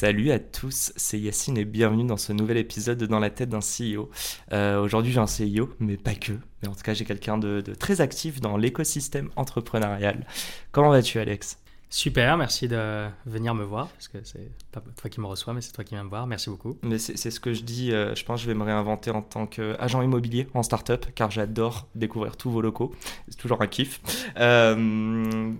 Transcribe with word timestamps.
Salut 0.00 0.30
à 0.30 0.38
tous, 0.38 0.94
c'est 0.96 1.20
Yacine 1.20 1.58
et 1.58 1.66
bienvenue 1.66 2.04
dans 2.06 2.16
ce 2.16 2.32
nouvel 2.32 2.56
épisode 2.56 2.96
de 2.96 3.04
Dans 3.04 3.18
la 3.18 3.28
tête 3.28 3.50
d'un 3.50 3.58
CEO. 3.58 4.08
Euh, 4.50 4.80
Aujourd'hui 4.80 5.12
j'ai 5.12 5.20
un 5.20 5.26
CEO, 5.26 5.68
mais 5.78 5.98
pas 5.98 6.14
que. 6.14 6.32
Mais 6.62 6.68
en 6.68 6.74
tout 6.74 6.80
cas 6.80 6.94
j'ai 6.94 7.04
quelqu'un 7.04 7.36
de, 7.36 7.60
de, 7.60 7.74
très 7.74 8.00
actif 8.00 8.40
dans 8.40 8.56
l'écosystème 8.56 9.28
entrepreneurial. 9.36 10.26
Comment 10.72 10.88
vas-tu 10.88 11.18
Alex? 11.18 11.58
Super, 11.90 12.38
merci 12.38 12.66
de 12.66 13.08
venir 13.26 13.54
me 13.54 13.62
voir, 13.62 13.88
parce 13.88 14.08
que 14.08 14.16
c'est 14.24 14.50
pas 14.72 14.80
toi 14.80 15.10
qui 15.10 15.20
me 15.20 15.26
reçois, 15.26 15.52
mais 15.52 15.60
c'est 15.60 15.72
toi 15.72 15.84
qui 15.84 15.94
viens 15.94 16.04
me 16.04 16.08
voir. 16.08 16.26
Merci 16.26 16.48
beaucoup. 16.48 16.78
Mais 16.82 16.98
c'est 16.98 17.30
ce 17.30 17.38
que 17.38 17.52
je 17.52 17.62
dis, 17.62 17.92
euh, 17.92 18.14
je 18.14 18.24
pense 18.24 18.40
que 18.40 18.44
je 18.44 18.50
vais 18.50 18.56
me 18.56 18.64
réinventer 18.64 19.10
en 19.10 19.20
tant 19.20 19.46
qu'agent 19.46 20.00
immobilier 20.00 20.46
en 20.54 20.62
startup, 20.62 21.08
car 21.14 21.30
j'adore 21.30 21.88
découvrir 21.94 22.38
tous 22.38 22.50
vos 22.50 22.62
locaux. 22.62 22.94
C'est 23.28 23.36
toujours 23.36 23.60
un 23.60 23.66
kiff. 23.66 24.00
Euh, 24.38 25.52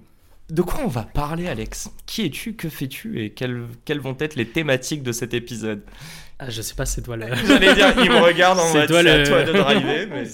de 0.51 0.63
quoi 0.63 0.81
on 0.85 0.89
va 0.89 1.03
parler, 1.03 1.47
Alex? 1.47 1.91
Qui 2.07 2.27
es-tu? 2.27 2.55
Que 2.55 2.69
fais-tu? 2.69 3.23
Et 3.23 3.31
quelles, 3.31 3.65
quelles, 3.85 4.01
vont 4.01 4.17
être 4.19 4.35
les 4.35 4.47
thématiques 4.47 5.03
de 5.03 5.13
cet 5.13 5.35
épisode? 5.35 5.83
Ah, 6.39 6.51
Je 6.51 6.63
sais 6.63 6.75
pas, 6.75 6.87
c'est 6.87 7.03
toi 7.03 7.17
le. 7.17 7.27
J'allais 7.47 7.75
dire, 7.75 7.93
il 7.99 8.11
me 8.11 8.19
regarde 8.25 8.59
en 8.59 8.73
mode 8.73 8.89
c'est 8.89 9.03
le... 9.03 9.11
à 9.11 9.27
toi 9.27 9.43
de 9.45 9.53
driver. 9.53 10.07
Mais... 10.11 10.25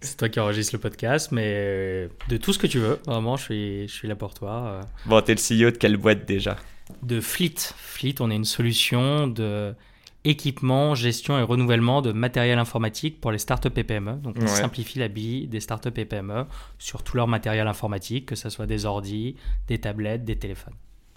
C'est 0.00 0.16
toi 0.18 0.28
qui 0.28 0.38
enregistre 0.38 0.74
le 0.74 0.80
podcast, 0.80 1.32
mais 1.32 2.10
de 2.28 2.36
tout 2.36 2.52
ce 2.52 2.58
que 2.58 2.66
tu 2.66 2.78
veux, 2.78 2.98
vraiment, 3.06 3.38
je 3.38 3.44
suis, 3.44 3.88
je 3.88 3.92
suis 3.94 4.06
là 4.06 4.14
pour 4.14 4.34
toi. 4.34 4.80
Bon, 5.06 5.22
t'es 5.22 5.34
le 5.34 5.40
CEO 5.40 5.70
de 5.70 5.78
quelle 5.78 5.96
boîte 5.96 6.26
déjà? 6.26 6.56
De 7.02 7.22
Fleet. 7.22 7.54
Fleet, 7.74 8.16
on 8.20 8.30
est 8.30 8.36
une 8.36 8.44
solution 8.44 9.26
de 9.28 9.74
équipement, 10.24 10.94
gestion 10.94 11.38
et 11.38 11.42
renouvellement 11.42 12.02
de 12.02 12.12
matériel 12.12 12.58
informatique 12.58 13.20
pour 13.20 13.30
les 13.30 13.38
startups 13.38 13.68
et 13.76 13.84
PME. 13.84 14.14
Donc, 14.14 14.36
on 14.38 14.42
ouais. 14.42 14.46
simplifie 14.46 14.98
la 14.98 15.08
vie 15.08 15.46
des 15.46 15.60
startups 15.60 15.90
et 15.96 16.04
PME 16.04 16.46
sur 16.78 17.02
tout 17.02 17.16
leur 17.16 17.28
matériel 17.28 17.66
informatique, 17.68 18.26
que 18.26 18.34
ce 18.34 18.48
soit 18.50 18.66
des 18.66 18.86
ordis, 18.86 19.36
des 19.68 19.78
tablettes, 19.78 20.24
des 20.24 20.36
téléphones. 20.36 20.74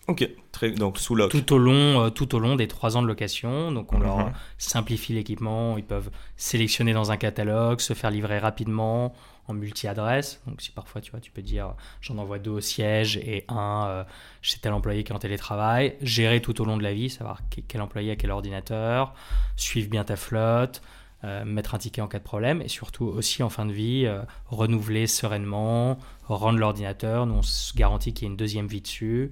Ok, 0.08 0.30
Très, 0.54 0.72
donc 0.72 0.98
sous. 0.98 1.18
Tout 1.28 1.54
au 1.54 1.58
long, 1.58 2.06
euh, 2.06 2.10
tout 2.10 2.34
au 2.34 2.40
long 2.40 2.56
des 2.56 2.68
trois 2.70 2.96
ans 2.96 3.02
de 3.02 3.08
location. 3.08 3.74
Donc 3.74 3.92
on 3.92 3.98
mm 3.98 4.02
-hmm. 4.02 4.06
leur 4.06 4.32
simplifie 4.58 5.14
l'équipement. 5.14 5.78
Ils 5.78 5.84
peuvent 5.84 6.10
sélectionner 6.38 6.94
dans 6.94 7.12
un 7.12 7.18
catalogue, 7.18 7.82
se 7.82 7.94
faire 7.94 8.10
livrer 8.10 8.40
rapidement 8.40 9.14
en 9.48 9.54
multi-adresse. 9.54 10.42
Donc 10.48 10.62
si 10.62 10.72
parfois 10.72 11.02
tu 11.02 11.12
vois, 11.12 11.20
tu 11.20 11.32
peux 11.32 11.42
dire 11.42 11.74
j'en 12.02 12.18
envoie 12.18 12.40
deux 12.40 12.52
au 12.52 12.62
siège 12.62 13.18
et 13.18 13.46
un 13.48 13.86
euh, 13.88 14.04
chez 14.42 14.60
tel 14.60 14.74
employé 14.74 15.04
qui 15.04 15.12
est 15.12 15.16
en 15.16 15.20
télétravail. 15.20 15.96
Gérer 16.02 16.42
tout 16.42 16.62
au 16.62 16.66
long 16.66 16.78
de 16.78 16.84
la 16.84 16.94
vie, 16.94 17.10
savoir 17.10 17.42
quel 17.68 17.82
employé 17.82 18.12
a 18.12 18.16
quel 18.16 18.32
ordinateur, 18.32 19.14
suivre 19.56 19.90
bien 19.90 20.04
ta 20.04 20.16
flotte. 20.16 20.82
Euh, 21.24 21.44
mettre 21.46 21.74
un 21.74 21.80
ticket 21.80 22.02
en 22.02 22.08
cas 22.08 22.20
de 22.20 22.24
problème 22.24 22.62
et 22.62 22.68
surtout 22.68 23.06
aussi 23.06 23.42
en 23.42 23.50
fin 23.50 23.66
de 23.66 23.72
vie 23.72 24.06
euh, 24.06 24.22
renouveler 24.46 25.08
sereinement 25.08 25.98
rendre 26.28 26.60
l'ordinateur 26.60 27.26
nous 27.26 27.34
on 27.34 27.42
se 27.42 27.74
garantit 27.76 28.14
qu'il 28.14 28.26
y 28.26 28.30
ait 28.30 28.30
une 28.30 28.38
deuxième 28.38 28.68
vie 28.68 28.82
dessus 28.82 29.32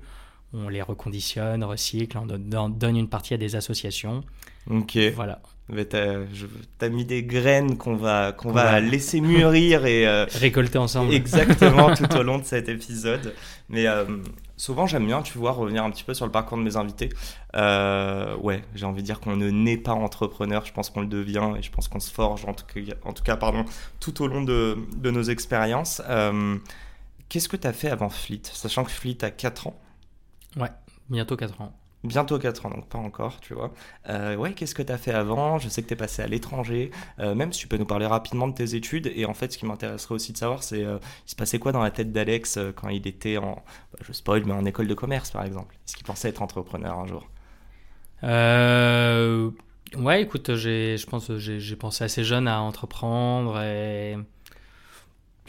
on 0.56 0.70
les 0.70 0.82
reconditionne, 0.82 1.64
recycle, 1.64 2.18
on 2.18 2.70
donne 2.70 2.98
une 2.98 3.10
partie 3.10 3.34
à 3.34 3.38
des 3.38 3.56
associations. 3.56 4.24
Ok. 4.70 4.98
Voilà. 5.16 5.42
Tu 5.74 5.96
as, 5.98 6.90
mis 6.90 7.06
des 7.06 7.24
graines 7.24 7.78
qu'on 7.78 7.96
va, 7.96 8.32
qu'on 8.34 8.52
va, 8.52 8.66
va 8.66 8.80
laisser 8.80 9.20
mûrir 9.20 9.86
et 9.86 10.08
euh, 10.08 10.26
récolter 10.36 10.78
ensemble. 10.78 11.14
Exactement, 11.14 11.94
tout 11.96 12.16
au 12.16 12.24
long 12.24 12.38
de 12.38 12.44
cet 12.44 12.70
épisode. 12.70 13.34
Mais 13.70 13.88
euh, 13.88 14.06
souvent, 14.58 14.86
j'aime 14.86 15.08
bien, 15.08 15.24
tu 15.24 15.40
vois, 15.40 15.52
revenir 15.52 15.84
un 15.84 15.90
petit 15.90 16.04
peu 16.04 16.14
sur 16.14 16.26
le 16.26 16.32
parcours 16.32 16.60
de 16.60 16.64
mes 16.64 16.78
invités. 16.78 17.10
Euh, 17.56 18.36
ouais, 18.38 18.64
j'ai 18.76 18.86
envie 18.86 19.02
de 19.02 19.08
dire 19.08 19.20
qu'on 19.20 19.36
ne 19.36 19.50
naît 19.50 19.78
pas 19.78 19.94
entrepreneur, 19.94 20.64
je 20.66 20.72
pense 20.72 20.92
qu'on 20.92 21.02
le 21.02 21.08
devient 21.08 21.54
et 21.58 21.64
je 21.64 21.72
pense 21.72 21.88
qu'on 21.88 22.00
se 22.00 22.12
forge, 22.12 22.46
en 22.46 22.54
tout 22.54 22.66
cas, 22.66 22.82
en 23.04 23.14
tout 23.14 23.24
cas 23.24 23.36
pardon, 23.36 23.66
tout 24.00 24.22
au 24.22 24.28
long 24.28 24.44
de, 24.44 24.78
de 24.98 25.10
nos 25.10 25.24
expériences. 25.24 26.00
Qu'est-ce 27.28 27.50
que 27.50 27.58
tu 27.58 27.66
as 27.66 27.74
fait 27.74 27.90
avant 27.90 28.10
Fleet? 28.10 28.42
Sachant 28.44 28.84
que 28.84 28.92
Fleet 28.92 29.18
a 29.24 29.32
4 29.32 29.68
ans. 29.68 29.80
Ouais, 30.58 30.72
bientôt 31.10 31.38
4 31.38 31.62
ans. 31.62 31.74
Bientôt 32.04 32.38
4 32.38 32.68
ans, 32.68 32.70
donc 32.70 32.88
pas 32.88 33.00
encore, 33.00 33.40
tu 33.40 33.56
vois. 33.56 33.74
Euh, 34.10 34.36
ouais, 34.36 34.54
qu'est-ce 34.54 34.76
que 34.76 34.84
tu 34.84 34.92
as 34.92 34.98
fait 35.00 35.12
avant? 35.12 35.58
Je 35.58 35.70
sais 35.70 35.82
que 35.82 35.88
tu 35.88 35.94
es 35.96 35.98
passé 35.98 36.22
à 36.22 36.28
l'étranger. 36.28 36.92
Euh, 37.20 37.34
même 37.34 37.52
si 37.52 37.62
tu 37.62 37.68
peux 37.68 37.78
nous 37.78 37.86
parler 37.86 38.06
rapidement 38.06 38.48
de 38.48 38.54
tes 38.54 38.76
études. 38.76 39.12
Et 39.16 39.26
en 39.26 39.34
fait, 39.34 39.52
ce 39.54 39.58
qui 39.58 39.66
m'intéresserait 39.66 40.14
aussi 40.14 40.32
de 40.32 40.38
savoir, 40.38 40.62
c'est 40.62 40.84
euh, 40.86 41.00
il 41.26 41.32
se 41.32 41.36
passait 41.36 41.58
quoi 41.58 41.72
dans 41.72 41.82
la 41.82 41.90
tête 41.90 42.12
d'Alex 42.12 42.60
quand 42.76 42.90
il 42.90 43.08
était 43.08 43.38
en, 43.38 43.56
bah, 43.92 44.00
je 44.02 44.14
spoil, 44.14 44.44
mais 44.46 44.54
en 44.54 44.66
école 44.66 44.88
de 44.88 44.94
commerce, 44.94 45.32
par 45.32 45.44
exemple? 45.46 45.76
Est-ce 45.88 45.96
qu'il 45.96 46.06
pensait 46.06 46.30
être 46.30 46.44
entrepreneur 46.44 47.00
un 47.00 47.08
jour? 47.08 47.28
Euh, 48.24 49.52
Ouais, 49.96 50.22
écoute, 50.24 50.56
je 50.56 51.06
pense 51.08 51.32
j'ai 51.38 51.76
pensé 51.78 52.04
assez 52.04 52.24
jeune 52.26 52.48
à 52.50 52.60
entreprendre 52.62 53.62
et 53.62 54.18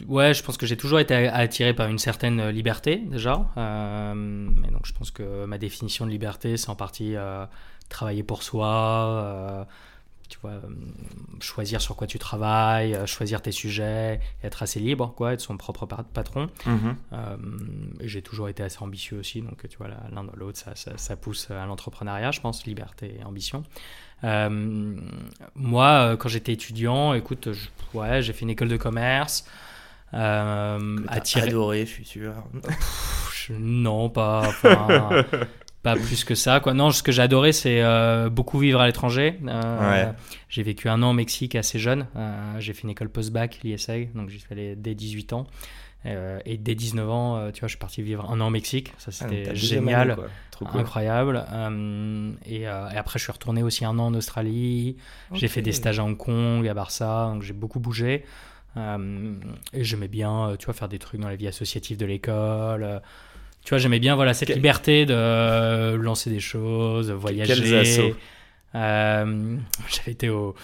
Ouais, 0.06 0.34
je 0.34 0.42
pense 0.42 0.56
que 0.56 0.66
j'ai 0.66 0.76
toujours 0.76 1.00
été 1.00 1.14
attiré 1.14 1.72
par 1.72 1.88
une 1.88 1.98
certaine 1.98 2.48
liberté 2.50 2.96
déjà. 2.96 3.46
Euh, 3.56 4.48
et 4.66 4.70
donc 4.70 4.84
je 4.84 4.92
pense 4.92 5.10
que 5.10 5.46
ma 5.46 5.58
définition 5.58 6.04
de 6.04 6.10
liberté, 6.10 6.56
c'est 6.56 6.68
en 6.68 6.76
partie 6.76 7.16
euh, 7.16 7.46
travailler 7.88 8.22
pour 8.22 8.42
soi, 8.42 8.66
euh, 8.68 9.64
tu 10.28 10.38
vois, 10.42 10.60
choisir 11.40 11.80
sur 11.80 11.96
quoi 11.96 12.06
tu 12.06 12.18
travailles, 12.18 12.98
choisir 13.06 13.40
tes 13.40 13.52
sujets, 13.52 14.20
être 14.42 14.62
assez 14.62 14.80
libre, 14.80 15.14
quoi, 15.16 15.32
être 15.32 15.40
son 15.40 15.56
propre 15.56 15.86
patron. 15.86 16.50
Mm 16.66 16.76
-hmm. 16.76 18.00
et 18.00 18.08
j'ai 18.08 18.22
toujours 18.22 18.48
été 18.48 18.62
assez 18.62 18.82
ambitieux 18.82 19.18
aussi, 19.18 19.40
donc 19.40 19.66
tu 19.68 19.78
vois, 19.78 19.88
l'un 19.88 20.24
dans 20.24 20.36
l'autre, 20.36 20.58
ça, 20.58 20.74
ça, 20.74 20.92
ça, 20.96 21.16
pousse 21.16 21.50
à 21.50 21.64
l'entrepreneuriat, 21.64 22.32
je 22.32 22.40
pense, 22.40 22.66
liberté 22.66 23.16
et 23.18 23.24
ambition. 23.24 23.62
moi, 25.54 26.16
quand 26.18 26.28
j'étais 26.28 26.52
étudiant, 26.52 27.14
écoute, 27.14 27.52
je, 27.52 27.68
ouais, 27.94 28.20
j'ai 28.20 28.32
fait 28.34 28.42
une 28.42 28.50
école 28.50 28.68
de 28.68 28.76
commerce. 28.76 29.44
Euh, 30.14 30.98
attiré... 31.08 31.48
adoré, 31.48 31.80
je 31.86 31.90
suis 31.90 32.04
sûr. 32.04 32.32
non, 33.50 34.08
pas, 34.08 34.50
pas, 34.62 35.24
pas, 35.82 35.96
plus 35.96 36.24
que 36.24 36.34
ça. 36.34 36.60
Quoi. 36.60 36.74
Non, 36.74 36.90
ce 36.90 37.02
que 37.02 37.12
j'ai 37.12 37.22
adoré, 37.22 37.52
c'est 37.52 37.82
euh, 37.82 38.30
beaucoup 38.30 38.58
vivre 38.58 38.80
à 38.80 38.86
l'étranger. 38.86 39.38
Euh, 39.46 39.90
ouais. 39.90 40.12
J'ai 40.48 40.62
vécu 40.62 40.88
un 40.88 41.02
an 41.02 41.10
au 41.10 41.14
Mexique 41.14 41.54
assez 41.54 41.78
jeune. 41.78 42.06
Euh, 42.16 42.54
j'ai 42.60 42.72
fait 42.72 42.82
une 42.82 42.90
école 42.90 43.08
post-bac, 43.08 43.60
l'ISA, 43.62 44.04
donc 44.14 44.30
j'y 44.30 44.38
suis 44.38 44.52
allé 44.52 44.76
dès 44.76 44.94
18 44.94 45.32
ans. 45.32 45.46
Et 46.44 46.56
dès 46.56 46.76
19 46.76 47.10
ans, 47.10 47.50
tu 47.50 47.58
vois, 47.58 47.66
je 47.66 47.72
suis 47.72 47.80
parti 47.80 48.00
vivre 48.00 48.30
un 48.30 48.40
an 48.40 48.46
au 48.46 48.50
Mexique. 48.50 48.92
Ça, 48.96 49.10
c'était 49.10 49.48
ah, 49.50 49.54
génial, 49.54 50.12
année, 50.12 50.22
cool. 50.56 50.80
incroyable. 50.80 51.44
Et, 52.46 52.60
et, 52.60 52.66
après, 52.68 53.18
je 53.18 53.24
suis 53.24 53.32
retourné 53.32 53.64
aussi 53.64 53.84
un 53.84 53.98
an 53.98 54.06
en 54.06 54.14
Australie. 54.14 54.98
Okay. 55.30 55.40
J'ai 55.40 55.48
fait 55.48 55.62
des 55.62 55.72
stages 55.72 55.98
à 55.98 56.04
Hong 56.04 56.16
Kong, 56.16 56.64
à 56.68 56.74
Barça, 56.74 57.30
donc 57.32 57.42
j'ai 57.42 57.54
beaucoup 57.54 57.80
bougé. 57.80 58.24
Euh, 58.76 59.34
et 59.72 59.84
j'aimais 59.84 60.08
bien, 60.08 60.54
tu 60.58 60.66
vois, 60.66 60.74
faire 60.74 60.88
des 60.88 60.98
trucs 60.98 61.20
dans 61.20 61.28
la 61.28 61.36
vie 61.36 61.48
associative 61.48 61.96
de 61.96 62.06
l'école. 62.06 62.82
Euh, 62.82 62.98
tu 63.64 63.70
vois, 63.70 63.78
j'aimais 63.78 63.98
bien 63.98 64.14
voilà, 64.14 64.34
cette 64.34 64.54
liberté 64.54 65.06
de 65.06 65.94
lancer 65.94 66.30
des 66.30 66.40
choses, 66.40 67.10
voyager. 67.10 68.14
Euh, 68.74 69.56
J'avais 69.88 70.12
été 70.12 70.28
au, 70.28 70.54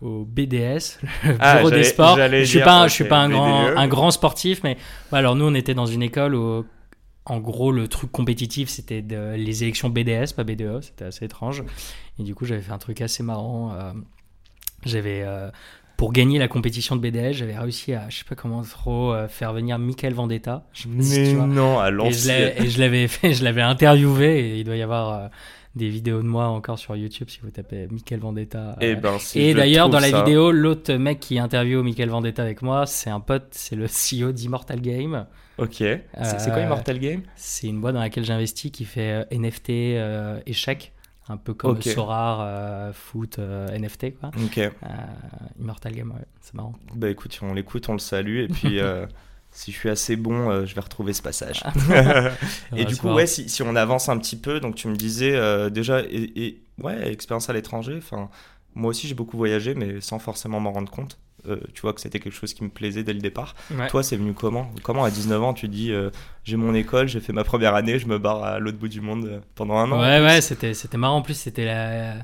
au 0.00 0.24
BDS, 0.24 0.98
le 1.24 1.36
ah, 1.38 1.56
bureau 1.56 1.70
des 1.70 1.84
sports. 1.84 2.18
Je 2.18 2.44
suis 2.44 2.60
pas, 2.60 2.88
je 2.88 2.92
suis 2.92 3.04
pas 3.04 3.18
un 3.18 3.30
grand, 3.30 3.66
un 3.66 3.88
grand 3.88 4.10
sportif, 4.10 4.62
mais 4.64 4.76
bah, 5.10 5.18
alors 5.18 5.36
nous 5.36 5.46
on 5.46 5.54
était 5.54 5.74
dans 5.74 5.86
une 5.86 6.02
école 6.02 6.34
où, 6.34 6.66
en 7.24 7.38
gros, 7.38 7.70
le 7.70 7.86
truc 7.88 8.10
compétitif 8.10 8.68
c'était 8.68 9.02
les 9.36 9.62
élections 9.62 9.88
BDS, 9.88 10.34
pas 10.34 10.44
BDE, 10.44 10.80
c'était 10.82 11.04
assez 11.04 11.24
étrange. 11.24 11.62
Et 12.18 12.22
du 12.22 12.34
coup, 12.34 12.44
j'avais 12.44 12.60
fait 12.60 12.72
un 12.72 12.78
truc 12.78 13.00
assez 13.00 13.22
marrant. 13.22 13.72
Euh, 13.72 13.92
j'avais 14.84 15.22
euh, 15.24 15.50
pour 16.02 16.12
gagner 16.12 16.40
la 16.40 16.48
compétition 16.48 16.96
de 16.96 17.00
BDS, 17.00 17.32
j'avais 17.34 17.56
réussi 17.56 17.92
à, 17.92 18.08
je 18.08 18.18
sais 18.18 18.24
pas 18.28 18.34
comment 18.34 18.62
trop, 18.62 19.12
euh, 19.12 19.28
faire 19.28 19.52
venir 19.52 19.78
Michael 19.78 20.14
Vendetta. 20.14 20.64
Je 20.72 20.88
Mais 20.88 21.00
si 21.00 21.22
tu 21.30 21.36
vois. 21.36 21.46
non, 21.46 21.78
à 21.78 21.92
l'ancienne. 21.92 22.54
Et 22.56 22.68
je 22.68 22.80
l'avais 22.80 23.06
fait, 23.06 23.34
je 23.34 23.44
l'avais 23.44 23.62
interviewé 23.62 24.40
et 24.40 24.58
il 24.58 24.64
doit 24.64 24.74
y 24.74 24.82
avoir 24.82 25.12
euh, 25.12 25.28
des 25.76 25.88
vidéos 25.88 26.20
de 26.20 26.26
moi 26.26 26.46
encore 26.46 26.80
sur 26.80 26.96
YouTube 26.96 27.28
si 27.30 27.38
vous 27.40 27.50
tapez 27.50 27.86
Michael 27.88 28.18
Vendetta. 28.18 28.74
Et, 28.80 28.96
ben, 28.96 29.16
si 29.20 29.38
et 29.38 29.54
d'ailleurs, 29.54 29.90
dans 29.90 30.00
la 30.00 30.10
ça... 30.10 30.24
vidéo, 30.24 30.50
l'autre 30.50 30.92
mec 30.94 31.20
qui 31.20 31.38
interviewe 31.38 31.84
Michael 31.84 32.08
Vendetta 32.08 32.42
avec 32.42 32.62
moi, 32.62 32.84
c'est 32.86 33.10
un 33.10 33.20
pote, 33.20 33.50
c'est 33.52 33.76
le 33.76 33.86
CEO 33.86 34.32
d'Immortal 34.32 34.80
Game. 34.80 35.26
Ok. 35.58 35.82
Euh, 35.82 35.98
c'est 36.16 36.50
quoi 36.50 36.62
Immortal 36.62 36.98
Game? 36.98 37.22
C'est 37.36 37.68
une 37.68 37.80
boîte 37.80 37.94
dans 37.94 38.00
laquelle 38.00 38.24
j'investis 38.24 38.72
qui 38.72 38.86
fait 38.86 39.28
NFT 39.30 39.70
échecs 40.46 40.92
un 41.28 41.36
peu 41.36 41.54
comme 41.54 41.72
okay. 41.72 41.92
Sorar, 41.92 42.40
euh, 42.40 42.92
foot, 42.92 43.38
euh, 43.38 43.68
NFT, 43.76 44.18
quoi. 44.18 44.30
Euh, 44.36 44.70
Immortal 45.60 45.94
Game, 45.94 46.10
ouais, 46.10 46.24
c'est 46.40 46.54
marrant. 46.54 46.74
Bah 46.94 47.10
écoute, 47.10 47.38
on 47.42 47.54
l'écoute, 47.54 47.88
on 47.88 47.92
le 47.92 47.98
salue, 47.98 48.38
et 48.38 48.48
puis 48.48 48.80
si 49.50 49.70
je 49.72 49.76
suis 49.76 49.88
assez 49.88 50.16
bon, 50.16 50.64
je 50.64 50.74
vais 50.74 50.80
retrouver 50.80 51.12
ce 51.12 51.22
passage. 51.22 51.62
Ah. 51.64 52.30
et 52.76 52.84
du 52.84 52.96
coup, 52.96 53.08
ouais, 53.08 53.26
si, 53.26 53.48
si, 53.48 53.62
on 53.62 53.76
avance 53.76 54.08
un 54.08 54.18
petit 54.18 54.36
peu, 54.36 54.60
donc 54.60 54.74
tu 54.74 54.88
me 54.88 54.96
disais 54.96 55.70
déjà, 55.70 56.00
et, 56.00 56.62
ouais, 56.82 57.12
expérience 57.12 57.48
à 57.48 57.52
l'étranger. 57.52 57.96
Enfin, 57.98 58.28
moi 58.74 58.90
aussi, 58.90 59.06
j'ai 59.06 59.14
beaucoup 59.14 59.36
voyagé, 59.36 59.74
mais 59.74 60.00
sans 60.00 60.18
forcément 60.18 60.60
m'en 60.60 60.72
rendre 60.72 60.90
compte. 60.90 61.18
Euh, 61.48 61.56
tu 61.74 61.80
vois 61.82 61.92
que 61.92 62.00
c'était 62.00 62.20
quelque 62.20 62.34
chose 62.34 62.54
qui 62.54 62.62
me 62.62 62.68
plaisait 62.68 63.02
dès 63.02 63.12
le 63.12 63.20
départ. 63.20 63.54
Toi, 63.88 64.02
c'est 64.02 64.16
venu 64.16 64.32
comment? 64.32 64.70
Comment 64.82 65.04
à 65.04 65.10
19 65.10 65.42
ans 65.42 65.54
tu 65.54 65.68
dis 65.68 65.90
euh, 65.90 66.10
j'ai 66.44 66.56
mon 66.56 66.74
école, 66.74 67.08
j'ai 67.08 67.20
fait 67.20 67.32
ma 67.32 67.44
première 67.44 67.74
année, 67.74 67.98
je 67.98 68.06
me 68.06 68.18
barre 68.18 68.44
à 68.44 68.58
l'autre 68.58 68.78
bout 68.78 68.88
du 68.88 69.00
monde 69.00 69.26
euh, 69.26 69.40
pendant 69.54 69.76
un 69.76 69.90
an 69.90 70.00
Ouais, 70.00 70.24
ouais, 70.24 70.40
c'était, 70.40 70.74
c'était 70.74 70.98
marrant. 70.98 71.16
En 71.16 71.22
plus, 71.22 71.34
c'était 71.34 71.64
la, 71.64 72.14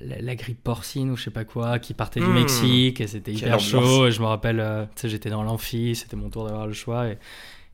la, 0.00 0.34
grippe 0.34 0.62
porcine 0.62 1.10
ou 1.10 1.16
je 1.16 1.24
sais 1.24 1.30
pas 1.30 1.44
quoi 1.44 1.78
qui 1.78 1.94
partait 1.94 2.20
du 2.20 2.26
hmm. 2.26 2.34
Mexique 2.34 3.00
et 3.00 3.06
c'était 3.06 3.32
hyper 3.32 3.58
chaud. 3.58 4.06
Et 4.06 4.10
je 4.10 4.20
me 4.20 4.26
rappelle, 4.26 4.88
tu 4.96 5.02
sais, 5.02 5.08
j'étais 5.08 5.30
dans 5.30 5.42
l'amphi, 5.42 5.94
c'était 5.94 6.16
mon 6.16 6.28
tour 6.28 6.44
d'avoir 6.44 6.66
le 6.66 6.74
choix. 6.74 7.08
Et 7.08 7.18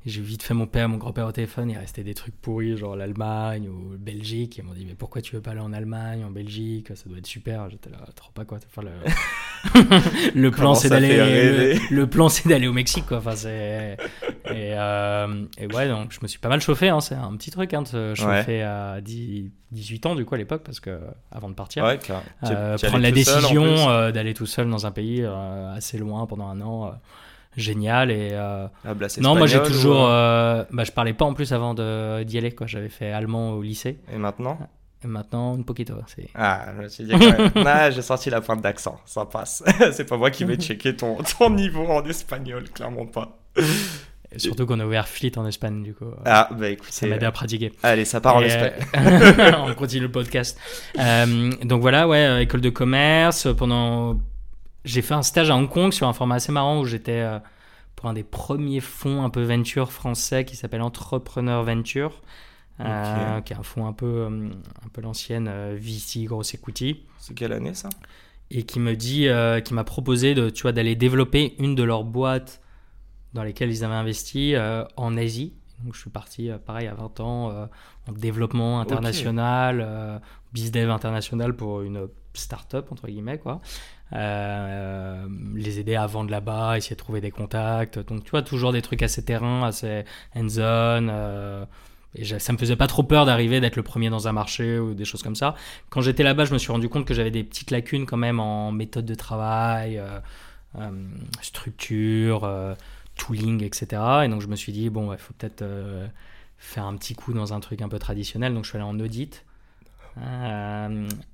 j'ai 0.07 0.23
vite 0.23 0.43
fait 0.43 0.55
mon 0.55 0.67
père, 0.67 0.89
mon 0.89 0.97
grand-père 0.97 1.27
au 1.27 1.33
téléphone, 1.33 1.71
il 1.71 1.77
restait 1.77 2.05
des 2.05 2.15
trucs 2.15 2.35
pourris, 2.41 2.77
genre 2.77 2.97
l'Allemagne 2.97 3.69
ou 3.69 3.97
Belgique. 3.99 4.57
Ils 4.59 4.65
m'ont 4.65 4.73
dit, 4.73 4.87
mais 4.87 4.95
pourquoi 4.95 5.21
tu 5.21 5.35
veux 5.35 5.43
pas 5.43 5.51
aller 5.51 5.61
en 5.61 5.73
Allemagne, 5.73 6.25
en 6.25 6.31
Belgique? 6.31 6.93
Ça 6.95 7.09
doit 7.09 7.19
être 7.19 7.27
super. 7.27 7.69
J'étais 7.69 7.91
là, 7.91 7.99
trop 8.15 8.31
pas 8.33 8.45
quoi. 8.45 8.59
Enfin, 8.65 8.83
le... 8.83 10.31
le 10.41 10.51
plan, 10.51 10.75
c'est 10.75 10.89
d'aller. 10.89 11.79
Le... 11.91 12.07
plan, 12.07 12.29
c'est 12.29 12.49
d'aller 12.49 12.69
au 12.69 12.73
Mexique, 12.73 13.07
quoi. 13.07 13.19
Enfin, 13.19 13.35
c'est. 13.35 13.97
Et, 14.47 14.73
euh... 14.75 15.45
et, 15.59 15.67
ouais, 15.67 15.89
donc 15.89 16.13
je 16.13 16.21
me 16.23 16.29
suis 16.29 16.39
pas 16.39 16.49
mal 16.49 16.61
chauffé. 16.61 16.89
Hein. 16.89 17.01
C'est 17.01 17.17
un 17.17 17.37
petit 17.37 17.51
truc 17.51 17.75
hein, 17.75 17.83
de 17.83 17.89
se 17.89 18.15
chauffer 18.15 18.63
à 18.63 19.01
10... 19.01 19.51
18 19.71 20.07
ans, 20.07 20.15
du 20.15 20.25
coup, 20.25 20.35
à 20.35 20.39
l'époque, 20.39 20.63
parce 20.65 20.81
que 20.81 20.99
avant 21.31 21.51
de 21.51 21.55
partir. 21.55 21.85
Ouais, 21.85 21.99
euh, 22.45 22.79
prendre 22.79 23.03
la 23.03 23.11
décision 23.11 23.91
euh, 23.91 24.13
d'aller 24.13 24.33
tout 24.33 24.47
seul 24.47 24.71
dans 24.71 24.87
un 24.87 24.91
pays 24.91 25.23
assez 25.25 25.99
loin 25.99 26.27
pendant 26.27 26.49
un 26.49 26.61
an 26.63 26.95
génial 27.59 28.11
et 28.11 28.31
euh, 28.33 28.67
ah, 28.85 28.95
bah, 28.95 29.07
non 29.21 29.37
moi 29.37 29.47
j'ai 29.47 29.63
toujours 29.63 30.07
euh, 30.07 30.65
bah, 30.71 30.85
je 30.85 30.93
parlais 30.93 31.13
pas 31.13 31.25
en 31.25 31.35
plus 31.35 31.53
avant 31.53 31.75
d'y 31.75 32.39
aller 32.39 32.53
quoi 32.53 32.67
j'avais 32.67 32.89
fait 32.89 33.13
allemand 33.13 33.53
au 33.53 33.63
lycée 33.63 33.99
et 34.13 34.17
maintenant 34.17 34.59
et 35.05 35.07
maintenant 35.07 35.59
un 35.59 35.63
poquito 35.63 35.95
ah 36.35 36.67
je 36.77 36.83
me 36.83 36.89
suis 36.89 37.05
dit 37.05 37.13
quand 37.13 37.51
ah, 37.67 37.91
j'ai 37.91 38.03
sorti 38.03 38.31
la 38.31 38.41
pointe 38.41 38.63
d'accent 38.63 39.01
ça 39.07 39.25
passe 39.27 39.63
c'est 39.93 40.09
pas 40.09 40.17
moi 40.17 40.31
qui 40.31 40.45
vais 40.45 40.57
checker 40.61 40.97
ton, 40.97 41.17
ton 41.17 41.51
niveau 41.51 41.87
en 41.87 42.05
espagnol 42.05 42.65
clairement 42.71 43.07
pas 43.07 43.39
et 44.31 44.39
surtout 44.39 44.67
qu'on 44.67 44.79
a 44.79 44.85
ouvert 44.85 45.09
Fleet 45.09 45.39
en 45.39 45.47
Espagne, 45.47 45.83
du 45.83 45.95
coup. 45.95 46.05
Ah, 46.27 46.51
bah 46.53 46.69
écoute. 46.69 46.93
Ça 46.93 47.07
m'a 47.07 47.17
aidé 47.17 47.25
à 47.25 47.33
pratiquer. 47.33 47.73
Allez, 47.83 48.05
ça 48.05 48.21
part 48.21 48.37
en 48.37 48.43
Espagne. 48.43 48.73
on 49.67 49.73
continue 49.73 50.03
le 50.03 50.11
podcast. 50.11 50.61
donc 51.65 51.81
voilà, 51.81 52.07
ouais, 52.07 52.43
école 52.43 52.61
de 52.61 52.69
commerce. 52.69 53.49
Pendant 53.57 54.19
j'ai 54.89 55.03
fait 55.03 55.15
un 55.15 55.23
stage 55.23 55.51
à 55.51 55.57
Hong 55.57 55.69
Kong 55.69 55.93
sur 55.93 56.09
un 56.09 56.13
format 56.13 56.37
assez 56.37 56.51
marrant 56.51 56.81
où 56.81 56.87
j'étais 56.87 57.21
euh, 57.21 57.39
pour 57.95 58.09
un 58.09 58.15
des 58.15 58.25
premiers 58.25 58.81
fonds 58.81 59.23
un 59.23 59.31
peu 59.31 59.43
venture 59.43 59.93
français 59.93 60.45
qui 60.45 60.57
s'appelle 60.57 60.83
Entrepreneur 60.83 61.63
Venture. 61.63 62.23
Euh, 62.81 63.41
qui 63.41 63.53
est 63.53 63.57
un 63.57 63.65
fonds 63.65 63.87
un 63.87 63.93
peu, 63.93 64.07
euh, 64.07 64.49
un 64.85 64.89
peu 64.93 65.01
l'ancienne 65.01 65.51
VC, 65.75 66.25
Gross 66.27 66.55
Equity. 66.55 67.03
C'est 67.19 67.35
quelle 67.35 67.53
année 67.53 67.75
ça? 67.75 67.89
Et 68.53 68.63
qui 68.63 68.79
me 68.79 68.95
dit, 68.95 69.27
qui 69.65 69.75
m'a 69.75 69.85
proposé 69.85 70.35
de, 70.35 70.49
tu 70.49 70.63
vois, 70.63 70.73
d'aller 70.73 70.95
développer 70.95 71.57
une 71.59 71.75
de 71.75 71.83
leurs 71.83 72.05
boîtes 72.05 72.63
dans 73.35 73.43
lesquelles 73.43 73.71
ils 73.71 73.85
avaient 73.85 73.95
investi 73.95 74.55
en 74.97 75.17
Asie. 75.17 75.53
Donc 75.83 75.95
je 75.95 76.01
suis 76.01 76.11
parti, 76.11 76.51
pareil, 76.65 76.87
à 76.87 76.95
20 76.95 77.21
ans, 77.21 77.69
en 78.07 78.13
développement 78.13 78.81
international, 78.81 79.81
okay. 79.81 80.25
bizdev 80.53 80.89
international 80.89 81.55
pour 81.57 81.83
une 81.83 82.09
start-up, 82.33 82.91
entre 82.93 83.09
guillemets, 83.09 83.39
quoi. 83.39 83.61
Euh, 84.15 85.27
les 85.55 85.81
aider 85.81 85.95
à 85.95 86.07
vendre 86.07 86.31
là-bas, 86.31 86.79
essayer 86.79 86.97
de 86.97 87.01
trouver 87.01 87.21
des 87.21 87.31
contacts. 87.31 87.99
Donc, 87.99 88.25
tu 88.25 88.31
vois, 88.31 88.43
toujours 88.43 88.73
des 88.73 88.83
trucs 88.83 89.03
assez 89.03 89.25
terrain, 89.25 89.65
assez 89.65 90.05
hands-on. 90.35 91.09
Euh, 91.11 91.65
et 92.15 92.25
ça 92.25 92.53
me 92.53 92.59
faisait 92.59 92.77
pas 92.77 92.87
trop 92.87 93.03
peur 93.03 93.27
d'arriver, 93.27 93.61
d'être 93.61 93.77
le 93.77 93.83
premier 93.83 94.09
dans 94.09 94.29
un 94.29 94.33
marché 94.33 94.79
ou 94.79 94.95
des 94.95 95.05
choses 95.05 95.23
comme 95.23 95.37
ça. 95.37 95.55
Quand 95.91 96.01
j'étais 96.01 96.23
là-bas, 96.23 96.47
je 96.47 96.55
me 96.55 96.59
suis 96.59 96.73
rendu 96.73 96.89
compte 96.89 97.05
que 97.05 97.15
j'avais 97.15 97.31
des 97.31 97.45
petites 97.45 97.71
lacunes 97.71 98.07
quand 98.07 98.17
même 98.17 98.41
en 98.41 98.73
méthode 98.73 99.05
de 99.05 99.15
travail, 99.15 99.99
euh, 99.99 100.91
structure, 101.43 102.49
tooling, 103.17 103.63
etc. 103.63 104.03
Et 104.25 104.29
donc, 104.29 104.41
je 104.41 104.47
me 104.47 104.57
suis 104.57 104.73
dit, 104.73 104.89
bon, 104.89 105.13
il 105.13 105.19
faut 105.19 105.35
peut-être 105.35 105.65
faire 106.57 106.87
un 106.87 106.97
petit 106.97 107.15
coup 107.15 107.35
dans 107.35 107.53
un 107.53 107.61
truc 107.61 107.83
un 107.83 107.89
peu 107.91 107.99
traditionnel. 107.99 108.55
Donc, 108.55 108.65
je 108.65 108.71
suis 108.71 108.79
allé 108.79 108.87
en 108.87 108.99
audit. 108.99 109.45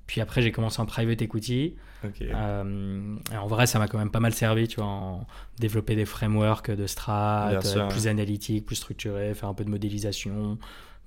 Puis 0.07 0.21
après, 0.21 0.41
j'ai 0.41 0.51
commencé 0.51 0.81
en 0.81 0.85
private 0.85 1.21
equity. 1.21 1.75
Euh, 2.21 3.15
en 3.35 3.47
vrai, 3.47 3.67
ça 3.67 3.79
m'a 3.79 3.87
quand 3.87 3.97
même 3.97 4.11
pas 4.11 4.19
mal 4.19 4.33
servi, 4.33 4.67
tu 4.67 4.77
vois, 4.77 4.85
en 4.85 5.27
développer 5.59 5.95
des 5.95 6.05
frameworks 6.05 6.71
de 6.71 6.87
strat, 6.87 7.51
euh, 7.51 7.87
plus 7.89 8.07
analytiques, 8.07 8.65
plus 8.65 8.75
structurés, 8.75 9.33
faire 9.33 9.49
un 9.49 9.53
peu 9.53 9.63
de 9.63 9.69
modélisation, 9.69 10.57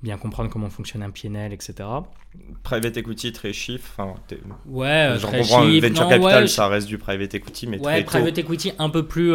bien 0.03 0.17
comprendre 0.17 0.51
comment 0.51 0.71
fonctionne 0.71 1.03
un 1.03 1.11
PNL, 1.11 1.53
etc. 1.53 1.89
Private 2.63 2.97
equity, 2.97 3.33
très 3.33 3.53
chiffre. 3.53 3.93
Enfin, 3.97 4.15
ouais, 4.67 4.87
euh, 4.87 5.19
très 5.19 5.43
chiffre. 5.43 5.89
Venture 5.89 6.09
capital, 6.09 6.49
ça 6.49 6.69
reste 6.69 6.89
du 6.89 6.99
private 6.99 7.35
equity, 7.35 7.67
mais 7.67 7.79
ouais, 7.79 8.05
très 8.05 8.21
private 8.21 8.39
equity 8.39 8.73
un 8.79 8.91
peu 8.91 9.07
plus 9.07 9.35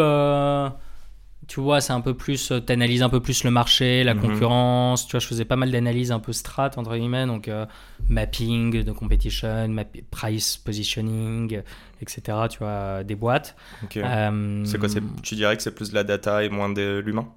tu 1.53 1.59
vois, 1.59 1.81
c'est 1.81 1.93
un 1.93 2.01
peu 2.01 2.15
plus, 2.15 2.49
euh, 2.49 2.61
tu 2.65 2.73
analyses 2.73 3.03
un 3.03 3.09
peu 3.09 3.19
plus 3.19 3.43
le 3.43 3.51
marché, 3.51 4.03
la 4.03 4.15
mhm. 4.15 4.21
concurrence. 4.21 5.05
Tu 5.05 5.11
vois, 5.11 5.19
je 5.19 5.27
faisais 5.27 5.45
pas 5.45 5.55
mal 5.55 5.69
d'analyses 5.69 6.11
un 6.11 6.17
peu 6.17 6.33
strat, 6.33 6.71
entre 6.77 6.97
guillemets, 6.97 7.27
donc 7.27 7.47
euh, 7.47 7.67
mapping 8.09 8.83
de 8.83 8.91
competition, 8.91 9.67
price 10.09 10.57
positioning, 10.57 11.61
etc. 12.01 12.37
Tu 12.49 12.57
vois, 12.57 13.03
des 13.03 13.13
boîtes. 13.13 13.55
Euh, 13.97 14.63
c'est 14.65 14.79
quoi 14.79 14.89
Tu 15.21 15.35
dirais 15.35 15.55
que 15.55 15.61
c'est 15.61 15.75
plus 15.75 15.91
de 15.91 15.95
la 15.95 16.03
data 16.03 16.43
et 16.43 16.49
moins 16.49 16.69
de 16.69 17.03
l'humain? 17.05 17.27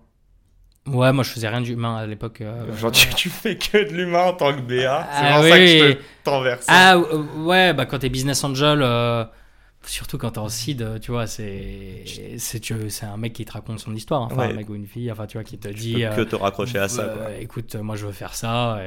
Ouais, 0.86 1.12
moi 1.12 1.22
je 1.22 1.28
faisais 1.28 1.48
rien 1.48 1.60
d'humain 1.60 1.96
à 1.96 2.06
l'époque. 2.06 2.42
Genre 2.80 2.92
tu, 2.92 3.28
fais 3.28 3.58
que 3.58 3.86
de 3.86 3.94
l'humain 3.94 4.28
en 4.28 4.32
tant 4.32 4.54
que 4.54 4.62
BA, 4.62 5.06
c'est 5.12 5.26
ah, 5.26 5.42
ça 5.42 5.58
que 5.58 5.66
je 5.66 5.96
t'enverse. 6.24 6.64
Ah 6.68 6.96
ouais, 7.36 7.74
bah 7.74 7.84
quand 7.84 7.98
t'es 7.98 8.08
business 8.08 8.42
angel 8.44 8.82
Surtout 9.86 10.18
quand 10.18 10.32
t'es 10.32 10.38
en 10.38 10.48
seed, 10.48 11.00
tu 11.00 11.12
vois, 11.12 11.26
c'est 11.26 12.04
c'est 12.38 13.04
un 13.04 13.16
mec 13.16 13.32
qui 13.32 13.44
te 13.44 13.52
raconte 13.52 13.78
son 13.78 13.94
histoire, 13.94 14.22
enfin 14.22 14.50
un 14.50 14.52
mec 14.52 14.68
ou 14.68 14.74
une 14.74 14.86
fille, 14.86 15.10
enfin 15.10 15.26
tu 15.26 15.36
vois, 15.36 15.44
qui 15.44 15.58
te 15.58 15.68
dit 15.68 15.94
que 15.94 16.22
te 16.22 16.36
raccrocher 16.36 16.78
à 16.78 16.88
ça. 16.88 17.02
Euh, 17.02 17.38
écoute, 17.40 17.74
moi 17.76 17.96
je 17.96 18.06
veux 18.06 18.12
faire 18.12 18.34
ça 18.34 18.80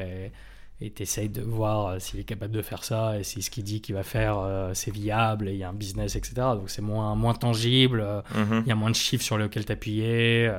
et 0.82 0.92
t'essayes 0.92 1.28
de 1.28 1.42
voir 1.42 1.88
euh, 1.88 2.00
s'il 2.00 2.22
est 2.22 2.24
capable 2.24 2.54
de 2.54 2.62
faire 2.62 2.86
ça 2.86 3.20
et 3.20 3.24
si 3.24 3.42
ce 3.42 3.50
qu'il 3.50 3.66
dit 3.66 3.82
qu'il 3.82 3.96
va 3.96 4.04
faire 4.04 4.40
euh, 4.40 4.74
c'est 4.74 4.92
viable 4.92 5.50
et 5.50 5.52
il 5.52 5.58
y 5.58 5.64
a 5.66 5.70
un 5.70 5.74
business 5.74 6.16
etc. 6.16 6.36
Donc 6.56 6.70
c'est 6.70 6.82
moins 6.82 7.16
moins 7.16 7.34
tangible, 7.34 8.02
mhm. 8.34 8.62
il 8.66 8.70
y 8.70 8.72
a 8.72 8.76
moins 8.76 8.90
de 8.90 8.96
chiffres 8.96 9.24
sur 9.24 9.38
lesquels 9.38 9.66
t'appuyer. 9.66 10.50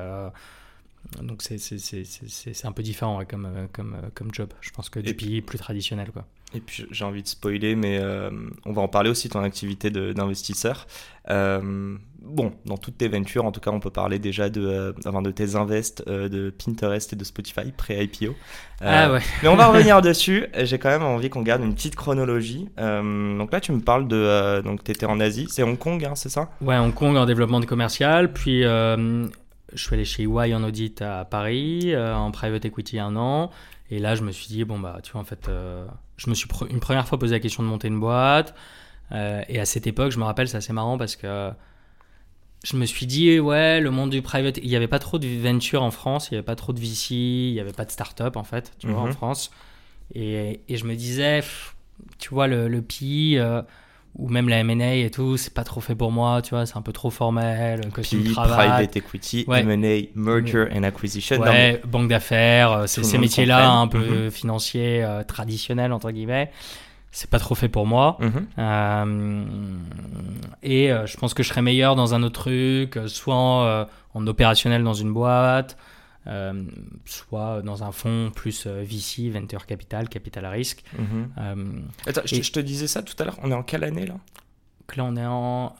donc 1.21 1.41
c'est 1.41 2.65
un 2.65 2.71
peu 2.71 2.83
différent 2.83 3.23
comme 3.27 3.67
comme 3.73 3.97
comme 4.13 4.33
job. 4.33 4.49
Je 4.61 4.69
pense 4.71 4.89
que 4.89 4.99
du 4.99 5.15
pays 5.15 5.41
plus 5.41 5.57
traditionnel 5.57 6.11
quoi. 6.11 6.27
Et 6.53 6.59
puis 6.59 6.85
j'ai 6.91 7.05
envie 7.05 7.23
de 7.23 7.27
spoiler, 7.27 7.75
mais 7.75 7.97
euh, 7.99 8.29
on 8.65 8.73
va 8.73 8.81
en 8.81 8.87
parler 8.87 9.09
aussi 9.09 9.27
de 9.27 9.33
ton 9.33 9.43
activité 9.43 9.89
d'investisseur. 9.89 10.85
Euh, 11.29 11.95
bon, 12.21 12.51
dans 12.65 12.77
toutes 12.77 12.97
tes 12.97 13.07
ventures, 13.07 13.45
en 13.45 13.51
tout 13.51 13.61
cas, 13.61 13.71
on 13.71 13.79
peut 13.79 13.89
parler 13.89 14.19
déjà 14.19 14.49
de, 14.49 14.65
euh, 14.65 15.21
de 15.21 15.31
tes 15.31 15.55
invests 15.55 16.07
de 16.07 16.49
Pinterest 16.49 17.13
et 17.13 17.15
de 17.15 17.23
Spotify 17.23 17.71
pré-IPO. 17.75 18.35
ah 18.81 19.13
ouais. 19.13 19.19
mais 19.43 19.47
on 19.47 19.55
va 19.55 19.67
revenir 19.67 20.01
dessus. 20.01 20.45
J'ai 20.57 20.77
quand 20.77 20.89
même 20.89 21.03
envie 21.03 21.29
qu'on 21.29 21.41
garde 21.41 21.63
une 21.63 21.73
petite 21.73 21.95
chronologie. 21.95 22.67
donc 22.77 23.51
là, 23.51 23.61
tu 23.61 23.71
me 23.71 23.79
parles 23.79 24.07
de. 24.07 24.61
donc, 24.61 24.83
tu 24.83 24.91
étais 24.91 25.05
en 25.05 25.19
Asie, 25.21 25.47
c'est 25.49 25.63
Hong 25.63 25.77
Kong, 25.77 26.03
hein, 26.03 26.15
c'est 26.15 26.29
ça? 26.29 26.49
Ouais, 26.59 26.77
Hong 26.77 26.93
Kong 26.93 27.15
en 27.15 27.25
développement 27.25 27.61
de 27.61 27.65
commercial. 27.65 28.33
Puis 28.33 28.63
je 28.63 29.27
suis 29.75 29.93
allé 29.93 30.03
chez 30.03 30.23
EY 30.23 30.53
en 30.53 30.63
audit 30.63 31.01
à 31.01 31.23
Paris, 31.23 31.95
en 31.95 32.29
private 32.31 32.65
equity 32.65 32.99
un 32.99 33.15
an. 33.15 33.51
Et 33.91 33.99
là, 33.99 34.15
je 34.15 34.23
me 34.23 34.31
suis 34.31 34.47
dit, 34.47 34.63
bon, 34.63 34.79
bah, 34.79 34.99
tu 35.03 35.11
vois, 35.11 35.21
en 35.21 35.25
fait 35.25 35.47
je 36.23 36.29
me 36.29 36.35
suis 36.35 36.47
une 36.69 36.79
première 36.79 37.07
fois 37.07 37.17
posé 37.17 37.33
la 37.33 37.39
question 37.39 37.63
de 37.63 37.67
monter 37.67 37.87
une 37.87 37.99
boîte. 37.99 38.53
Euh, 39.11 39.41
et 39.49 39.59
à 39.59 39.65
cette 39.65 39.87
époque, 39.87 40.11
je 40.11 40.19
me 40.19 40.23
rappelle, 40.23 40.47
c'est 40.47 40.57
assez 40.57 40.71
marrant 40.71 40.97
parce 40.97 41.15
que 41.15 41.51
je 42.63 42.77
me 42.77 42.85
suis 42.85 43.07
dit, 43.07 43.39
ouais, 43.39 43.81
le 43.81 43.89
monde 43.89 44.11
du 44.11 44.21
private, 44.21 44.59
il 44.61 44.69
n'y 44.69 44.75
avait 44.75 44.87
pas 44.87 44.99
trop 44.99 45.17
de 45.17 45.27
venture 45.27 45.81
en 45.81 45.89
France, 45.89 46.29
il 46.29 46.35
n'y 46.35 46.37
avait 46.37 46.45
pas 46.45 46.55
trop 46.55 46.73
de 46.73 46.79
VC, 46.79 47.15
il 47.15 47.53
n'y 47.53 47.59
avait 47.59 47.73
pas 47.73 47.85
de 47.85 47.91
start-up 47.91 48.37
en 48.37 48.43
fait, 48.43 48.71
tu 48.77 48.87
vois, 48.87 49.01
en 49.01 49.07
mhm. 49.07 49.13
France. 49.13 49.51
Et, 50.13 50.61
et, 50.69 50.77
je 50.77 50.85
me 50.85 50.95
disais, 50.95 51.41
tu 52.19 52.29
vois, 52.29 52.47
le, 52.47 52.67
le 52.67 52.81
PI, 52.81 53.37
euh, 53.37 53.61
ou 54.15 54.27
même 54.27 54.49
la 54.49 54.59
M&A 54.59 54.95
et 54.95 55.09
tout, 55.09 55.37
c'est 55.37 55.53
pas 55.53 55.63
trop 55.63 55.79
fait 55.79 55.95
pour 55.95 56.11
moi, 56.11 56.41
tu 56.41 56.51
vois, 56.51 56.65
c'est 56.65 56.77
un 56.77 56.81
peu 56.81 56.91
trop 56.91 57.09
formel, 57.09 57.81
costume 57.93 58.23
private 58.33 58.95
equity, 58.97 59.45
M&A, 59.47 60.09
merger 60.15 60.67
and 60.75 60.83
acquisition. 60.83 61.39
Ouais, 61.39 61.81
banque 61.87 62.09
d'affaires, 62.09 62.71
euh, 62.71 62.87
ces 62.87 63.17
métiers-là 63.17 63.71
un 63.71 63.87
peu 63.87 64.25
mhm. 64.25 64.31
financiers, 64.31 65.03
euh, 65.03 65.23
traditionnels, 65.23 65.93
entre 65.93 66.11
guillemets, 66.11 66.51
c'est 67.11 67.29
pas 67.29 67.39
trop 67.39 67.55
fait 67.55 67.69
pour 67.69 67.85
moi. 67.85 68.17
Mhm. 68.19 68.47
Euh, 68.59 69.43
et 70.61 70.89
je 71.05 71.17
pense 71.17 71.33
que 71.33 71.43
je 71.43 71.49
serais 71.49 71.61
meilleur 71.61 71.95
dans 71.95 72.13
un 72.13 72.23
autre 72.23 72.41
truc, 72.41 72.99
soit 73.07 73.87
en 74.13 74.27
opérationnel 74.27 74.83
dans 74.83 74.93
une 74.93 75.13
boîte, 75.13 75.77
euh, 76.27 76.63
soit 77.05 77.61
dans 77.61 77.83
un 77.83 77.91
fonds 77.91 78.31
plus 78.33 78.65
euh, 78.67 78.83
VC, 78.83 79.29
Venture 79.29 79.65
Capital, 79.65 80.09
Capital 80.09 80.45
à 80.45 80.49
risque. 80.51 80.83
Mhm. 80.97 81.29
Euh, 81.37 81.55
je, 82.25 82.51
te 82.51 82.59
disais 82.59 82.87
ça 82.87 83.01
tout 83.01 83.15
à 83.19 83.25
l'heure, 83.25 83.39
on 83.41 83.51
est 83.51 83.55
en 83.55 83.63
quelle 83.63 83.83
année 83.83 84.05
là? 84.05 84.15
Là 84.97 85.05
on 85.05 85.15
est 85.15 85.25
en 85.25 85.73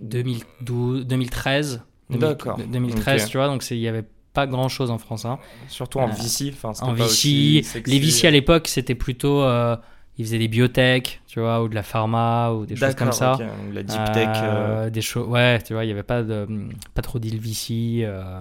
2012, 0.00 1.06
2013. 1.06 1.82
D'accord. 2.10 2.58
2013, 2.58 3.28
tu 3.28 3.38
vois, 3.38 3.46
donc 3.48 3.68
il 3.70 3.78
y 3.78 3.88
avait 3.88 4.04
pas 4.34 4.46
grand 4.46 4.68
chose 4.68 4.90
en 4.90 4.98
France. 4.98 5.24
Hein. 5.24 5.38
Surtout 5.68 6.00
en 6.00 6.08
VC. 6.08 6.52
En 6.82 6.92
VC. 6.92 7.62
Les 7.86 7.98
VC 7.98 8.26
à 8.26 8.30
l'époque, 8.30 8.68
c'était 8.68 8.94
plutôt. 8.94 9.42
Euh, 9.42 9.76
ils 10.18 10.24
faisaient 10.24 10.38
des 10.38 10.48
biotech, 10.48 11.22
tu 11.26 11.40
vois, 11.40 11.62
ou 11.62 11.68
de 11.68 11.74
la 11.74 11.82
pharma, 11.82 12.52
ou 12.52 12.66
des 12.66 12.76
choses 12.76 12.94
comme 12.94 13.12
ça. 13.12 13.38
La 13.72 13.82
deep 13.82 14.12
tech. 14.12 14.28
Euh, 14.34 14.90
des 14.90 15.00
choses. 15.00 15.26
Ouais, 15.26 15.60
tu 15.62 15.72
vois, 15.72 15.84
il 15.84 15.88
n'y 15.88 15.92
avait 15.92 16.02
pas, 16.02 16.22
de, 16.22 16.46
pas 16.94 17.02
trop 17.02 17.18
d'îles 17.18 17.40
VC. 17.40 18.04
Euh, 18.04 18.40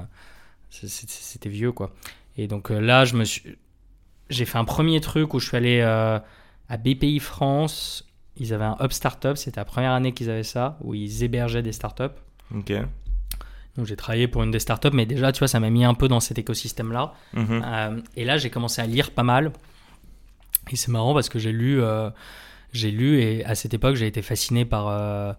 c'était 0.73 1.49
vieux, 1.49 1.71
quoi. 1.71 1.93
Et 2.37 2.47
donc 2.47 2.69
là, 2.69 3.05
je 3.05 3.15
me 3.15 3.23
suis. 3.23 3.57
J'ai 4.29 4.45
fait 4.45 4.57
un 4.57 4.65
premier 4.65 4.99
truc 5.01 5.33
où 5.33 5.39
je 5.39 5.47
suis 5.47 5.57
allé 5.57 5.81
à 5.81 6.77
BPI 6.77 7.19
France. 7.19 8.05
Ils 8.37 8.53
avaient 8.53 8.65
un 8.65 8.77
Hub 8.79 8.91
Startup, 8.91 9.37
c'était 9.37 9.59
la 9.59 9.65
première 9.65 9.91
année 9.91 10.11
qu'ils 10.11 10.29
avaient 10.29 10.43
ça, 10.43 10.77
où 10.81 10.95
ils 10.95 11.23
hébergeaient 11.23 11.61
des 11.61 11.71
startups. 11.71 12.15
Ok. 12.55 12.73
Donc 13.75 13.87
j'ai 13.87 13.95
travaillé 13.95 14.27
pour 14.27 14.43
une 14.43 14.51
des 14.51 14.59
startups, 14.59 14.89
mais 14.93 15.05
déjà, 15.05 15.31
tu 15.31 15.39
vois, 15.39 15.47
ça 15.47 15.59
m'a 15.59 15.69
mis 15.69 15.83
un 15.83 15.93
peu 15.93 16.07
dans 16.07 16.19
cet 16.19 16.37
écosystème-là. 16.37 17.13
Mhm. 17.33 17.63
Euh, 17.65 18.01
et 18.15 18.25
là, 18.25 18.37
j'ai 18.37 18.49
commencé 18.49 18.81
à 18.81 18.85
lire 18.85 19.11
pas 19.11 19.23
mal. 19.23 19.51
Et 20.71 20.75
c'est 20.75 20.91
marrant 20.91 21.13
parce 21.13 21.29
que 21.29 21.39
j'ai 21.39 21.51
lu, 21.51 21.81
euh, 21.81 22.09
j'ai 22.71 22.91
lu, 22.91 23.19
et 23.19 23.43
à 23.45 23.55
cette 23.55 23.73
époque, 23.73 23.95
j'ai 23.95 24.07
été 24.07 24.21
fasciné 24.21 24.65
par 24.65 24.87
euh, 24.87 25.33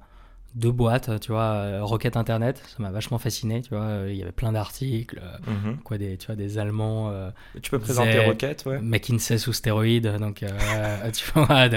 deux 0.54 0.70
boîtes, 0.70 1.20
tu 1.20 1.32
vois, 1.32 1.80
Rocket 1.80 2.16
Internet, 2.16 2.62
ça 2.66 2.82
m'a 2.82 2.90
vachement 2.90 3.18
fasciné, 3.18 3.62
tu 3.62 3.70
vois, 3.74 4.04
il 4.08 4.14
y 4.14 4.22
avait 4.22 4.32
plein 4.32 4.52
d'articles, 4.52 5.20
mhm. 5.46 5.78
quoi, 5.78 5.98
des, 5.98 6.16
tu 6.16 6.26
vois, 6.26 6.36
des 6.36 6.58
Allemands. 6.58 7.12
tu 7.60 7.70
peux 7.70 7.78
présenter 7.78 8.20
Rocket, 8.20 8.64
ouais. 8.66 8.80
McKinsey 8.80 9.38
sous 9.38 9.52
stéroïdes, 9.52 10.16
donc, 10.18 10.44
tu 11.12 11.24
vois, 11.34 11.68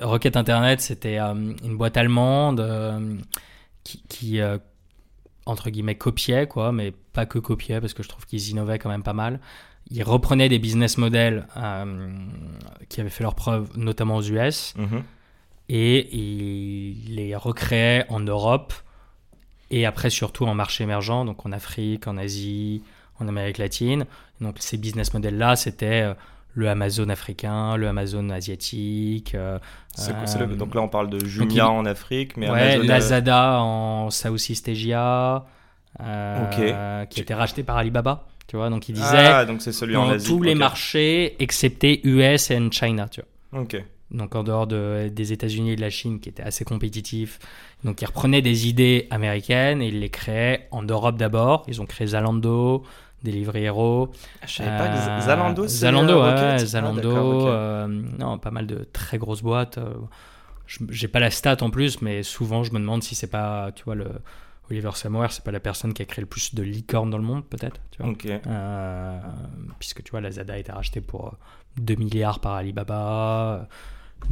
Rocket 0.00 0.36
Internet, 0.36 0.80
c'était 0.80 1.18
une 1.18 1.76
boîte 1.76 1.96
allemande 1.96 2.66
qui, 3.82 4.02
qui 4.08 4.40
entre 5.46 5.70
guillemets 5.70 5.94
copiaient 5.94 6.46
quoi, 6.46 6.72
mais 6.72 6.92
pas 7.12 7.26
que 7.26 7.38
copiaient 7.38 7.80
parce 7.80 7.94
que 7.94 8.02
je 8.02 8.08
trouve 8.08 8.26
qu'ils 8.26 8.48
innovaient 8.50 8.78
quand 8.78 8.88
même 8.88 9.02
pas 9.02 9.12
mal. 9.12 9.40
Ils 9.90 10.02
reprenaient 10.02 10.48
des 10.48 10.58
business 10.58 10.96
models 10.96 11.46
euh, 11.56 12.14
qui 12.88 13.00
avaient 13.00 13.10
fait 13.10 13.22
leur 13.22 13.34
preuve, 13.34 13.68
notamment 13.76 14.16
aux 14.16 14.22
US, 14.22 14.74
mhm. 14.76 15.02
Et 15.68 16.14
ils 16.16 17.14
les 17.14 17.34
recréaient 17.36 18.04
en 18.08 18.20
Europe 18.20 18.72
et 19.70 19.86
après 19.86 20.10
surtout 20.10 20.44
en 20.44 20.54
marché 20.54 20.84
émergent, 20.84 21.24
donc 21.24 21.44
en 21.46 21.52
Afrique, 21.52 22.06
en 22.06 22.16
Asie, 22.16 22.82
en 23.18 23.28
Amérique 23.28 23.58
latine. 23.58 24.06
Donc 24.40 24.56
ces 24.60 24.76
business 24.76 25.14
models 25.14 25.38
là, 25.38 25.56
c'était 25.56 26.02
euh, 26.02 26.14
le 26.54 26.68
Amazon 26.68 27.08
africain, 27.08 27.76
le 27.76 27.88
Amazon 27.88 28.30
asiatique. 28.30 29.34
Euh, 29.34 29.58
euh, 29.98 30.46
donc 30.56 30.74
là, 30.74 30.82
on 30.82 30.88
parle 30.88 31.10
de 31.10 31.24
Jumia 31.24 31.68
en 31.68 31.84
Afrique, 31.84 32.36
mais 32.36 32.50
ouais, 32.50 32.78
euh, 32.78 32.84
Lazada 32.84 33.60
en 33.60 34.10
Southeast 34.10 34.68
Asia, 34.68 35.44
qui 37.10 37.20
été 37.20 37.34
racheté 37.34 37.62
par 37.62 37.76
Alibaba. 37.76 38.26
Tu 38.46 38.56
vois, 38.56 38.70
donc 38.70 38.88
il 38.88 38.94
disait 38.94 39.26
ah, 39.26 39.44
donc 39.46 39.62
c'est 39.62 39.72
celui 39.72 39.94
dans 39.94 40.04
en 40.04 40.10
Asie, 40.10 40.28
tous 40.28 40.42
les 40.42 40.54
marchés, 40.54 41.34
excepté 41.42 42.00
US 42.06 42.50
et 42.50 42.70
China. 42.70 43.08
Tu 43.08 43.22
vois. 43.52 43.62
Ok. 43.62 43.82
Donc 44.14 44.36
en 44.36 44.44
dehors 44.44 44.66
de, 44.66 45.08
des 45.12 45.32
États-Unis 45.32 45.72
et 45.72 45.76
de 45.76 45.80
la 45.80 45.90
Chine, 45.90 46.20
qui 46.20 46.28
étaient 46.28 46.42
assez 46.42 46.64
compétitifs. 46.64 47.40
Donc 47.82 48.00
ils 48.00 48.06
reprenaient 48.06 48.42
des 48.42 48.68
idées 48.68 49.08
américaines 49.10 49.82
et 49.82 49.88
ils 49.88 50.00
les 50.00 50.08
créaient 50.08 50.68
en 50.70 50.82
Europe 50.82 51.16
d'abord. 51.16 51.64
Ils 51.66 51.82
ont 51.82 51.86
créé 51.86 52.06
Zalando, 52.06 52.84
Delivery 53.24 53.64
Hero. 53.64 54.12
Je 54.46 54.52
savais 54.52 54.70
pas, 54.70 54.86
euh, 54.86 55.20
Zalando, 55.20 55.66
Zalando, 55.66 56.22
ouais, 56.22 56.58
Zalando, 56.58 57.46
ah, 57.46 57.50
euh, 57.50 57.86
non, 57.88 58.38
pas 58.38 58.52
mal 58.52 58.66
de 58.66 58.86
très 58.92 59.18
grosses 59.18 59.42
boîtes. 59.42 59.78
Euh, 59.78 59.94
j'ai 60.90 61.08
pas 61.08 61.20
la 61.20 61.30
stat 61.30 61.56
en 61.62 61.70
plus, 61.70 62.00
mais 62.00 62.22
souvent 62.22 62.62
je 62.62 62.72
me 62.72 62.78
demande 62.78 63.02
si 63.02 63.14
c'est 63.14 63.26
pas, 63.26 63.72
tu 63.72 63.84
vois, 63.84 63.96
le 63.96 64.06
Oliver 64.70 64.92
Samoer, 64.94 65.26
c'est 65.30 65.44
pas 65.44 65.50
la 65.50 65.60
personne 65.60 65.92
qui 65.92 66.02
a 66.02 66.04
créé 66.04 66.22
le 66.22 66.28
plus 66.28 66.54
de 66.54 66.62
licornes 66.62 67.10
dans 67.10 67.18
le 67.18 67.24
monde, 67.24 67.44
peut-être. 67.44 67.80
Tu 67.90 68.02
vois 68.02 68.12
puisque 69.78 70.02
tu 70.04 70.12
vois, 70.12 70.20
la 70.20 70.30
Zada 70.30 70.54
a 70.54 70.58
été 70.58 70.72
rachetée 70.72 71.00
pour 71.00 71.34
2 71.78 71.96
milliards 71.96 72.38
par 72.38 72.54
Alibaba. 72.54 73.68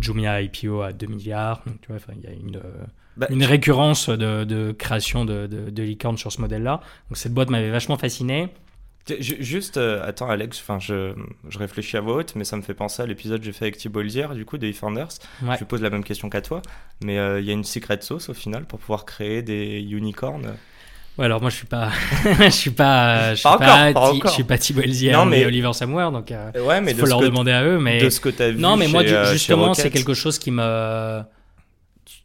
Jumia 0.00 0.40
IPO 0.42 0.82
à 0.82 0.92
2 0.92 1.06
milliards. 1.06 1.62
Donc, 1.66 1.80
tu 1.80 1.88
vois, 1.88 1.98
il 2.16 2.22
y 2.22 2.26
a 2.26 2.32
une, 2.32 2.60
bah, 3.16 3.26
une 3.30 3.44
récurrence 3.44 4.08
de, 4.08 4.44
de 4.44 4.72
création 4.72 5.24
de, 5.24 5.46
de, 5.46 5.70
de 5.70 5.82
licornes 5.82 6.18
sur 6.18 6.32
ce 6.32 6.40
modèle-là. 6.40 6.80
Donc, 7.10 7.16
cette 7.16 7.34
boîte 7.34 7.50
m'avait 7.50 7.70
vachement 7.70 7.96
fasciné. 7.96 8.48
Juste, 9.18 9.78
euh, 9.78 10.06
attends 10.06 10.30
Alex, 10.30 10.60
enfin, 10.60 10.78
je, 10.78 11.12
je, 11.48 11.58
réfléchis 11.58 11.96
à 11.96 12.00
voix 12.00 12.14
haute, 12.14 12.36
mais 12.36 12.44
ça 12.44 12.56
me 12.56 12.62
fait 12.62 12.74
penser 12.74 13.02
à 13.02 13.06
l'épisode 13.06 13.40
que 13.40 13.46
j'ai 13.46 13.52
fait 13.52 13.64
avec 13.64 13.76
Thibault 13.76 14.02
Lzière, 14.02 14.32
du 14.34 14.44
coup, 14.44 14.58
de 14.58 14.66
eFounders. 14.68 15.08
Je 15.40 15.58
lui 15.58 15.64
pose 15.64 15.82
la 15.82 15.90
même 15.90 16.04
question 16.04 16.30
qu'à 16.30 16.40
toi, 16.40 16.62
mais 17.02 17.18
euh, 17.18 17.40
il 17.40 17.46
y 17.46 17.50
a 17.50 17.52
une 17.52 17.64
secret 17.64 17.98
sauce 18.00 18.28
au 18.28 18.34
final 18.34 18.64
pour 18.64 18.78
pouvoir 18.78 19.04
créer 19.04 19.42
des 19.42 19.80
unicorns 19.80 20.54
Ouais, 21.18 21.26
alors 21.26 21.40
moi 21.40 21.50
je 21.50 21.56
suis 21.56 21.66
pas, 21.66 21.90
je 22.40 22.48
suis 22.48 22.70
pas, 22.70 23.34
je 23.34 23.40
suis 23.40 23.58
pas, 23.58 23.92
je 23.92 24.28
suis 24.30 24.44
pas 24.44 24.56
Thibault 24.56 24.82
Lzière 24.82 25.26
mais... 25.26 25.44
Oliver 25.44 25.72
Samuel, 25.74 26.10
donc 26.10 26.32
euh, 26.32 26.50
ouais, 26.64 26.80
mais 26.80 26.94
faut 26.94 27.06
leur 27.06 27.20
demander 27.20 27.52
à 27.52 27.64
eux. 27.64 27.78
Mais 27.78 28.02
de 28.02 28.08
ce 28.08 28.18
que 28.18 28.30
as 28.42 28.50
vu 28.50 28.58
non, 28.58 28.76
mais 28.76 28.88
moi 28.88 29.02
chez, 29.04 29.24
justement 29.32 29.74
c'est 29.74 29.90
quelque 29.90 30.14
chose 30.14 30.38
qui 30.38 30.50
me, 30.50 31.22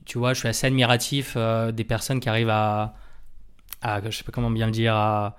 tu, 0.06 0.18
vois, 0.18 0.34
je 0.34 0.40
suis 0.40 0.48
assez 0.48 0.68
admiratif 0.68 1.36
des 1.74 1.84
personnes 1.84 2.22
qui 2.22 2.30
arrivent 2.30 2.50
à, 2.50 2.94
à, 3.82 4.00
je 4.04 4.16
sais 4.16 4.24
pas 4.24 4.32
comment 4.32 4.52
bien 4.52 4.68
le 4.68 4.72
dire, 4.72 4.96
à 4.96 5.38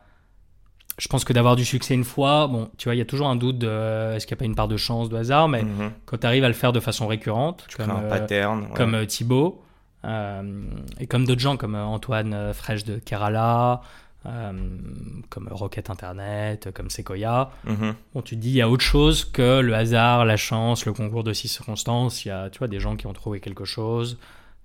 je 0.99 1.07
pense 1.07 1.25
que 1.25 1.33
d'avoir 1.33 1.57
du 1.57 1.65
succès 1.65 1.95
une 1.95 2.05
fois, 2.05 2.49
bon, 2.49 2.69
tu 2.77 2.89
vois, 2.89 2.95
il 2.95 2.99
y 2.99 3.01
a 3.01 3.05
toujours 3.05 3.29
un 3.29 3.37
doute 3.37 3.59
de 3.59 4.15
est-ce 4.15 4.27
qu'il 4.27 4.35
n'y 4.35 4.39
a 4.39 4.41
pas 4.41 4.45
une 4.47 4.57
part 4.57 4.69
de 4.69 4.77
chance, 4.77 5.09
de 5.09 5.17
hasard, 5.17 5.49
mais 5.49 5.63
mhm. 5.63 5.93
quand 6.05 6.19
tu 6.19 6.27
arrives 6.27 6.45
à 6.45 6.49
le 6.49 6.55
faire 6.55 6.73
de 6.73 6.81
façon 6.81 7.07
récurrente, 7.07 7.67
comme, 7.77 7.91
un 7.91 8.03
euh, 8.03 8.09
pattern, 8.09 8.69
comme 8.75 8.95
euh, 8.95 9.07
Thibaut, 9.07 9.61
euh, 9.61 9.68
et 10.05 11.07
comme 11.07 11.27
d'autres 11.27 11.41
gens 11.41 11.57
comme 11.57 11.75
Antoine 11.75 12.53
Fraîche 12.55 12.85
de 12.85 12.99
Kerala, 12.99 13.83
comme 14.23 15.49
Rocket 15.51 15.91
Internet, 15.91 16.71
comme 16.73 16.91
Sequoia, 16.91 17.51
mhm. 17.65 17.95
bon, 18.15 18.23
tu 18.23 18.37
te 18.37 18.41
dis 18.41 18.51
il 18.51 18.57
y 18.57 18.63
a 18.63 18.69
autre 18.69 18.85
chose 18.85 19.25
que 19.25 19.61
le 19.61 19.75
hasard, 19.75 20.25
la 20.25 20.37
chance, 20.37 20.87
le 20.87 20.93
concours 20.93 21.25
de 21.25 21.33
circonstances. 21.33 22.25
Il 22.25 22.29
y 22.29 22.31
a 22.31 22.51
tu 22.51 22.59
vois, 22.59 22.69
des 22.69 22.81
gens 22.81 22.97
qui 22.97 23.07
ont 23.07 23.13
trouvé 23.13 23.41
quelque 23.41 23.65
chose 23.65 24.19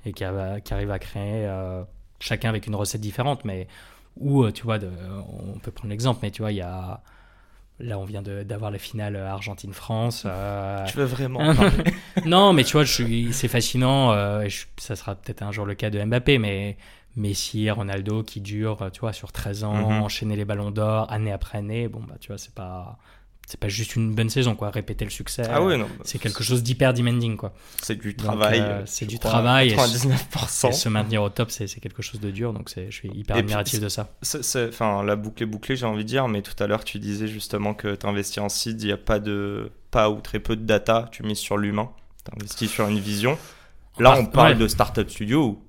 et 0.06 0.14
qui, 0.14 0.24
qui 0.64 0.74
arrivent 0.74 0.92
à 0.92 1.00
créer, 1.00 1.50
chacun 2.20 2.50
avec 2.50 2.68
une 2.68 2.76
recette 2.76 3.02
différente, 3.02 3.46
mais 3.46 3.68
ou, 4.18 4.44
euh, 4.44 4.52
tu 4.52 4.64
vois, 4.64 4.80
de, 4.80 4.90
on 5.56 5.60
peut 5.60 5.72
prendre 5.72 5.90
l'exemple, 5.90 6.20
mais 6.24 6.32
tu 6.32 6.42
vois, 6.42 6.52
il 6.52 6.58
y 6.58 6.62
a. 6.62 7.02
Là, 7.80 7.98
on 7.98 8.06
vient 8.06 8.22
d'avoir 8.22 8.72
la 8.72 8.78
finale 8.78 9.16
Argentine-France. 9.16 10.24
Euh... 10.26 10.86
Tu 10.86 10.98
veux 10.98 11.06
vraiment 11.06 11.54
Non, 12.26 12.54
mais 12.54 12.64
tu 12.64 12.74
vois, 12.74 12.86
c'est 12.86 13.48
fascinant. 13.48 14.12
Euh, 14.12 14.48
ça 14.78 14.96
sera 14.96 15.16
peut-être 15.16 15.42
un 15.42 15.52
jour 15.52 15.66
le 15.66 15.74
cas 15.74 15.90
de 15.90 16.04
Mbappé, 16.04 16.38
mais 16.38 16.78
Messi, 17.16 17.70
Ronaldo 17.70 18.24
qui 18.24 18.42
durent, 18.42 18.90
tu 18.92 19.02
vois, 19.02 19.14
sur 19.14 19.32
13 19.32 19.64
ans, 19.64 19.90
mhm. 19.90 20.02
enchaîner 20.04 20.36
les 20.36 20.46
ballons 20.46 20.72
d'or 20.72 21.12
année 21.12 21.32
après 21.32 21.58
année. 21.58 21.88
Bon, 21.88 22.02
bah, 22.08 22.16
tu 22.20 22.28
vois, 22.28 22.38
c'est 22.38 22.54
pas 22.54 22.98
c'est 23.48 23.60
pas 23.60 23.68
juste 23.68 23.96
une 23.96 24.16
bonne 24.16 24.30
saison 24.30 24.56
quoi. 24.56 24.70
Répéter 24.70 25.06
le 25.06 25.12
succès 25.12 25.44
ah 25.50 25.62
ouais, 25.62 25.78
non, 25.78 25.88
c'est 26.04 26.20
quelque 26.20 26.44
chose 26.44 26.64
d'hyper 26.64 26.94
demanding 26.94 27.36
quoi. 27.38 27.54
C'est 27.82 27.96
du 27.96 28.16
travail 28.16 28.60
euh, 28.60 28.82
c'est 28.86 29.06
du 29.06 29.20
travail 29.20 29.76
99% 29.76 30.70
et, 30.70 30.72
se 30.72 30.90
maintenir 30.90 31.24
au 31.24 31.30
top 31.30 31.52
c'est 31.52 31.68
quelque 31.80 32.02
chose 32.02 32.20
de 32.20 32.32
dur 32.32 32.54
donc 32.54 32.72
je 32.76 32.90
suis 32.90 33.10
hyper 33.10 33.38
admiratif 33.38 33.80
de 33.80 33.90
ça. 33.90 34.10
enfin 34.68 35.04
la 35.04 35.16
boucle 35.16 35.44
est 35.44 35.48
bouclée 35.48 35.76
j'ai 35.76 35.86
envie 35.86 36.04
de 36.04 36.10
dire 36.10 36.28
mais 36.28 36.42
tout 36.42 36.62
à 36.64 36.68
l'heure 36.68 36.84
tu 36.84 37.00
disais 37.00 37.28
justement 37.28 37.74
que 37.74 37.96
tu 37.96 38.06
investis 38.06 38.40
en 38.40 38.50
seed 38.50 38.82
il 38.82 38.88
n'y 38.88 38.92
a 38.92 38.98
pas 38.98 39.20
de 39.20 39.72
pas 39.92 40.10
ou 40.10 40.22
très 40.22 40.40
peu 40.40 40.56
de 40.56 40.66
data 40.66 41.10
tu 41.12 41.24
mises 41.24 41.38
sur 41.38 41.58
l'humain 41.58 41.92
tu 42.26 42.32
investis 42.36 42.72
sur 42.72 42.88
une 42.88 43.00
vision. 43.00 43.38
Là 44.00 44.16
on 44.18 44.26
parle 44.26 44.58
de 44.58 44.68
startup 44.68 45.10
studio 45.10 45.46
où 45.46 45.64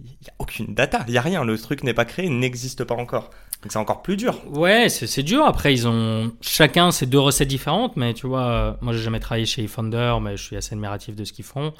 il 0.00 0.06
n'y 0.06 0.28
a 0.28 0.34
aucune 0.38 0.74
data, 0.74 1.04
il 1.06 1.12
n'y 1.12 1.18
a 1.18 1.22
rien, 1.22 1.44
le 1.44 1.58
truc 1.58 1.82
n'est 1.82 1.94
pas 1.94 2.04
créé, 2.04 2.28
n'existe 2.28 2.84
pas 2.84 2.94
encore. 2.94 3.30
Donc 3.64 3.72
c'est 3.72 3.78
encore 3.78 4.02
plus 4.02 4.18
dur. 4.18 4.42
Ouais, 4.50 4.90
c'est 4.90 5.22
dur. 5.22 5.46
Après, 5.46 5.72
ils 5.72 5.88
ont 5.88 6.30
chacun 6.42 6.90
ses 6.90 7.06
deux 7.06 7.18
recettes 7.18 7.48
différentes, 7.48 7.96
mais 7.96 8.12
tu 8.12 8.26
vois, 8.26 8.76
moi 8.82 8.92
j'ai 8.92 8.98
jamais 8.98 9.20
travaillé 9.20 9.46
chez 9.46 9.64
eFounder, 9.64 10.18
mais 10.20 10.36
je 10.36 10.42
suis 10.42 10.56
assez 10.56 10.74
admiratif 10.74 11.16
de 11.16 11.24
ce 11.24 11.32
qu'ils 11.32 11.46
font. 11.46 11.72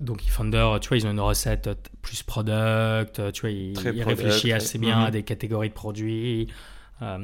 Donc 0.00 0.22
eFounder, 0.26 0.76
tu 0.82 0.88
vois, 0.88 0.98
ils 0.98 1.06
ont 1.06 1.12
une 1.12 1.20
recette 1.20 1.70
plus 2.02 2.22
product, 2.22 3.32
tu 3.32 3.40
vois, 3.40 3.50
ils, 3.50 4.02
réfléchissent 4.02 4.52
assez 4.52 4.76
bien 4.76 4.98
mhm. 4.98 5.04
à 5.06 5.10
des 5.10 5.22
catégories 5.22 5.70
de 5.70 5.74
produits. 5.74 6.48
Euh, 7.00 7.18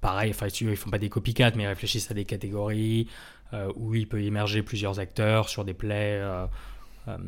pareil, 0.00 0.30
enfin, 0.30 0.48
ils 0.48 0.76
font 0.76 0.90
pas 0.90 0.98
des 0.98 1.08
copycats, 1.08 1.52
mais 1.54 1.62
ils 1.62 1.68
réfléchissent 1.68 2.10
à 2.10 2.14
des 2.14 2.24
catégories 2.24 3.06
euh, 3.52 3.72
où 3.76 3.94
il 3.94 4.08
peut 4.08 4.20
émerger 4.20 4.64
plusieurs 4.64 4.98
acteurs 4.98 5.48
sur 5.48 5.64
des 5.64 5.74
plays. 5.74 6.18
Euh, 6.20 6.46
euh, 7.06 7.18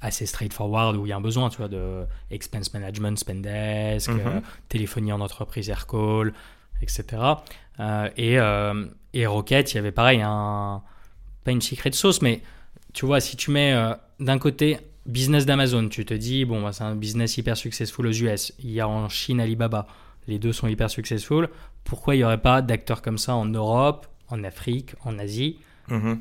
assez 0.00 0.26
straightforward 0.26 0.96
où 0.96 1.06
il 1.06 1.10
y 1.10 1.12
a 1.12 1.16
un 1.16 1.20
besoin, 1.20 1.50
tu 1.50 1.58
vois, 1.58 1.68
de 1.68 2.04
expense 2.32 2.74
management, 2.74 3.16
Spendesk, 3.16 4.08
mhm. 4.08 4.20
euh, 4.26 4.40
téléphonie 4.68 5.12
en 5.12 5.20
entreprise, 5.20 5.68
Aircall, 5.68 6.32
etc. 6.82 7.04
Euh, 7.78 8.08
et, 8.16 8.38
et 9.18 9.26
Rocket, 9.26 9.72
il 9.72 9.76
y 9.76 9.78
avait 9.78 9.92
pareil, 9.92 10.20
un, 10.20 10.82
pas 11.44 11.52
une 11.52 11.60
secret 11.60 11.92
sauce, 11.92 12.22
mais 12.22 12.42
tu 12.92 13.06
vois, 13.06 13.20
si 13.20 13.36
tu 13.36 13.52
mets 13.52 13.72
d'un 14.18 14.38
côté 14.38 14.78
business 15.06 15.46
d'Amazon, 15.46 15.88
tu 15.88 16.04
te 16.04 16.14
dis, 16.14 16.44
bon, 16.44 16.62
bah, 16.62 16.72
c'est 16.72 16.84
un 16.84 16.96
business 16.96 17.38
hyper 17.38 17.56
successful 17.56 18.06
aux 18.06 18.12
US, 18.12 18.52
il 18.58 18.70
y 18.70 18.80
a 18.80 18.88
en 18.88 19.08
Chine 19.08 19.40
Alibaba, 19.40 19.86
les 20.26 20.40
deux 20.40 20.52
sont 20.52 20.66
hyper 20.66 20.90
successful, 20.90 21.48
pourquoi 21.84 22.16
il 22.16 22.18
n'y 22.18 22.24
aurait 22.24 22.42
pas 22.42 22.62
d'acteurs 22.62 23.00
comme 23.00 23.18
ça 23.18 23.36
en 23.36 23.46
Europe, 23.46 24.08
en 24.28 24.42
Afrique, 24.42 24.94
en 25.04 25.18
Asie 25.20 25.58
mhm 25.88 26.18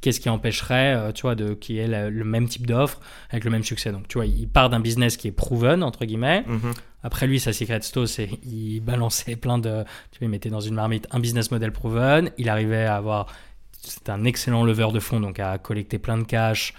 qu'est-ce 0.00 0.20
qui 0.20 0.28
empêcherait, 0.28 1.12
tu 1.14 1.22
vois, 1.22 1.34
de 1.34 1.54
qu'il 1.54 1.76
y 1.76 1.78
ait 1.78 2.10
le, 2.10 2.24
même 2.24 2.48
type 2.48 2.66
d'offre 2.66 3.00
avec 3.30 3.44
le 3.44 3.50
même 3.50 3.62
succès. 3.62 3.92
Donc, 3.92 4.08
tu 4.08 4.18
vois, 4.18 4.26
il 4.26 4.48
part 4.48 4.70
d'un 4.70 4.80
business 4.80 5.16
qui 5.16 5.28
est 5.28 5.32
proven 5.32 5.82
entre 5.82 6.04
guillemets. 6.04 6.44
Mhm. 6.46 6.72
Après 7.02 7.26
lui, 7.26 7.38
sa 7.38 7.52
secret 7.52 7.80
sauce, 7.82 8.12
c'est 8.12 8.28
il 8.44 8.80
balançait 8.80 9.36
plein 9.36 9.58
de, 9.58 9.84
tu 10.10 10.18
vois, 10.18 10.26
il 10.26 10.28
mettait 10.28 10.50
dans 10.50 10.60
une 10.60 10.74
marmite 10.74 11.06
un 11.12 11.20
business 11.20 11.50
model 11.50 11.72
proven. 11.72 12.30
Il 12.38 12.48
arrivait 12.48 12.84
à 12.84 12.96
avoir, 12.96 13.26
c'est 13.72 14.08
un 14.08 14.24
excellent 14.24 14.64
leveur 14.64 14.92
de 14.92 15.00
fonds, 15.00 15.20
donc 15.20 15.38
à 15.38 15.58
collecter 15.58 15.98
plein 15.98 16.18
de 16.18 16.24
cash. 16.24 16.74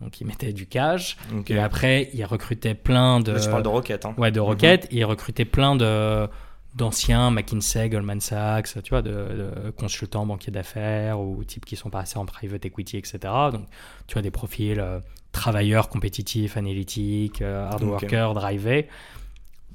Donc 0.00 0.20
il 0.20 0.26
mettait 0.26 0.52
du 0.52 0.66
cash. 0.66 1.16
Et 1.48 1.58
après, 1.58 2.10
il 2.14 2.24
recrutait 2.24 2.74
plein 2.74 3.20
de. 3.20 3.38
je 3.38 3.48
parle 3.48 3.62
de 3.62 3.68
Rocket. 3.68 4.04
Hein. 4.06 4.14
Ouais, 4.16 4.30
de 4.30 4.40
Rocket. 4.40 4.86
Et 4.90 4.98
il 4.98 5.04
recrutait 5.04 5.44
plein 5.44 5.76
de 5.76 6.26
d'anciens 6.74 7.30
McKinsey, 7.30 7.88
Goldman 7.88 8.20
Sachs, 8.20 8.82
tu 8.82 8.90
vois, 8.90 9.02
de, 9.02 9.72
consultants 9.76 10.26
banquiers 10.26 10.52
d'affaires 10.52 11.20
ou 11.20 11.42
types 11.44 11.64
qui 11.64 11.76
sont 11.76 11.90
passés 11.90 12.18
en 12.18 12.26
private 12.26 12.64
equity, 12.64 12.96
etc. 12.96 13.18
Donc, 13.52 13.66
tu 14.06 14.14
vois, 14.14 14.22
des 14.22 14.30
profils 14.30 14.78
euh, 14.78 15.00
travailleurs, 15.32 15.88
compétitifs, 15.88 16.56
analytiques, 16.56 17.42
euh, 17.42 17.68
hard 17.68 17.82
workers, 17.82 18.34
drivés 18.34 18.88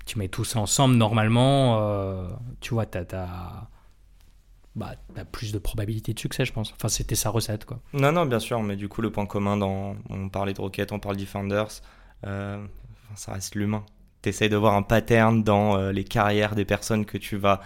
tu 0.06 0.20
mets 0.20 0.28
tout 0.28 0.44
ça 0.44 0.60
ensemble, 0.60 0.96
normalement, 0.96 1.80
euh, 1.82 2.28
tu 2.62 2.74
vois, 2.74 2.86
tu 2.86 2.98
as, 2.98 3.68
bah, 4.76 4.96
plus 5.32 5.52
de 5.52 5.58
probabilité 5.58 6.14
de 6.14 6.20
succès, 6.20 6.46
je 6.46 6.54
pense. 6.54 6.72
Enfin, 6.74 6.88
c'était 6.88 7.16
sa 7.16 7.30
recette, 7.30 7.66
quoi. 7.66 7.80
Non, 7.94 8.12
non, 8.12 8.26
bien 8.26 8.40
sûr, 8.40 8.62
mais 8.62 8.76
du 8.76 8.88
coup, 8.88 9.02
le 9.02 9.12
point 9.12 9.26
commun 9.26 9.58
dans. 9.58 9.96
On 10.10 10.30
parlait 10.30 10.54
de 10.54 10.62
Rocket, 10.62 10.92
on 10.92 11.00
parle 11.00 11.18
Defenders, 11.18 11.82
euh, 12.26 12.64
ça 13.16 13.34
reste 13.34 13.56
l'humain. 13.56 13.84
Tu 14.26 14.30
essayes 14.30 14.50
de 14.50 14.58
voir 14.58 14.74
un 14.74 14.82
pattern 14.82 15.44
dans 15.44 15.78
euh, 15.78 15.92
les 15.92 16.04
carrières 16.04 16.56
des 16.56 16.66
personnes 16.66 17.06
que 17.06 17.18
tu 17.18 17.38
vas. 17.38 17.62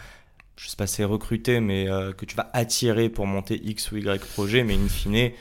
Je 0.58 0.68
sais 0.68 0.76
pas 0.76 0.88
si 0.88 0.96
c'est 0.96 1.06
recruter, 1.06 1.62
mais 1.62 1.88
que 2.18 2.26
tu 2.26 2.36
vas 2.36 2.50
attirer 2.52 3.08
pour 3.08 3.26
monter 3.26 3.62
X 3.64 3.94
ou 3.94 3.98
Y 3.98 4.20
projet, 4.34 4.66
mais 4.66 4.74
in 4.76 4.90
fine, 4.90 5.32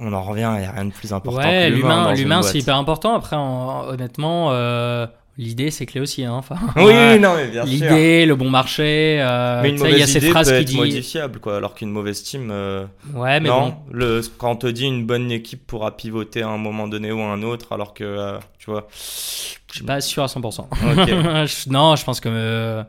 on 0.00 0.12
en 0.12 0.22
revient, 0.24 0.52
il 0.56 0.62
n'y 0.62 0.66
a 0.66 0.72
rien 0.72 0.86
de 0.86 0.90
plus 0.90 1.12
important. 1.12 1.46
Ouais, 1.46 1.70
l'humain, 1.70 2.12
l'humain 2.12 2.42
c'est 2.42 2.58
hyper 2.58 2.76
important. 2.76 3.14
Après, 3.14 3.36
honnêtement, 3.36 4.50
L'idée, 5.38 5.70
c'est 5.70 5.84
clé 5.84 6.00
aussi. 6.00 6.24
Hein. 6.24 6.32
Enfin, 6.32 6.56
oui, 6.76 7.18
non, 7.20 7.36
mais 7.36 7.48
bien 7.48 7.66
sûr. 7.66 7.72
L'idée, 7.72 8.24
le 8.24 8.36
bon 8.36 8.48
marché. 8.48 9.18
Euh, 9.20 9.60
mais 9.62 9.70
une 9.70 9.78
mauvaise 9.78 9.94
il 9.94 9.98
y 9.98 10.02
a 10.02 10.06
cette 10.06 10.22
idée 10.22 10.30
phrase 10.30 10.48
peut 10.48 10.54
qui 10.56 10.62
être 10.62 10.68
dit... 10.68 10.76
modifiable, 10.76 11.40
quoi. 11.40 11.56
Alors 11.56 11.74
qu'une 11.74 11.90
mauvaise 11.90 12.22
team. 12.22 12.48
Euh, 12.50 12.86
ouais, 13.12 13.38
mais 13.40 13.50
non, 13.50 13.76
le, 13.90 14.22
quand 14.38 14.52
on 14.52 14.56
te 14.56 14.66
dit 14.66 14.84
une 14.84 15.04
bonne 15.04 15.30
équipe 15.30 15.66
pourra 15.66 15.94
pivoter 15.96 16.42
à 16.42 16.48
un 16.48 16.56
moment 16.56 16.88
donné 16.88 17.12
ou 17.12 17.20
à 17.20 17.26
un 17.26 17.42
autre, 17.42 17.72
alors 17.72 17.92
que, 17.92 18.04
euh, 18.04 18.38
tu 18.58 18.70
vois. 18.70 18.88
Je 18.92 19.76
suis 19.76 19.84
pas 19.84 20.00
sûr 20.00 20.22
à 20.22 20.26
100%. 20.26 21.68
non, 21.70 21.96
je 21.96 22.04
pense 22.04 22.20
que. 22.20 22.82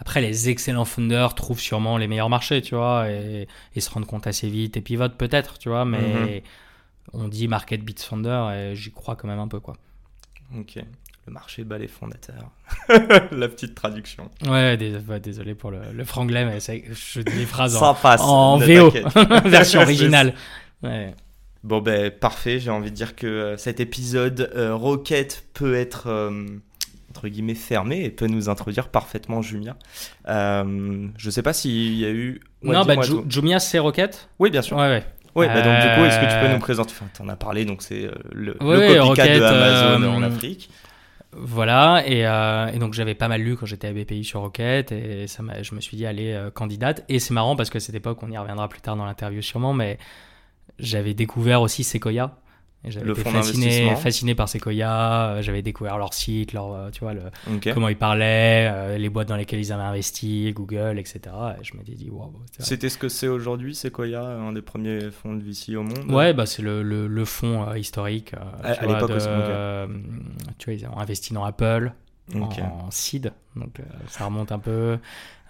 Après, 0.00 0.22
les 0.22 0.48
excellents 0.48 0.84
founders 0.84 1.34
trouvent 1.34 1.60
sûrement 1.60 1.98
les 1.98 2.06
meilleurs 2.06 2.30
marchés, 2.30 2.62
tu 2.62 2.76
vois, 2.76 3.10
et, 3.10 3.48
se 3.78 3.90
rendent 3.90 4.06
compte 4.06 4.28
assez 4.28 4.48
vite 4.48 4.76
et 4.76 4.80
pivotent 4.80 5.16
peut-être, 5.16 5.58
tu 5.58 5.68
vois, 5.68 5.84
mais 5.84 5.98
mm-hmm. 5.98 6.42
on 7.14 7.28
dit 7.28 7.48
market 7.48 7.82
beats 7.82 8.04
founder 8.04 8.46
et 8.54 8.76
j'y 8.76 8.92
crois 8.92 9.16
quand 9.16 9.26
même 9.26 9.40
un 9.40 9.48
peu, 9.48 9.58
quoi. 9.58 9.74
Ok 10.56 10.78
le 11.28 11.34
marché 11.34 11.64
bat 11.64 11.76
les 11.76 11.88
fondateurs. 11.88 12.50
la 12.88 13.48
petite 13.48 13.74
traduction. 13.74 14.30
Ouais, 14.46 14.76
désolé 14.76 15.54
pour 15.54 15.70
le, 15.70 15.80
le 15.92 16.04
franglais, 16.04 16.46
mais 16.46 16.58
je 16.60 17.20
dis 17.20 17.36
les 17.36 17.44
phrases 17.44 17.76
en, 17.76 17.96
en 18.20 18.56
VO, 18.58 18.90
version 19.44 19.80
originale. 19.82 20.32
Bon, 21.64 21.80
ben 21.80 22.10
parfait, 22.10 22.58
j'ai 22.60 22.70
envie 22.70 22.90
de 22.90 22.96
dire 22.96 23.14
que 23.14 23.26
euh, 23.26 23.56
cet 23.58 23.78
épisode 23.78 24.50
euh, 24.56 24.74
Rocket 24.74 25.44
peut 25.52 25.74
être, 25.74 26.06
euh, 26.06 26.46
entre 27.10 27.28
guillemets, 27.28 27.54
fermé 27.54 28.04
et 28.04 28.10
peut 28.10 28.26
nous 28.26 28.48
introduire 28.48 28.88
parfaitement 28.88 29.42
Jumia. 29.42 29.76
je 30.26 31.30
sais 31.30 31.42
pas 31.42 31.52
s'il 31.52 31.94
y 31.94 32.06
a 32.06 32.10
eu... 32.10 32.40
non, 32.62 32.84
bah, 32.86 32.94
Jumia, 33.28 33.58
c'est 33.58 33.78
Rocket 33.78 34.30
Oui, 34.38 34.50
bien 34.50 34.62
sûr. 34.62 34.78
Ouais, 34.78 34.88
ouais. 34.88 35.04
Oui, 35.34 35.46
bah 35.46 35.62
donc 35.62 35.80
du 35.80 35.94
coup, 35.94 36.04
est-ce 36.06 36.18
que 36.18 36.24
tu 36.24 36.40
peux 36.40 36.52
nous 36.52 36.58
présenter? 36.58 36.92
Enfin, 36.98 37.06
tu 37.14 37.22
en 37.22 37.28
as 37.28 37.36
parlé, 37.36 37.64
donc 37.64 37.82
c'est 37.82 38.10
le, 38.32 38.56
le 38.58 38.98
copycat 38.98 39.38
de 39.38 39.42
Amazon 39.44 40.08
en 40.08 40.22
Afrique. 40.22 40.70
Voilà, 41.32 42.04
euh, 42.06 42.72
et, 42.72 42.78
donc 42.78 42.94
j'avais 42.94 43.14
pas 43.14 43.28
mal 43.28 43.42
lu 43.42 43.56
quand 43.56 43.66
j'étais 43.66 43.88
à 43.88 43.92
BPI 43.92 44.24
sur 44.24 44.40
Rocket, 44.40 44.92
et 44.92 45.26
ça 45.26 45.42
je 45.62 45.74
me 45.74 45.80
suis 45.80 45.96
dit, 45.96 46.06
allez, 46.06 46.32
euh, 46.32 46.50
candidate. 46.50 47.04
Et 47.08 47.18
c'est 47.18 47.34
marrant 47.34 47.54
parce 47.54 47.68
que 47.68 47.78
cette 47.78 47.94
époque, 47.94 48.22
on 48.22 48.30
y 48.30 48.38
reviendra 48.38 48.68
plus 48.68 48.80
tard 48.80 48.96
dans 48.96 49.04
l'interview 49.04 49.42
sûrement, 49.42 49.74
mais 49.74 49.98
j'avais 50.78 51.12
découvert 51.12 51.60
aussi 51.60 51.84
Sequoia, 51.84 52.38
j'avais 52.84 53.10
été 53.10 53.22
fasciné, 53.22 53.96
fasciné 53.96 54.34
par 54.34 54.48
Sequoia, 54.48 55.30
euh, 55.30 55.42
j'avais 55.42 55.62
découvert 55.62 55.98
leur 55.98 56.14
site, 56.14 56.52
leur, 56.52 56.72
euh, 56.72 56.90
tu 56.90 57.00
vois, 57.00 57.12
le, 57.12 57.22
comment 57.72 57.88
ils 57.88 57.96
parlaient, 57.96 58.70
euh, 58.72 58.98
les 58.98 59.08
boîtes 59.08 59.28
dans 59.28 59.36
lesquelles 59.36 59.58
ils 59.58 59.72
avaient 59.72 59.82
investi, 59.82 60.52
Google, 60.52 60.98
etc. 60.98 61.20
Et 61.60 61.64
je 61.64 61.76
m'étais 61.76 61.92
dit, 61.92 62.08
wow. 62.08 62.32
C'était 62.58 62.88
ce 62.88 62.96
que 62.96 63.08
c'est 63.08 63.26
aujourd'hui, 63.26 63.74
Sequoia, 63.74 64.22
un 64.22 64.52
des 64.52 64.62
premiers 64.62 65.10
fonds 65.10 65.34
de 65.34 65.42
VC 65.42 65.74
au 65.76 65.82
monde? 65.82 66.10
Ouais, 66.10 66.32
bah, 66.32 66.46
c'est 66.46 66.62
le, 66.62 66.82
le, 66.82 67.24
fonds 67.24 67.74
historique. 67.74 68.32
à, 68.62 68.86
l'époque 68.86 69.10
aussi. 69.10 69.26
tu 70.58 70.70
vois, 70.70 70.74
ils 70.74 70.86
ont 70.86 70.98
investi 70.98 71.34
dans 71.34 71.44
Apple, 71.44 71.92
en 72.34 72.90
seed, 72.90 73.32
donc 73.56 73.80
ça 74.06 74.24
remonte 74.24 74.52
un 74.52 74.58
peu 74.58 74.98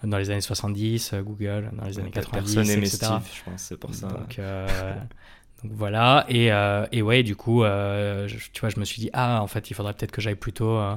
dans 0.03 0.17
les 0.17 0.29
années 0.31 0.41
70, 0.41 1.13
Google 1.25 1.69
dans 1.73 1.85
les 1.85 1.99
années 1.99 2.09
90, 2.09 2.55
Personne 2.55 2.77
etc. 2.77 2.97
Steve, 2.97 3.29
je 3.35 3.43
pense, 3.51 3.61
c'est 3.61 3.77
pour 3.77 3.93
ça. 3.93 4.07
Donc, 4.07 4.39
donc 5.63 5.73
voilà, 5.73 6.25
et, 6.29 6.51
euh, 6.51 6.85
et 6.91 7.01
ouais, 7.01 7.23
du 7.23 7.35
coup, 7.35 7.63
euh, 7.63 8.29
tu 8.53 8.61
vois, 8.61 8.69
je 8.69 8.79
me 8.79 8.85
suis 8.85 9.01
dit, 9.01 9.09
ah, 9.11 9.41
en 9.41 9.47
fait, 9.47 9.69
il 9.69 9.73
faudrait 9.73 9.93
peut-être 9.93 10.11
que 10.11 10.21
j'aille 10.21 10.35
plutôt 10.35 10.77
euh, 10.77 10.95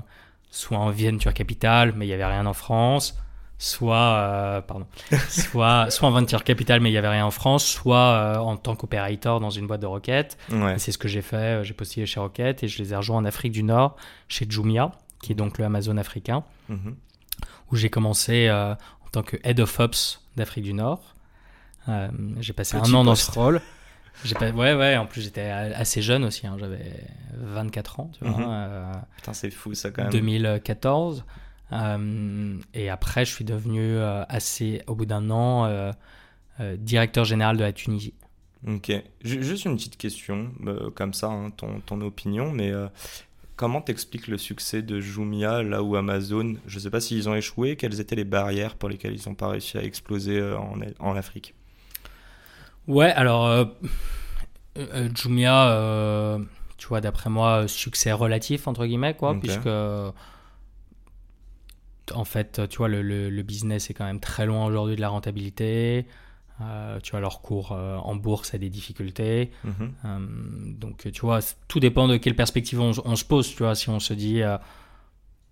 soit 0.51 0.79
en 0.79 0.91
Venture 0.91 1.35
Capital, 1.35 1.95
mais 1.97 2.05
il 2.07 2.09
n'y 2.09 2.15
avait 2.15 2.27
rien 2.27 2.47
en 2.47 2.53
France, 2.53 3.19
soit, 3.59 4.63
pardon, 4.69 4.87
soit, 5.29 5.91
soit 5.91 6.09
en 6.09 6.13
Venture 6.13 6.45
Capital, 6.45 6.81
mais 6.81 6.91
il 6.91 6.93
n'y 6.93 6.99
avait 6.99 7.09
rien 7.09 7.27
en 7.27 7.33
France, 7.33 7.67
soit 7.67 8.39
en 8.41 8.57
tant 8.57 8.77
qu'opérateur 8.77 9.41
dans 9.41 9.51
une 9.51 9.67
boîte 9.67 9.81
de 9.81 9.87
Rocket. 9.87 10.39
C'est 10.77 10.93
ce 10.93 10.99
que 10.99 11.09
j'ai 11.09 11.23
fait, 11.23 11.65
j'ai 11.65 11.75
postulé 11.75 12.07
chez 12.07 12.21
Rocket 12.21 12.63
et 12.63 12.69
je 12.69 12.81
les 12.83 12.93
ai 12.93 12.97
rejoints 12.97 13.17
en 13.17 13.25
Afrique 13.25 13.53
du 13.53 13.65
Nord, 13.65 13.97
chez 14.29 14.47
Jumia, 14.49 14.93
qui 15.23 15.33
est 15.33 15.37
donc 15.37 15.59
le 15.59 15.65
Amazon 15.65 15.97
africain, 15.97 16.45
mhm. 16.69 16.95
où 17.73 17.77
j'ai 17.77 17.91
commencé 17.91 18.49
en 18.49 19.09
tant 19.11 19.25
que 19.25 19.37
Head 19.43 19.59
of 19.59 19.81
Ops 19.81 20.21
d'Afrique 20.37 20.65
du 20.65 20.75
Nord. 20.75 21.17
j'ai 22.39 22.53
passé 22.53 22.77
un 22.77 22.95
an 22.95 23.03
dans 23.03 23.17
ce 23.17 23.29
rôle. 23.33 23.61
Pas... 24.39 24.51
Ouais, 24.51 24.75
ouais, 24.75 24.97
en 24.97 25.07
plus 25.07 25.23
j'étais 25.23 25.43
assez 25.43 26.03
jeune 26.03 26.25
aussi, 26.25 26.47
hein. 26.47 26.57
j'avais 26.59 26.93
24 27.35 28.01
ans, 28.01 28.11
tu 28.13 28.25
vois. 28.25 28.39
Mhm. 28.39 28.47
Euh, 28.49 28.93
Putain, 29.17 29.33
c'est 29.33 29.51
fou 29.51 29.75
ça 29.75 29.91
quand 29.91 30.03
même. 30.03 30.13
2014. 30.13 31.25
Euh, 31.73 32.59
et 32.75 32.91
après, 32.91 33.25
je 33.25 33.33
suis 33.33 33.45
devenu 33.45 33.81
euh, 33.81 34.25
assez, 34.29 34.83
au 34.87 34.95
bout 34.95 35.07
d'un 35.07 35.31
an, 35.31 35.93
directeur 36.79 37.25
général 37.25 37.57
de 37.57 37.65
la 37.65 37.73
Tunisie. 37.73 38.15
Ok. 38.67 38.93
Juste 39.25 39.65
une 39.65 39.77
petite 39.77 39.97
question, 39.97 40.53
comme 40.95 41.15
ça, 41.15 41.29
hein, 41.29 41.51
ton, 41.51 41.81
ton, 41.81 42.01
opinion, 42.03 42.53
mais 42.53 42.73
comment 43.57 43.81
t'expliques 43.81 44.29
le 44.29 44.39
succès 44.39 44.83
de 44.83 45.01
Jumia 45.01 45.65
là 45.65 45.83
où 45.83 45.97
Amazon, 45.97 46.55
je 46.67 46.79
sais 46.79 46.91
pas 46.91 47.01
s'ils 47.01 47.29
ont 47.29 47.35
échoué, 47.35 47.75
quelles 47.75 48.01
étaient 48.01 48.15
les 48.15 48.25
barrières 48.25 48.77
pour 48.77 48.89
lesquelles 48.89 49.15
ils 49.15 49.29
n'ont 49.29 49.35
pas 49.35 49.49
réussi 49.49 49.79
à 49.79 49.83
exploser 49.83 50.41
en, 50.41 50.79
en 51.01 51.17
Afrique? 51.17 51.55
Ouais, 52.89 53.13
alors 53.13 53.47
euh, 53.47 53.65
euh, 54.79 55.09
Jumia, 55.15 55.69
euh, 55.69 56.39
tu 56.79 56.89
vois, 56.89 57.01
d'après 57.01 57.31
moi, 57.31 57.69
succès 57.69 58.13
relatif, 58.13 58.67
entre 58.67 58.87
guillemets, 58.87 59.15
quoi, 59.15 59.39
puisque 59.39 59.69
en 62.13 62.25
fait, 62.25 62.69
tu 62.69 62.79
vois, 62.79 62.89
le, 62.89 63.03
le, 63.03 63.43
business 63.43 63.89
est 63.89 63.95
quand 63.95 64.05
même 64.05 64.21
très 64.21 64.45
loin 64.45 64.67
aujourd'hui 64.67 64.97
de 64.97 65.01
la 65.01 65.09
rentabilité. 65.09 66.07
tu 67.03 67.11
vois, 67.13 67.21
leur 67.21 67.41
cours 67.41 67.73
en 67.73 68.17
bourse 68.17 68.55
a 68.55 68.59
des 68.59 68.71
difficultés. 68.71 69.53
Mhm. 69.65 70.77
donc, 70.79 71.11
tu 71.13 71.21
vois, 71.21 71.39
tout 71.69 71.81
dépend 71.81 72.09
de 72.09 72.17
quelle 72.17 72.37
perspective 72.37 72.81
on, 72.81 73.17
se 73.17 73.25
pose. 73.25 73.55
Tu 73.55 73.63
vois, 73.63 73.77
si 73.77 73.89
on 73.89 74.01
se 74.01 74.13
dit, 74.13 74.43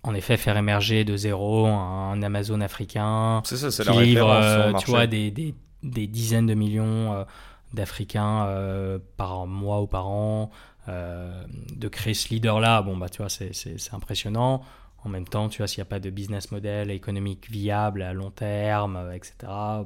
en 0.02 0.14
effet, 0.14 0.36
faire 0.36 0.56
émerger 0.56 1.04
de 1.04 1.16
zéro 1.16 1.66
un 1.66 2.20
Amazon 2.22 2.60
africain 2.60 3.40
ça, 3.44 3.84
qui 3.84 4.00
livre, 4.00 4.74
tu 4.80 4.90
vois, 4.90 5.06
des, 5.06 5.30
des 5.30 5.54
des 5.82 6.06
dizaines 6.06 6.46
de 6.46 6.54
millions 6.54 7.12
euh, 7.12 7.24
d'Africains 7.72 8.46
euh, 8.46 8.98
par 9.16 9.46
mois 9.46 9.82
ou 9.82 9.86
par 9.86 10.08
an, 10.08 10.50
euh, 10.88 11.42
de 11.76 11.88
créer 11.88 12.14
ce 12.14 12.28
leader-là, 12.30 12.82
bon, 12.82 12.96
bah, 12.96 13.08
tu 13.08 13.18
vois, 13.18 13.28
c'est 13.28 13.52
impressionnant. 13.92 14.62
En 15.02 15.08
même 15.08 15.26
temps, 15.26 15.48
tu 15.48 15.58
vois, 15.58 15.66
s'il 15.66 15.78
n'y 15.78 15.86
a 15.86 15.86
pas 15.86 15.98
de 15.98 16.10
business 16.10 16.52
model 16.52 16.90
économique 16.90 17.50
viable 17.50 18.02
à 18.02 18.12
long 18.12 18.30
terme, 18.30 18.98
etc., 19.14 19.32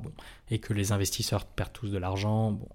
bon, 0.03 0.11
et 0.51 0.59
que 0.59 0.73
les 0.73 0.91
investisseurs 0.91 1.45
perdent 1.45 1.73
tous 1.73 1.93
de 1.93 1.99
l'argent, 1.99 2.51
bon, 2.51 2.67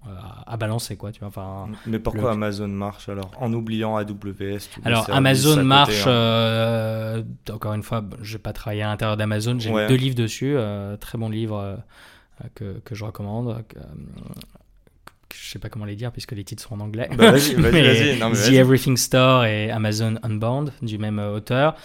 à, 0.46 0.56
balancer, 0.56 0.96
quoi, 0.96 1.12
tu 1.12 1.20
vois. 1.20 1.28
Enfin, 1.28 1.68
Mais 1.84 1.98
pourquoi 1.98 2.32
Amazon 2.32 2.68
marche 2.68 3.10
alors? 3.10 3.30
En 3.38 3.52
oubliant 3.52 3.96
AWS 3.96 4.70
Alors, 4.86 5.10
Amazon 5.10 5.62
marche, 5.64 6.06
hein. 6.06 7.22
encore 7.50 7.74
une 7.74 7.82
fois, 7.82 8.02
je 8.22 8.36
n'ai 8.36 8.42
pas 8.42 8.54
travaillé 8.54 8.84
à 8.84 8.86
l'intérieur 8.86 9.18
d'Amazon, 9.18 9.58
j'ai 9.58 9.70
deux 9.88 9.96
livres 9.96 10.16
dessus, 10.16 10.56
très 10.98 11.18
bon 11.18 11.28
livre 11.28 11.82
que, 12.54 12.80
que, 12.80 12.94
je 12.94 13.04
recommande, 13.04 13.64
je 15.34 15.50
sais 15.50 15.58
pas 15.58 15.68
comment 15.68 15.84
les 15.84 15.96
dire 15.96 16.12
puisque 16.12 16.32
les 16.32 16.44
titres 16.44 16.62
sont 16.62 16.74
en 16.74 16.80
anglais. 16.80 17.08
Bah, 17.16 17.32
vas-y, 17.32 17.54
vas-y, 17.54 18.18
vas 18.18 18.30
The 18.30 18.52
Everything 18.52 18.96
Store 18.96 19.44
et 19.44 19.70
Amazon 19.70 20.16
Unbound 20.22 20.72
du 20.82 20.98
même 20.98 21.18
euh, 21.18 21.36
auteur. 21.36 21.76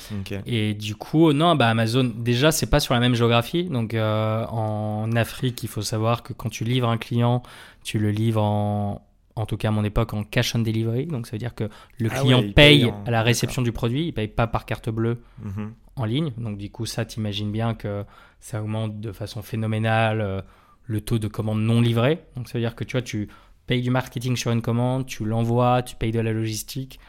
Et 0.45 0.73
du 0.73 0.95
coup, 0.95 1.33
non, 1.33 1.55
bah 1.55 1.69
Amazon, 1.69 2.03
déjà, 2.03 2.51
c'est 2.51 2.69
pas 2.69 2.79
sur 2.79 2.93
la 2.93 2.99
même 2.99 3.15
géographie. 3.15 3.65
Donc 3.65 3.93
euh, 3.93 4.45
en 4.47 5.11
Afrique, 5.15 5.63
il 5.63 5.69
faut 5.69 5.81
savoir 5.81 6.23
que 6.23 6.33
quand 6.33 6.49
tu 6.49 6.63
livres 6.63 6.89
un 6.89 6.97
client, 6.97 7.43
tu 7.83 7.99
le 7.99 8.11
livres 8.11 8.41
en, 8.41 9.05
en 9.35 9.45
tout 9.45 9.57
cas 9.57 9.69
à 9.69 9.71
mon 9.71 9.83
époque, 9.83 10.13
en 10.13 10.23
cash 10.23 10.55
on 10.55 10.59
delivery. 10.59 11.05
Donc 11.05 11.27
ça 11.27 11.33
veut 11.33 11.39
dire 11.39 11.55
que 11.55 11.69
le 11.99 12.09
ah 12.11 12.19
client 12.19 12.43
paye, 12.55 12.91
à 13.05 13.11
la 13.11 13.21
réception 13.21 13.61
du 13.61 13.71
produit, 13.71 14.07
il 14.07 14.13
paye 14.13 14.27
pas 14.27 14.47
par 14.47 14.65
carte 14.65 14.89
bleue 14.89 15.21
mhm. 15.43 15.73
En 15.95 16.05
ligne. 16.05 16.31
Donc 16.37 16.57
du 16.57 16.69
coup, 16.69 16.85
ça, 16.85 17.05
t'imagines 17.05 17.51
bien 17.51 17.73
que 17.73 18.05
ça 18.39 18.61
augmente 18.61 18.99
de 18.99 19.11
façon 19.11 19.41
phénoménale 19.41 20.21
euh, 20.21 20.41
le 20.85 21.01
taux 21.01 21.19
de 21.19 21.27
commandes 21.27 21.61
non 21.61 21.81
livrées. 21.81 22.23
Donc 22.35 22.47
ça 22.47 22.57
veut 22.57 22.63
dire 22.63 22.75
que 22.75 22.83
tu 22.83 22.93
vois, 22.93 23.01
tu 23.01 23.29
payes 23.67 23.81
du 23.81 23.89
marketing 23.89 24.35
sur 24.35 24.51
une 24.51 24.61
commande, 24.61 25.05
tu 25.05 25.25
l'envoies, 25.25 25.83
tu 25.83 25.95
payes 25.95 26.11
de 26.11 26.19
la 26.19 26.31
logistique 26.33 26.99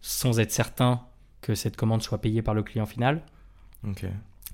sans 0.00 0.38
être 0.38 0.52
certain 0.52 1.00
que 1.40 1.54
cette 1.54 1.76
commande 1.76 2.02
soit 2.02 2.18
payée 2.18 2.42
par 2.42 2.54
le 2.54 2.62
client 2.62 2.86
final. 2.86 3.22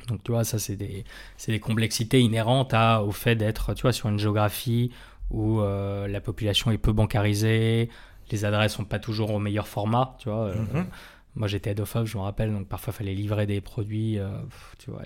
Donc 0.08 0.22
tu 0.24 0.32
vois, 0.32 0.44
ça 0.44 0.58
c'est 0.58 0.76
des, 0.76 1.04
des, 1.46 1.60
complexités 1.60 2.20
inhérentes 2.20 2.72
à, 2.72 3.02
au 3.02 3.12
fait 3.12 3.36
d'être 3.36 3.74
tu 3.74 3.82
vois, 3.82 3.92
sur 3.92 4.08
une 4.08 4.18
géographie 4.18 4.90
où 5.30 5.60
euh, 5.60 6.08
la 6.08 6.20
population 6.20 6.70
est 6.70 6.78
peu 6.78 6.92
bancarisée, 6.92 7.90
les 8.30 8.44
adresses 8.44 8.74
sont 8.74 8.84
pas 8.84 8.98
toujours 8.98 9.30
au 9.32 9.38
meilleur 9.38 9.68
format, 9.68 10.16
tu 10.18 10.28
vois. 10.28 10.46
Euh, 10.46 10.54
mhm. 10.54 10.86
Moi 11.34 11.48
j'étais 11.48 11.70
head 11.70 11.80
of 11.80 11.96
je 12.04 12.16
me 12.16 12.22
rappelle, 12.22 12.52
donc 12.52 12.68
parfois 12.68 12.92
il 12.94 12.96
fallait 12.98 13.14
livrer 13.14 13.46
des 13.46 13.60
produits, 13.60 14.18
euh, 14.18 14.28
tu 14.78 14.90
vois. 14.90 15.02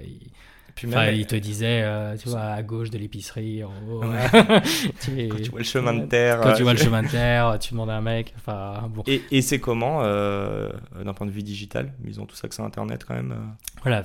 Puis 0.74 0.88
même, 0.88 1.14
il 1.14 1.26
te 1.26 1.36
disait, 1.36 1.82
euh, 1.82 2.16
tu 2.16 2.28
vois, 2.28 2.40
à 2.40 2.62
gauche 2.64 2.90
de 2.90 2.98
l'épicerie, 2.98 3.62
en 3.62 3.70
haut. 3.88 4.02
tu, 5.00 5.28
quand 5.28 5.36
tu 5.40 5.50
vois 5.50 5.60
le 5.60 5.64
chemin 5.64 5.94
de 5.94 6.06
terre. 6.06 6.40
Quand 6.40 6.54
tu 6.54 6.64
vois 6.64 6.72
le 6.72 6.78
chemin 6.78 7.02
de 7.04 7.08
terre, 7.08 7.58
tu 7.60 7.74
demandes 7.74 7.90
à 7.90 7.96
un 7.96 8.00
mec. 8.00 8.34
Enfin, 8.36 8.90
bon. 8.92 9.04
Et, 9.06 9.22
et 9.30 9.40
c'est 9.40 9.60
comment, 9.60 10.00
euh, 10.02 10.70
d'un 11.04 11.14
point 11.14 11.28
de 11.28 11.32
vue 11.32 11.44
digital 11.44 11.92
Ils 12.04 12.20
ont 12.20 12.26
tout 12.26 12.34
ça 12.34 12.48
que 12.48 12.54
c'est 12.56 12.62
Internet 12.62 13.04
quand 13.06 13.14
même 13.14 13.32
euh 13.32 13.66
Voilà. 13.82 14.02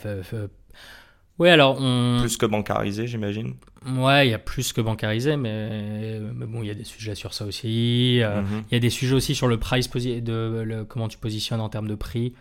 Oui, 1.40 1.50
alors 1.50 1.78
on... 1.80 2.18
Plus 2.20 2.38
que 2.38 2.46
bancarisé, 2.46 3.08
j'imagine. 3.08 3.56
Ouais, 3.88 4.28
il 4.28 4.32
y 4.32 4.34
a 4.34 4.40
plus 4.40 4.74
que 4.74 4.82
bancarisé, 4.82 5.38
mais, 5.38 6.20
mais 6.36 6.46
bon, 6.46 6.62
il 6.62 6.68
y 6.68 6.72
a 6.72 6.76
des 6.76 6.84
sujets 6.84 7.16
sur 7.16 7.34
ça 7.34 7.46
aussi. 7.46 8.22
Mhm. 8.22 8.64
Il 8.70 8.74
y 8.74 8.78
a 8.78 8.80
des 8.80 8.90
sujets 8.90 9.16
aussi 9.16 9.36
sur 9.36 9.48
le 9.48 9.58
price, 9.58 9.90
de 9.90 10.64
le, 10.66 10.84
comment 10.84 11.08
tu 11.08 11.18
positionnes 11.18 11.62
en 11.62 11.70
termes 11.70 11.88
de 11.88 11.96
prix 11.96 12.34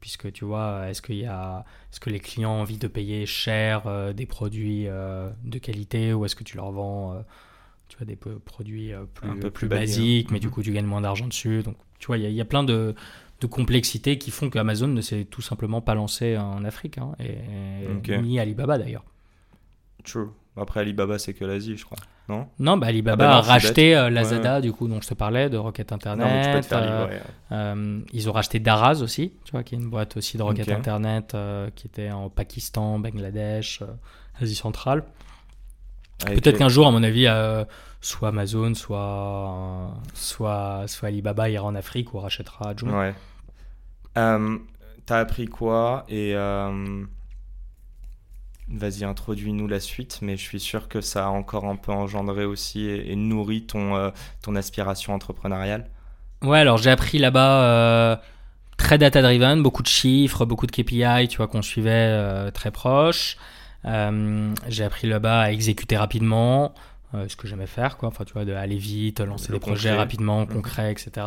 puisque 0.00 0.32
tu 0.32 0.44
vois, 0.44 0.88
est-ce 0.88 1.02
qu'il 1.02 1.16
y 1.16 1.26
a, 1.26 1.64
est-ce 1.92 2.00
que 2.00 2.10
les 2.10 2.20
clients 2.20 2.52
ont 2.52 2.62
envie 2.62 2.78
de 2.78 2.88
payer 2.88 3.26
cher 3.26 3.82
euh, 3.86 4.12
des 4.12 4.26
produits 4.26 4.88
euh, 4.88 5.30
de 5.44 5.58
qualité 5.58 6.12
ou 6.12 6.24
est-ce 6.24 6.34
que 6.34 6.44
tu 6.44 6.56
leur 6.56 6.72
vends, 6.72 7.14
euh, 7.14 7.20
tu 7.88 7.98
vois, 7.98 8.06
des 8.06 8.16
produits 8.16 8.92
plus, 9.14 9.30
un 9.30 9.36
peu 9.36 9.50
plus, 9.50 9.68
basiques, 9.68 10.30
mais 10.30 10.40
du 10.40 10.48
mhm. 10.48 10.52
coup 10.52 10.62
tu 10.62 10.72
gagnes 10.72 10.86
moins 10.86 11.02
d'argent 11.02 11.26
dessus. 11.26 11.62
Donc, 11.62 11.76
tu 11.98 12.06
vois, 12.06 12.16
il 12.16 12.32
y, 12.32 12.40
a 12.40 12.44
plein 12.46 12.64
de, 12.64 12.94
de 13.40 13.46
complexités 13.46 14.18
qui 14.18 14.30
font 14.30 14.50
qu'Amazon 14.50 14.88
ne 14.88 15.00
s'est 15.00 15.24
tout 15.24 15.42
simplement 15.42 15.80
pas 15.80 15.94
lancé 15.94 16.36
en 16.36 16.64
Afrique, 16.64 16.98
hein, 16.98 17.12
et, 17.18 18.18
ni 18.18 18.38
Alibaba 18.38 18.78
d'ailleurs. 18.78 19.04
True. 20.04 20.28
Après 20.56 20.80
Alibaba, 20.80 21.18
c'est 21.18 21.32
que 21.32 21.44
l'Asie, 21.44 21.76
je 21.76 21.84
crois. 21.84 21.98
Non? 22.28 22.46
Non, 22.58 22.76
bah, 22.76 22.88
Alibaba 22.88 23.24
ah 23.24 23.28
bah 23.28 23.36
a 23.38 23.40
racheté 23.40 23.96
euh, 23.96 24.10
Lazada, 24.10 24.60
du 24.60 24.72
coup, 24.72 24.88
dont 24.88 25.00
je 25.00 25.08
te 25.08 25.14
parlais, 25.14 25.48
de 25.48 25.56
Rocket 25.56 25.92
Internet. 25.92 26.68
Euh, 26.72 27.18
euh, 27.52 28.00
ils 28.12 28.28
ont 28.28 28.32
racheté 28.32 28.60
Daraz 28.60 29.02
aussi, 29.02 29.32
tu 29.44 29.52
vois, 29.52 29.62
qui 29.62 29.74
est 29.74 29.78
une 29.78 29.90
boîte 29.90 30.16
aussi 30.16 30.36
de 30.36 30.42
Rocket 30.42 30.68
Internet 30.68 31.36
qui 31.74 31.86
était 31.86 32.10
en 32.10 32.28
Pakistan, 32.28 32.98
Bangladesh, 32.98 33.82
Asie 34.40 34.54
centrale. 34.54 35.04
Peut-être 36.26 36.58
qu'un 36.58 36.68
jour, 36.68 36.86
à 36.86 36.90
mon 36.90 37.02
avis, 37.02 37.26
soit 38.00 38.28
Amazon, 38.28 38.74
soit, 38.74 39.90
soit, 40.14 40.84
soit 40.86 41.08
Alibaba 41.08 41.48
ira 41.50 41.64
en 41.64 41.74
Afrique 41.74 42.14
ou 42.14 42.18
rachètera 42.18 42.74
Joom. 42.76 42.94
Ouais. 42.94 43.14
T'as 44.14 45.18
appris 45.18 45.46
quoi 45.46 46.04
et 46.08 46.34
Vas-y, 48.72 49.02
introduis-nous 49.02 49.66
la 49.66 49.80
suite, 49.80 50.20
mais 50.22 50.36
je 50.36 50.42
suis 50.42 50.60
sûr 50.60 50.88
que 50.88 51.00
ça 51.00 51.26
a 51.26 51.28
encore 51.28 51.64
un 51.64 51.74
peu 51.74 51.90
engendré 51.90 52.44
aussi 52.44 52.88
et, 52.88 53.16
nourri 53.16 53.62
ton, 53.62 53.96
euh, 53.96 54.10
ton 54.42 54.54
aspiration 54.54 55.12
entrepreneuriale. 55.12 55.86
Ouais, 56.42 56.60
alors 56.60 56.78
j'ai 56.78 56.90
appris 56.90 57.18
là-bas 57.18 57.62
euh, 57.64 58.16
très 58.76 58.96
data-driven, 58.96 59.60
beaucoup 59.60 59.82
de 59.82 59.88
chiffres, 59.88 60.44
beaucoup 60.44 60.68
de 60.68 60.70
KPI, 60.70 61.26
tu 61.28 61.38
vois, 61.38 61.48
qu'on 61.48 61.62
suivait 61.62 61.90
euh, 61.90 62.52
très 62.52 62.70
proche. 62.70 63.36
J'ai 63.84 64.84
appris 64.84 65.08
là-bas 65.08 65.40
à 65.40 65.50
exécuter 65.50 65.96
rapidement, 65.96 66.74
ce 67.12 67.34
que 67.36 67.48
j'aimais 67.48 67.66
faire, 67.66 67.96
quoi. 67.96 68.08
Enfin, 68.08 68.24
tu 68.24 68.32
vois, 68.32 68.44
de 68.44 68.52
aller 68.52 68.78
vite, 68.78 69.20
lancer 69.20 69.52
des 69.52 69.58
projets 69.58 69.94
rapidement, 69.94 70.40
mhm. 70.40 70.48
concrets, 70.48 70.92
etc. 70.92 71.26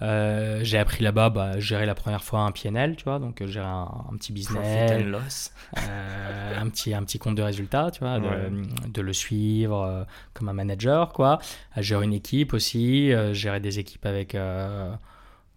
Euh, 0.00 0.60
j'ai 0.62 0.78
appris 0.78 1.02
là-bas 1.02 1.28
bah, 1.30 1.58
gérer 1.58 1.84
la 1.84 1.94
première 1.94 2.22
fois 2.22 2.40
un 2.40 2.52
PNL, 2.52 2.94
tu 2.96 3.04
vois, 3.04 3.18
donc 3.18 3.42
euh, 3.42 3.46
gérer 3.48 3.66
un, 3.66 3.88
petit 4.16 4.32
business, 4.32 5.04
loss. 5.04 5.52
Euh, 5.76 6.60
un, 6.60 6.68
petit, 6.68 6.94
un 6.94 7.02
petit 7.02 7.18
compte 7.18 7.34
de 7.34 7.42
résultats, 7.42 7.90
tu 7.90 8.00
vois, 8.00 8.20
de, 8.20 9.02
le 9.02 9.12
suivre 9.12 10.06
comme 10.34 10.48
un 10.48 10.52
manager, 10.52 11.12
quoi. 11.12 11.38
gérer 11.76 12.04
une 12.04 12.12
équipe 12.12 12.52
aussi, 12.52 13.10
gérer 13.32 13.60
des 13.60 13.78
équipes 13.78 14.06
avec 14.06 14.36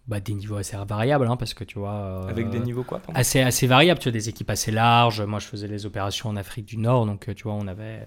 bah, 0.08 0.20
des 0.20 0.34
niveaux 0.34 0.56
assez 0.56 0.76
variables, 0.86 1.26
hein, 1.26 1.36
parce 1.36 1.54
que 1.54 1.64
tu 1.64 1.78
vois. 1.78 2.28
avec 2.28 2.50
des 2.50 2.60
niveaux 2.60 2.82
quoi 2.82 3.00
assez, 3.14 3.40
assez 3.40 3.66
variables, 3.66 4.00
tu 4.00 4.08
vois, 4.08 4.12
des 4.12 4.28
équipes 4.28 4.50
assez 4.50 4.70
larges. 4.70 5.22
Moi, 5.22 5.38
je 5.38 5.46
faisais 5.46 5.68
les 5.68 5.86
opérations 5.86 6.28
en 6.28 6.36
Afrique 6.36 6.66
du 6.66 6.76
Nord, 6.76 7.06
donc 7.06 7.32
tu 7.34 7.44
vois, 7.44 7.54
on 7.54 7.66
avait 7.66 8.06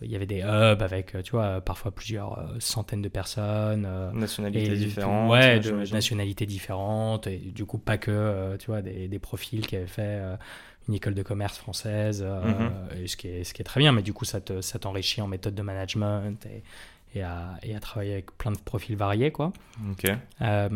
il 0.00 0.10
y 0.10 0.16
avait 0.16 0.26
des 0.26 0.42
hubs 0.42 0.82
avec, 0.82 1.14
euh, 1.14 1.22
tu 1.22 1.32
vois, 1.32 1.60
parfois 1.60 1.90
plusieurs 1.90 2.38
euh, 2.38 2.56
centaines 2.60 3.02
de 3.02 3.08
personnes. 3.08 3.84
Euh, 3.86 4.12
nationalités 4.12 4.76
différentes. 4.76 5.30
Ouais, 5.30 5.58
de 5.58 5.70
nationalités 5.92 6.46
différentes. 6.46 7.26
Et 7.26 7.38
du 7.38 7.64
coup, 7.64 7.78
pas 7.78 7.98
que, 7.98 8.56
tu 8.58 8.66
vois, 8.66 8.82
des, 8.82 9.08
des, 9.08 9.18
profils 9.18 9.66
qui 9.66 9.76
avaient 9.76 9.86
fait 9.86 10.20
une 10.88 10.94
école 10.94 11.14
de 11.14 11.22
commerce 11.22 11.58
française, 11.58 12.22
mhm. 12.22 13.06
ce, 13.06 13.16
qui 13.16 13.28
est, 13.28 13.44
ce 13.44 13.52
qui 13.52 13.62
est 13.62 13.64
très 13.64 13.80
bien, 13.80 13.92
mais 13.92 14.02
du 14.02 14.12
coup, 14.12 14.24
ça 14.24 14.40
t'enrichit 14.40 15.20
en 15.20 15.26
méthode 15.26 15.54
de 15.54 15.62
management 15.62 16.46
et, 16.46 16.62
et, 17.14 17.22
à, 17.22 17.58
et, 17.62 17.74
à, 17.74 17.80
travailler 17.80 18.12
avec 18.12 18.36
plein 18.36 18.52
de 18.52 18.58
profils 18.58 18.96
variés, 18.96 19.30
quoi. 19.30 19.52
Ok. 19.90 20.04
et 20.04 20.68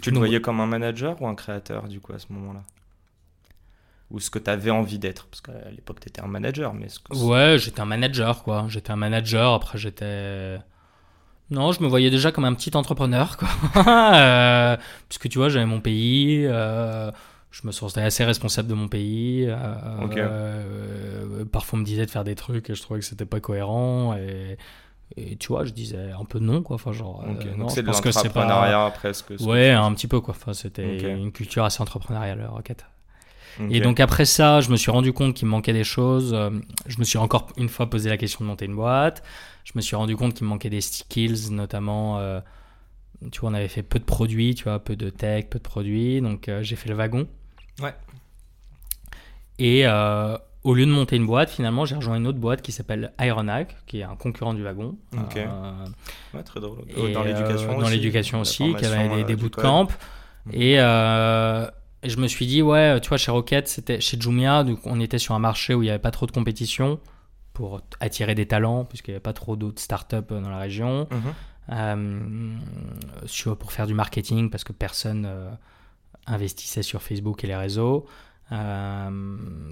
tu 0.00 0.12
te 0.12 0.16
voyais 0.16 0.40
comme 0.40 0.60
un 0.60 0.66
manager 0.66 1.20
ou 1.20 1.26
un 1.26 1.34
créateur, 1.34 1.88
du 1.88 2.00
coup, 2.00 2.12
à 2.12 2.18
ce 2.18 2.26
moment-là? 2.30 2.62
Ou 4.10 4.20
ce 4.20 4.30
que 4.30 4.38
tu 4.38 4.50
avais 4.50 4.70
envie 4.70 4.98
d'être? 4.98 5.26
Parce 5.26 5.40
qu'à 5.40 5.70
l'époque, 5.70 6.00
tu 6.00 6.08
étais 6.08 6.20
un 6.20 6.28
manager. 6.28 6.74
mais 6.74 6.88
ce 6.88 7.00
Ouais, 7.24 7.56
j'étais 7.58 7.80
un 7.80 7.86
manager, 7.86 8.44
quoi. 8.44 8.66
J'étais 8.68 8.92
un 8.92 8.96
manager, 8.96 9.54
après 9.54 9.78
j'étais... 9.78 10.58
Non, 11.50 11.70
je 11.70 11.82
me 11.82 11.88
voyais 11.88 12.10
déjà 12.10 12.32
comme 12.32 12.44
un 12.44 12.54
petit 12.54 12.76
entrepreneur, 12.76 13.36
quoi. 13.36 13.48
euh, 14.14 14.76
puisque 15.08 15.28
tu 15.28 15.38
vois, 15.38 15.48
j'avais 15.48 15.66
mon 15.66 15.80
pays, 15.80 16.44
euh, 16.44 17.10
je 17.52 17.66
me 17.66 17.72
sentais 17.72 18.02
assez 18.02 18.24
responsable 18.24 18.68
de 18.68 18.74
mon 18.74 18.88
pays. 18.88 19.46
Euh, 19.48 19.54
euh, 20.16 21.44
parfois, 21.46 21.78
on 21.78 21.80
me 21.80 21.86
disait 21.86 22.04
de 22.04 22.10
faire 22.10 22.24
des 22.24 22.34
trucs 22.34 22.68
et 22.68 22.74
je 22.74 22.82
trouvais 22.82 23.00
que 23.00 23.06
c'était 23.06 23.24
pas 23.24 23.40
cohérent. 23.40 24.14
Et, 24.16 24.58
et, 25.16 25.36
tu 25.36 25.48
vois, 25.48 25.64
je 25.64 25.72
disais 25.72 26.10
un 26.18 26.24
peu 26.24 26.38
non, 26.38 26.62
quoi. 26.62 26.74
Enfin, 26.74 26.92
genre, 26.92 27.24
Donc 27.24 27.70
c'est 27.70 27.82
de 27.82 27.86
l'entrepreneuriat 27.86 28.90
pas... 28.90 28.90
presque. 28.90 29.32
Ouais, 29.40 29.70
un 29.70 29.92
petit 29.94 30.08
peu, 30.08 30.20
quoi. 30.20 30.34
Enfin, 30.36 30.52
c'était 30.52 31.12
une 31.12 31.32
culture 31.32 31.64
assez 31.64 31.80
entrepreneuriale, 31.80 32.46
Rocket. 32.50 32.84
Et 33.70 33.80
donc 33.80 34.00
après 34.00 34.24
ça, 34.24 34.60
je 34.60 34.70
me 34.70 34.76
suis 34.76 34.90
rendu 34.90 35.12
compte 35.12 35.34
qu'il 35.34 35.46
me 35.46 35.52
manquait 35.52 35.72
des 35.72 35.84
choses. 35.84 36.34
Euh, 36.34 36.50
je 36.86 36.98
me 36.98 37.04
suis 37.04 37.18
encore 37.18 37.48
une 37.56 37.68
fois 37.68 37.88
posé 37.88 38.10
la 38.10 38.16
question 38.16 38.44
de 38.44 38.48
monter 38.48 38.66
une 38.66 38.74
boîte. 38.74 39.22
Je 39.64 39.72
me 39.74 39.80
suis 39.80 39.96
rendu 39.96 40.16
compte 40.16 40.34
qu'il 40.34 40.44
me 40.44 40.50
manquait 40.50 40.70
des 40.70 40.80
skills, 40.80 41.50
notamment, 41.50 42.18
euh, 42.18 42.40
tu 43.32 43.40
vois, 43.40 43.50
on 43.50 43.54
avait 43.54 43.68
fait 43.68 43.82
peu 43.82 43.98
de 43.98 44.04
produits, 44.04 44.54
tu 44.54 44.64
vois, 44.64 44.78
peu 44.78 44.96
de 44.96 45.10
tech, 45.10 45.46
peu 45.48 45.58
de 45.58 45.64
produits. 45.64 46.20
Donc 46.20 46.48
euh, 46.48 46.62
j'ai 46.62 46.76
fait 46.76 46.88
le 46.88 46.94
wagon. 46.94 47.26
Ouais. 47.80 47.94
Et 49.58 49.86
au 50.66 50.74
lieu 50.74 50.84
de 50.84 50.90
monter 50.90 51.16
une 51.16 51.26
boîte, 51.26 51.50
finalement, 51.50 51.84
j'ai 51.84 51.94
rejoint 51.94 52.16
une 52.16 52.26
autre 52.26 52.38
boîte 52.38 52.60
qui 52.60 52.72
s'appelle 52.72 53.12
Ironhack, 53.20 53.76
qui 53.86 54.00
est 54.00 54.02
un 54.02 54.16
concurrent 54.16 54.54
du 54.54 54.62
wagon. 54.62 54.96
Ok. 55.16 55.36
ouais, 56.34 56.42
très 56.42 56.60
drôle. 56.60 56.78
dans 57.14 57.22
l'éducation 57.22 57.70
aussi. 57.70 57.80
Dans 57.80 57.88
l'éducation 57.88 58.40
aussi, 58.40 58.74
qui 58.74 58.84
avait 58.84 59.08
des, 59.08 59.24
des 59.24 59.36
bootcamps. 59.36 59.88
Mhm. 60.46 60.52
Et 60.54 60.78
et 62.02 62.08
je 62.08 62.18
me 62.18 62.28
suis 62.28 62.46
dit, 62.46 62.62
ouais, 62.62 63.00
tu 63.00 63.08
vois, 63.08 63.18
chez 63.18 63.32
Rocket, 63.32 63.66
c'était 63.66 64.00
chez 64.00 64.20
Jumia, 64.20 64.62
donc 64.62 64.78
on 64.84 65.00
était 65.00 65.18
sur 65.18 65.34
un 65.34 65.38
marché 65.40 65.74
où 65.74 65.82
il 65.82 65.86
n'y 65.86 65.90
avait 65.90 65.98
pas 65.98 66.12
trop 66.12 66.26
de 66.26 66.30
compétition 66.30 67.00
pour 67.52 67.80
attirer 68.00 68.34
des 68.34 68.46
talents, 68.46 68.84
puisqu'il 68.84 69.10
n'y 69.12 69.14
avait 69.16 69.22
pas 69.22 69.32
trop 69.32 69.56
d'autres 69.56 69.80
startups 69.80 70.28
dans 70.28 70.50
la 70.50 70.58
région. 70.58 71.08
Mhm. 71.10 71.32
Euh, 71.72 72.56
sur, 73.24 73.56
pour 73.56 73.72
faire 73.72 73.88
du 73.88 73.94
marketing, 73.94 74.50
parce 74.50 74.62
que 74.62 74.72
personne 74.72 75.26
euh, 75.26 75.50
investissait 76.26 76.82
sur 76.82 77.02
Facebook 77.02 77.42
et 77.42 77.48
les 77.48 77.56
réseaux. 77.56 78.06
Euh, 78.52 79.10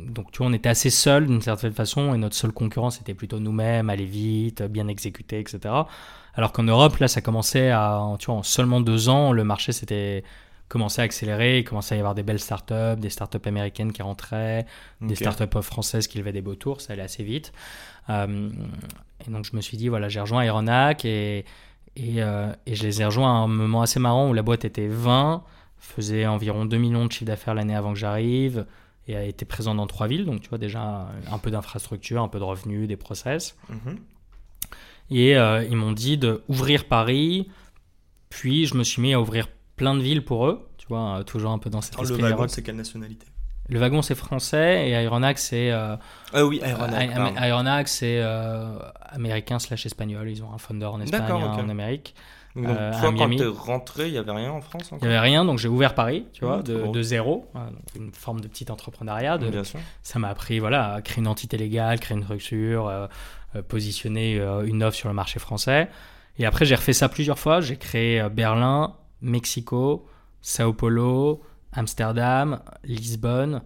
donc, 0.08 0.32
tu 0.32 0.38
vois, 0.38 0.48
on 0.48 0.52
était 0.52 0.68
assez 0.68 0.90
seuls 0.90 1.26
d'une 1.26 1.42
certaine 1.42 1.72
façon, 1.72 2.14
et 2.14 2.18
notre 2.18 2.34
seule 2.34 2.52
concurrence 2.52 3.00
était 3.00 3.14
plutôt 3.14 3.38
nous-mêmes, 3.38 3.90
aller 3.90 4.04
vite, 4.04 4.62
bien 4.62 4.88
exécuter, 4.88 5.38
etc. 5.38 5.74
Alors 6.34 6.52
qu'en 6.52 6.64
Europe, 6.64 6.98
là, 6.98 7.08
ça 7.08 7.20
commençait 7.20 7.70
à, 7.70 8.16
tu 8.18 8.26
vois, 8.26 8.36
en 8.36 8.42
seulement 8.42 8.80
deux 8.80 9.08
ans, 9.08 9.32
le 9.32 9.44
marché 9.44 9.72
s'était 9.72 10.24
commençait 10.68 11.02
à 11.02 11.04
accélérer. 11.04 11.60
Il 11.60 11.64
commençait 11.64 11.94
à 11.94 11.98
y 11.98 12.00
avoir 12.00 12.14
des 12.14 12.22
belles 12.22 12.40
startups, 12.40 12.98
des 12.98 13.10
startups 13.10 13.46
américaines 13.46 13.92
qui 13.92 14.02
rentraient, 14.02 14.66
des 15.00 15.14
startups 15.14 15.62
françaises 15.62 16.06
qui 16.08 16.18
levaient 16.18 16.32
des 16.32 16.42
beaux 16.42 16.54
tours. 16.54 16.80
Ça 16.80 16.94
allait 16.94 17.02
assez 17.02 17.22
vite. 17.22 17.52
Euh, 18.10 18.50
et 19.26 19.30
donc, 19.30 19.44
je 19.44 19.54
me 19.56 19.60
suis 19.60 19.76
dit, 19.76 19.88
voilà, 19.88 20.08
j'ai 20.08 20.20
rejoint 20.20 20.42
Aeronac 20.42 21.04
et, 21.04 21.44
et, 21.96 22.22
euh, 22.22 22.52
et, 22.66 22.74
je 22.74 22.82
les 22.82 23.00
ai 23.00 23.04
rejoints 23.04 23.28
à 23.28 23.44
un 23.44 23.46
moment 23.46 23.82
assez 23.82 24.00
marrant 24.00 24.28
où 24.28 24.32
la 24.32 24.42
boîte 24.42 24.64
était 24.64 24.88
20, 24.88 25.44
faisait 25.84 26.26
environ 26.26 26.64
2 26.64 26.76
millions 26.76 27.06
de 27.06 27.12
chiffre 27.12 27.26
d'affaires 27.26 27.54
l'année 27.54 27.74
avant 27.74 27.92
que 27.92 27.98
j'arrive 27.98 28.66
et 29.06 29.16
a 29.16 29.24
été 29.24 29.44
présent 29.44 29.74
dans 29.74 29.86
trois 29.86 30.06
villes. 30.06 30.24
Donc, 30.24 30.40
tu 30.40 30.48
vois, 30.48 30.58
déjà 30.58 31.08
un 31.30 31.38
peu 31.38 31.50
d'infrastructure, 31.50 32.22
un 32.22 32.28
peu 32.28 32.38
de 32.38 32.44
revenus, 32.44 32.88
des 32.88 32.96
process. 32.96 33.56
Mhm. 33.68 33.98
Et 35.10 35.36
euh, 35.36 35.62
ils 35.64 35.76
m'ont 35.76 35.92
dit 35.92 36.16
d'ouvrir 36.16 36.86
Paris. 36.86 37.50
Puis, 38.30 38.66
je 38.66 38.76
me 38.76 38.82
suis 38.82 39.02
mis 39.02 39.12
à 39.12 39.20
ouvrir 39.20 39.48
plein 39.76 39.94
de 39.94 40.00
villes 40.00 40.24
pour 40.24 40.46
eux. 40.46 40.66
Tu 40.78 40.86
vois, 40.88 41.18
euh, 41.18 41.22
toujours 41.22 41.52
un 41.52 41.58
peu 41.58 41.68
dans 41.70 41.82
cette 41.82 41.98
esprit. 42.00 42.16
Le 42.16 42.28
wagon, 42.28 42.48
c'est 42.48 42.62
quelle 42.62 42.76
nationalité? 42.76 43.26
Le 43.70 43.78
wagon 43.78 44.02
c'est 44.02 44.14
français 44.14 44.90
et 44.90 44.92
Aeronax 44.92 45.42
c'est 45.42 45.70
euh, 45.70 45.96
ah 46.34 46.44
oui 46.44 46.60
Aeronax, 46.62 47.14
Aeronax 47.40 47.92
c'est 47.92 48.22
américain 49.08 49.58
slash 49.58 49.86
espagnol 49.86 50.28
ils 50.28 50.42
ont 50.42 50.52
un 50.52 50.58
founder 50.58 50.84
en 50.84 51.00
Espagne 51.00 51.32
en 51.32 51.70
Amérique 51.70 52.14
donc, 52.56 52.66
euh, 52.68 52.92
toi, 53.00 53.12
quand 53.16 53.28
tu 53.30 53.42
es 53.42 53.46
rentré, 53.46 54.06
il 54.06 54.12
n'y 54.12 54.18
avait 54.18 54.30
rien 54.30 54.52
en 54.52 54.60
France 54.60 54.90
Il 54.92 54.98
n'y 54.98 55.06
avait 55.08 55.18
rien, 55.18 55.44
donc 55.44 55.58
j'ai 55.58 55.68
ouvert 55.68 55.94
Paris, 55.94 56.24
tu 56.32 56.44
vois, 56.44 56.62
de, 56.62 56.86
de, 56.86 57.02
zéro. 57.02 57.50
une 57.96 58.12
forme 58.12 58.40
de 58.40 58.46
petit 58.46 58.70
entrepreneuriat. 58.70 59.38
De, 59.38 59.50
Bien 59.50 59.64
sûr. 59.64 59.80
Ça 60.02 60.20
m'a 60.20 60.28
appris 60.28 60.60
voilà, 60.60 60.94
à 60.94 61.02
créer 61.02 61.18
une 61.18 61.26
entité 61.26 61.56
légale, 61.56 61.98
créer 61.98 62.16
une 62.16 62.22
structure, 62.22 62.86
euh, 62.86 63.06
euh, 63.56 63.62
positionner 63.62 64.36
une 64.64 64.84
offre 64.84 64.96
sur 64.96 65.08
le 65.08 65.14
marché 65.14 65.40
français. 65.40 65.88
Et 66.38 66.46
après, 66.46 66.64
j'ai 66.64 66.76
refait 66.76 66.92
ça 66.92 67.08
plusieurs 67.08 67.38
fois. 67.38 67.60
J'ai 67.60 67.76
créé 67.76 68.24
Berlin, 68.28 68.94
Mexico, 69.20 70.06
Sao 70.40 70.72
Paulo, 70.72 71.42
Amsterdam, 71.72 72.60
Lisbonne 72.84 73.62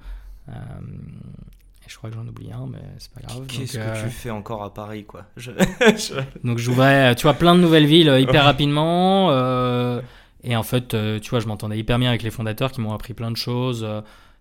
je 1.89 1.97
crois 1.97 2.11
que 2.11 2.17
j'en 2.17 2.27
oublie 2.27 2.53
un, 2.53 2.67
mais 2.67 2.79
c'est 2.99 3.13
pas 3.13 3.21
grave. 3.23 3.47
Qu'est-ce 3.47 3.73
que 3.73 3.79
tu 3.79 4.07
euh, 4.07 4.09
fais 4.09 4.31
encore 4.31 4.63
à 4.63 4.73
Paris, 4.73 5.05
quoi 5.05 5.25
Donc 6.45 6.59
j'ouvrais, 6.59 7.15
tu 7.15 7.23
vois, 7.23 7.35
plein 7.35 7.55
de 7.55 7.61
nouvelles 7.61 7.87
villes 7.87 8.09
euh, 8.09 8.21
hyper 8.21 8.45
rapidement. 8.45 9.31
Euh, 9.31 10.01
et 10.45 10.55
en 10.55 10.63
fait, 10.63 10.89
tu 11.21 11.31
vois, 11.31 11.41
je 11.41 11.47
m'entendais 11.47 11.79
hyper 11.79 11.99
bien 11.99 12.11
avec 12.11 12.23
les 12.23 12.31
fondateurs 12.31 12.71
qui 12.71 12.81
m'ont 12.81 12.93
appris 12.93 13.15
plein 13.15 13.31
de 13.31 13.37
choses. 13.37 13.87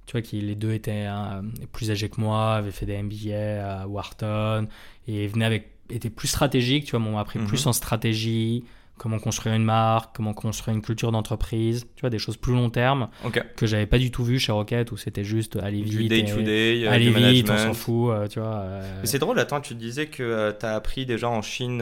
tu 0.05 0.11
vois, 0.11 0.21
qui 0.21 0.41
les 0.41 0.55
deux 0.55 0.73
étaient 0.73 1.05
hein, 1.05 1.43
plus 1.71 1.89
âgés 1.89 2.09
que 2.09 2.21
moi, 2.21 2.55
avaient 2.55 2.71
fait 2.71 2.85
des 2.85 3.01
MBA 3.01 3.81
à 3.81 3.87
Wharton 3.87 4.67
et 5.07 5.27
venaient 5.27 5.45
avec, 5.45 5.71
étaient 5.89 6.09
plus 6.09 6.27
stratégiques. 6.27 6.85
Tu 6.85 6.91
vois, 6.91 6.99
m'ont 6.99 7.17
appris 7.17 7.39
plus 7.39 7.65
mhm. 7.65 7.69
en 7.69 7.73
stratégie, 7.73 8.65
comment 8.97 9.19
construire 9.19 9.55
une 9.55 9.63
marque, 9.63 10.15
comment 10.15 10.33
construire 10.33 10.75
une 10.75 10.81
culture 10.81 11.11
d'entreprise, 11.11 11.85
tu 11.95 12.01
vois, 12.01 12.09
des 12.09 12.19
choses 12.19 12.37
plus 12.37 12.53
long 12.53 12.69
terme 12.69 13.09
que 13.55 13.65
j'avais 13.65 13.85
pas 13.85 13.97
du 13.97 14.11
tout 14.11 14.23
vu 14.23 14.39
chez 14.39 14.51
Rocket 14.51 14.91
où 14.91 14.97
c'était 14.97 15.23
juste 15.23 15.55
aller 15.57 15.81
vite. 15.81 15.97
Du 15.97 16.07
day 16.07 16.25
to 16.25 16.41
day, 16.41 16.83
euh, 16.85 16.91
aller 16.91 17.09
vite, 17.09 17.49
on 17.49 17.57
s'en 17.57 17.73
fout, 17.73 18.09
euh, 18.09 18.27
tu 18.27 18.39
vois. 18.39 18.57
Euh. 18.57 19.01
C'est 19.03 19.19
drôle, 19.19 19.39
attends, 19.39 19.61
tu 19.61 19.75
disais 19.75 20.07
que 20.07 20.55
tu 20.57 20.65
as 20.65 20.75
appris 20.75 21.05
déjà 21.05 21.29
en 21.29 21.41
Chine 21.41 21.79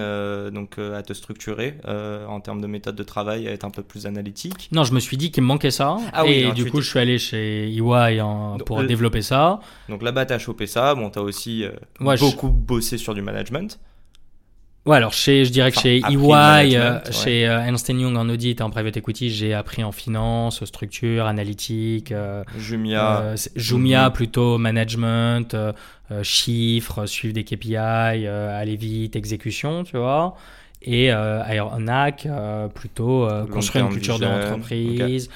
donc, 0.54 0.78
à 0.78 1.02
te 1.02 1.14
structurer 1.14 1.78
en 1.86 2.40
termes 2.40 2.62
de 2.62 2.68
méthode 2.68 2.96
de 2.96 3.04
travail, 3.04 3.48
à 3.48 3.52
être 3.52 3.66
un 3.66 3.70
peu 3.70 3.84
plus 3.84 4.06
analytique. 4.06 4.70
Non, 4.72 4.84
je 4.84 4.94
me 4.94 5.00
suis 5.00 5.18
dit 5.18 5.32
qu'il 5.32 5.44
me 5.44 5.48
manquait 5.48 5.72
ça. 5.72 5.98
Ah 6.14 6.26
et 6.26 6.52
du 6.52 6.70
coup, 6.70 6.82
je 6.82 6.90
suis 6.90 7.00
allé 7.00 7.18
chez 7.18 7.68
EY 7.68 8.22
pour 8.66 8.84
développer 8.84 9.22
ça. 9.22 9.60
Donc 9.90 10.02
là-bas, 10.02 10.26
tu 10.26 10.34
as 10.34 10.40
chopé 10.40 10.68
ça. 10.68 10.96
Bon, 10.96 11.10
tu 11.10 11.20
as 11.20 11.22
aussi 11.22 11.66
beaucoup 12.00 12.50
bossé 12.50 12.98
sur 12.98 13.14
du 13.14 13.22
management. 13.22 13.80
Ouais, 14.86 14.98
alors 14.98 15.14
chez, 15.14 15.46
je 15.46 15.52
dirais 15.52 15.72
que 15.72 15.80
chez 15.80 15.98
EY, 15.98 16.78
euh, 16.78 17.00
chez 17.10 17.48
euh, 17.48 17.60
Ernst 17.60 17.90
Young 17.90 18.16
en 18.16 18.30
audit 18.30 18.60
et 18.60 18.64
en 18.64 18.70
private 18.70 18.98
equity, 18.98 19.32
j'ai 19.32 19.52
appris 19.52 19.84
en 19.84 19.92
finance, 19.92 20.64
structure, 20.64 21.26
analytique. 21.26 22.12
Euh, 22.12 22.44
Jumia. 22.56 23.34
Jumia 23.56 24.08
mhm. 24.08 24.14
plutôt 24.14 24.60
management, 24.60 25.58
chiffres, 26.22 27.08
suivre 27.08 27.34
des 27.34 27.44
KPI, 27.44 27.78
aller 27.78 28.76
vite, 28.76 29.16
exécution, 29.16 29.84
tu 29.84 29.98
vois. 29.98 30.36
Et 30.84 31.06
Aeronac, 31.06 32.28
plutôt 32.76 33.28
construire 33.52 33.88
une 33.88 33.92
culture 33.92 34.20
de 34.20 34.26
l'entreprise, 34.26 35.32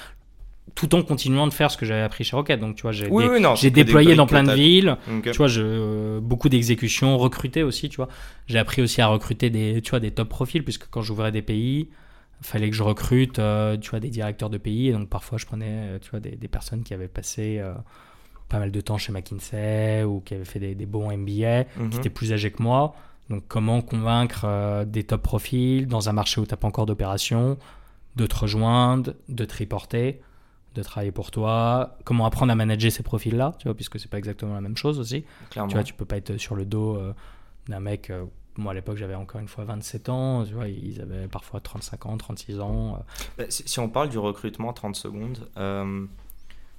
tout 0.80 0.96
en 0.96 1.04
continuant 1.04 1.46
de 1.46 1.52
faire 1.52 1.70
ce 1.70 1.76
que 1.76 1.86
j'avais 1.86 2.04
appris 2.04 2.24
chez 2.24 2.38
Rocket. 2.38 2.58
Donc, 2.58 2.78
tu 2.78 2.84
vois, 2.84 2.94
j'ai, 2.94 3.10
j'ai 3.56 3.70
déployé 3.70 4.16
dans 4.16 4.28
plein 4.28 4.44
de 4.44 4.54
villes. 4.54 4.96
Tu 5.24 5.32
vois, 5.34 5.48
je, 5.48 6.20
beaucoup 6.20 6.48
d'exécutions, 6.48 7.18
recruté 7.18 7.64
aussi, 7.64 7.90
tu 7.90 7.98
vois. 7.98 8.08
J'ai 8.48 8.60
appris 8.60 8.82
aussi 8.82 9.02
à 9.02 9.08
recruter 9.08 9.50
des, 9.50 9.82
tu 9.82 9.90
vois, 9.90 10.00
des 10.00 10.12
top 10.12 10.30
profils, 10.30 10.64
puisque 10.64 10.88
quand 10.90 11.02
j'ouvrais 11.02 11.34
des 11.34 11.42
pays, 11.42 11.90
il 12.40 12.48
fallait 12.48 12.70
que 12.70 12.76
je 12.78 12.84
recrute, 12.84 13.40
euh, 13.40 13.76
tu 13.76 13.90
vois, 13.90 14.00
des 14.00 14.10
directeurs 14.10 14.50
de 14.50 14.58
pays. 14.58 14.88
Et 14.88 14.94
donc, 14.94 15.10
parfois, 15.10 15.38
je 15.38 15.46
prenais, 15.46 15.66
euh, 15.70 16.00
tu 16.00 16.12
vois, 16.12 16.22
des, 16.22 16.38
des 16.38 16.48
personnes 16.48 16.84
qui 16.84 16.94
avaient 16.94 17.10
passé 17.10 17.58
euh, 17.60 17.74
pas 18.48 18.60
mal 18.60 18.72
de 18.72 18.80
temps 18.80 18.98
chez 18.98 19.12
McKinsey 19.12 20.06
ou 20.06 20.22
qui 20.22 20.34
avaient 20.34 20.46
fait 20.46 20.60
des, 20.60 20.76
des 20.76 20.86
bons 20.86 21.12
MBA, 21.12 21.66
qui 21.66 21.82
mhm. 21.82 21.92
étaient 21.94 22.10
plus 22.10 22.32
âgés 22.32 22.52
que 22.52 22.64
moi. 22.64 22.96
Donc, 23.30 23.44
comment 23.50 23.82
convaincre 23.82 24.86
des 24.86 25.04
top 25.04 25.24
profils 25.24 25.88
dans 25.88 26.08
un 26.08 26.14
marché 26.14 26.40
où 26.40 26.46
tu 26.46 26.52
n'as 26.52 26.58
pas 26.58 26.68
encore 26.68 26.86
d'opération, 26.86 27.58
de 28.16 28.26
te 28.26 28.36
rejoindre, 28.38 29.14
de 29.28 29.44
te 29.44 29.58
reporter? 29.58 30.22
De 30.76 30.84
travailler 30.84 31.12
pour 31.12 31.32
toi, 31.32 31.98
comment 32.04 32.26
apprendre 32.26 32.52
à 32.52 32.56
manager 32.56 32.92
ces 32.92 33.04
profils-là, 33.04 33.56
tu 33.60 33.66
vois, 33.66 33.76
puisque 33.76 34.00
c'est 34.00 34.10
pas 34.10 34.18
exactement 34.18 34.54
la 34.54 34.62
même 34.62 34.78
chose 34.78 35.00
aussi. 35.00 35.26
Clairement. 35.50 35.70
Tu 35.70 35.76
vois, 35.76 35.84
tu 35.84 35.94
peux 35.94 36.06
pas 36.06 36.18
être 36.18 36.38
sur 36.38 36.56
le 36.56 36.66
dos 36.66 36.96
euh, 36.96 37.14
d'un 37.68 37.80
mec. 37.80 38.10
Euh, 38.10 38.26
moi, 38.58 38.74
à 38.74 38.76
l'époque, 38.76 38.98
j'avais 38.98 39.16
encore 39.16 39.42
une 39.42 39.48
fois 39.48 39.64
27 39.64 40.10
ans. 40.10 40.46
Tu 40.46 40.54
vois, 40.54 40.68
ils 40.68 41.02
avaient 41.02 41.28
parfois 41.28 41.60
35 41.60 42.06
ans, 42.06 42.18
36 42.18 42.60
ans. 42.60 42.96
Euh. 42.96 42.98
Bah, 43.38 43.44
si, 43.50 43.80
on 43.80 43.90
parle 43.90 44.10
du 44.10 44.18
recrutement, 44.18 44.74
30 44.74 44.96
secondes. 44.96 45.50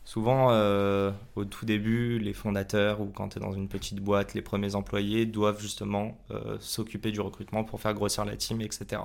souvent, 0.05 0.49
au 1.37 1.45
tout 1.45 1.67
début, 1.67 2.19
les 2.19 2.33
fondateurs 2.33 3.01
ou 3.01 3.07
quand 3.07 3.31
tu 3.31 3.39
es 3.39 3.41
dans 3.41 3.53
une 3.53 3.69
petite 3.69 4.01
boîte, 4.01 4.35
les 4.35 4.43
premiers 4.43 4.75
employés 4.75 5.27
doivent 5.27 5.61
justement 5.61 6.19
s'occuper 6.59 7.13
du 7.13 7.21
recrutement 7.21 7.65
pour 7.65 7.81
faire 7.81 7.95
grossir 7.95 8.25
la 8.25 8.37
team, 8.37 8.61
etc. 8.61 9.01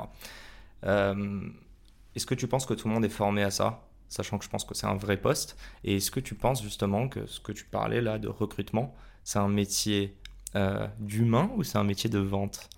Est-ce 0.84 2.26
que 2.26 2.36
tu 2.36 2.48
penses 2.48 2.66
que 2.66 2.74
tout 2.74 2.88
le 2.88 2.94
monde 2.94 3.06
est 3.06 3.10
formé 3.10 3.42
à 3.42 3.52
ça? 3.52 3.82
Sachant 4.10 4.38
que 4.38 4.46
je 4.46 4.50
pense 4.50 4.64
que 4.64 4.76
c'est 4.76 4.88
un 4.88 4.96
vrai 4.96 5.18
poste. 5.18 5.58
Et 5.84 5.98
est-ce 5.98 6.12
que 6.12 6.20
tu 6.20 6.36
penses 6.36 6.62
justement 6.62 7.08
que 7.08 7.26
ce 7.26 7.40
que 7.40 7.52
tu 7.52 7.66
parlais 7.66 8.02
là 8.02 8.18
de 8.18 8.28
recrutement, 8.28 8.96
c'est 9.24 9.40
un 9.40 9.48
métier 9.48 10.16
euh, 10.56 10.88
d'humain 11.00 11.52
ou 11.56 11.64
c'est 11.64 11.78
un 11.78 11.84
métier 11.84 12.10
de 12.10 12.20
vente? 12.20 12.70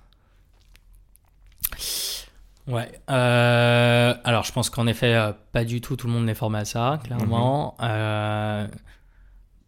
Ouais. 2.68 3.00
Euh, 3.10 4.16
alors, 4.24 4.44
je 4.44 4.52
pense 4.52 4.70
qu'en 4.70 4.88
effet, 4.88 5.14
euh, 5.14 5.32
pas 5.52 5.64
du 5.64 5.80
tout 5.80 5.96
tout 5.96 6.08
le 6.08 6.14
monde 6.14 6.26
n'est 6.26 6.36
formé 6.36 6.60
à 6.60 6.66
ça, 6.66 7.00
clairement. 7.04 7.76
Mhm. 7.80 8.70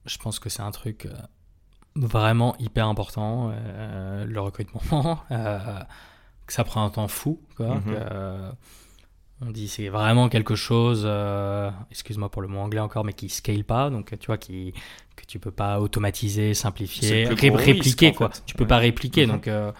je 0.06 0.18
pense 0.18 0.40
que 0.40 0.50
c'est 0.50 0.62
un 0.62 0.72
truc 0.72 1.08
vraiment 1.96 2.56
hyper 2.58 2.88
important, 2.88 3.54
le 4.26 4.40
recrutement. 4.40 4.82
que 5.30 6.54
ça 6.54 6.64
prend 6.64 6.84
un 6.84 6.90
temps 6.90 7.08
fou, 7.08 7.40
quoi. 7.56 7.76
Mhm. 7.76 8.56
On 9.42 9.52
dit 9.52 9.70
c'est 9.70 9.88
vraiment 9.88 10.28
quelque 10.28 10.56
chose, 10.56 11.04
euh, 11.06 11.72
excuse-moi 11.92 12.30
pour 12.30 12.42
le 12.42 12.50
mot 12.50 12.60
anglais 12.60 12.82
encore, 12.82 13.06
mais 13.06 13.14
qui 13.14 13.30
scale 13.30 13.64
pas, 13.64 13.90
donc 13.90 14.18
tu 14.20 14.28
vois 14.28 14.38
qui 14.38 14.74
que 15.16 15.26
tu 15.26 15.40
peux 15.40 15.52
pas 15.52 15.80
automatiser, 15.80 16.54
simplifier, 16.54 17.26
répliquer 17.26 18.14
quoi. 18.14 18.32
Tu 18.46 18.56
peux 18.56 18.68
pas 18.68 18.78
répliquer, 18.78 19.26
mhm. 19.26 19.32
donc 19.32 19.48
euh, 19.48 19.72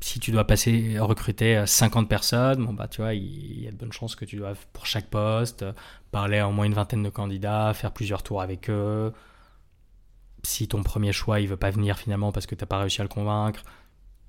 si 0.00 0.20
tu 0.20 0.30
dois 0.30 0.44
passer 0.44 0.96
recruter 0.98 1.64
50 1.66 2.08
personnes, 2.08 2.64
bon 2.64 2.72
bah 2.72 2.88
tu 2.88 3.02
vois 3.02 3.12
il 3.12 3.62
y, 3.62 3.68
a 3.68 3.70
de 3.70 3.76
bonnes 3.76 3.92
chances 3.92 4.16
que 4.16 4.24
tu 4.24 4.36
dois 4.36 4.54
pour 4.72 4.86
chaque 4.86 5.08
poste 5.08 5.64
parler 6.10 6.38
à 6.38 6.48
au 6.48 6.52
moins 6.52 6.64
une 6.64 6.74
vingtaine 6.74 7.02
de 7.02 7.10
candidats, 7.10 7.74
faire 7.74 7.92
plusieurs 7.92 8.22
tours 8.22 8.40
avec 8.40 8.70
eux. 8.70 9.12
Si 10.44 10.66
ton 10.66 10.82
premier 10.82 11.12
choix 11.12 11.40
il 11.40 11.48
veut 11.48 11.56
pas 11.58 11.70
venir 11.70 11.98
finalement 11.98 12.32
parce 12.32 12.46
que 12.46 12.54
tu 12.54 12.62
n'as 12.62 12.68
pas 12.68 12.78
réussi 12.78 13.02
à 13.02 13.04
le 13.04 13.08
convaincre 13.08 13.64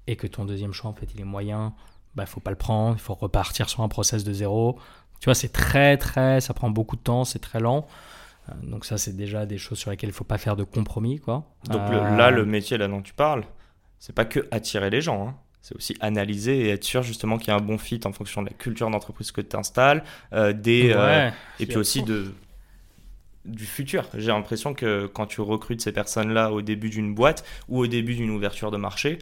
et 0.08 0.18
que 0.18 0.28
ton 0.28 0.44
deuxième 0.44 0.74
choix 0.74 0.90
en 0.90 0.94
fait 0.94 1.08
il 1.14 1.22
est 1.22 1.26
moyen 1.26 1.74
bah, 2.18 2.26
faut 2.26 2.40
pas 2.40 2.50
le 2.50 2.58
prendre, 2.58 2.96
il 2.96 3.00
faut 3.00 3.14
repartir 3.14 3.70
sur 3.70 3.84
un 3.84 3.88
process 3.88 4.24
de 4.24 4.34
zéro. 4.34 4.80
Tu 5.20 5.26
vois, 5.26 5.36
c'est 5.36 5.54
très, 5.54 5.98
très, 5.98 6.42
ça 6.42 6.54
prend 6.56 6.70
beaucoup 6.72 6.96
de 6.96 7.02
temps, 7.02 7.24
c'est 7.24 7.40
très 7.40 7.60
lent. 7.60 7.88
Euh, 8.50 8.54
donc 8.64 8.86
ça, 8.86 8.98
c'est 8.98 9.16
déjà 9.16 9.46
des 9.46 9.60
choses 9.60 9.78
sur 9.78 9.92
lesquelles 9.92 10.10
il 10.10 10.14
faut 10.14 10.24
pas 10.24 10.40
faire 10.40 10.56
de 10.56 10.64
compromis, 10.64 11.20
quoi. 11.20 11.44
Donc 11.70 11.82
là, 11.92 12.32
le 12.32 12.44
métier 12.44 12.78
là 12.80 12.88
dont 12.88 13.04
tu 13.04 13.14
parles, 13.14 13.44
c'est 14.00 14.16
pas 14.16 14.26
que 14.26 14.48
attirer 14.50 14.90
les 14.90 15.00
gens, 15.00 15.28
hein. 15.28 15.36
c'est 15.62 15.76
aussi 15.76 15.96
analyser 16.00 16.58
et 16.62 16.70
être 16.70 16.84
sûr 16.84 17.04
justement 17.04 17.38
qu'il 17.38 17.50
y 17.50 17.52
a 17.52 17.56
un 17.56 17.62
bon 17.62 17.78
fit 17.78 18.00
en 18.06 18.12
fonction 18.12 18.42
de 18.42 18.48
la 18.48 18.54
culture 18.54 18.90
d'entreprise 18.90 19.32
que 19.32 19.42
tu 19.42 19.56
installes, 19.56 20.04
euh, 20.34 20.54
des, 20.54 20.94
euh, 20.96 21.30
et 21.60 21.68
puis 21.68 21.78
aussi 21.78 22.02
de 22.02 22.34
du 23.46 23.66
futur. 23.66 24.10
J'ai 24.16 24.28
l'impression 24.28 24.74
que 24.74 25.06
quand 25.06 25.26
tu 25.28 25.40
recrutes 25.40 25.82
ces 25.82 25.94
personnes-là 25.94 26.52
au 26.52 26.62
début 26.62 26.90
d'une 26.90 27.16
boîte 27.16 27.46
ou 27.70 27.80
au 27.80 27.88
début 27.88 28.16
d'une 28.16 28.32
ouverture 28.32 28.72
de 28.72 28.78
marché, 28.78 29.20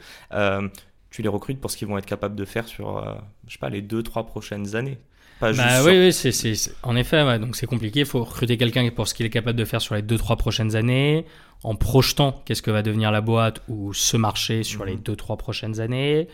tu 1.16 1.22
les 1.22 1.30
recrutes 1.30 1.62
pour 1.62 1.72
ce 1.72 1.78
qu'ils 1.78 1.88
vont 1.88 1.98
être 1.98 2.06
capables 2.06 2.36
de 2.36 2.44
faire 2.44 2.68
sur, 2.68 2.98
euh, 2.98 3.14
je 3.48 3.54
sais 3.54 3.60
pas, 3.60 3.70
les 3.70 3.82
deux, 3.82 4.04
trois 4.04 4.26
prochaines 4.26 4.76
années. 4.76 4.98
Pas 5.40 5.54
bah 5.54 5.82
oui, 5.86 5.98
oui 5.98 6.14
c'est, 6.14 6.34
c'est, 6.34 6.56
en 6.84 6.98
effet, 6.98 7.40
donc 7.40 7.56
c'est 7.56 7.68
compliqué. 7.68 8.02
Il 8.02 8.06
faut 8.06 8.22
recruter 8.22 8.58
quelqu'un 8.58 8.90
pour 8.90 9.08
ce 9.08 9.14
qu'il 9.14 9.26
est 9.26 9.30
capable 9.30 9.58
de 9.58 9.64
faire 9.64 9.82
sur 9.82 9.96
les 9.96 10.02
deux, 10.02 10.18
trois 10.18 10.36
prochaines 10.36 10.76
années, 10.76 11.26
en 11.64 11.76
projetant 11.76 12.44
qu'est-ce 12.44 12.62
que 12.62 12.70
va 12.70 12.82
devenir 12.82 13.12
la 13.12 13.22
boîte 13.22 13.62
ou 13.70 13.94
ce 13.94 14.18
marché 14.18 14.64
sur 14.64 14.84
les 14.84 14.96
mhm. 14.96 15.04
deux, 15.04 15.16
trois 15.16 15.38
prochaines 15.38 15.80
années. 15.80 16.28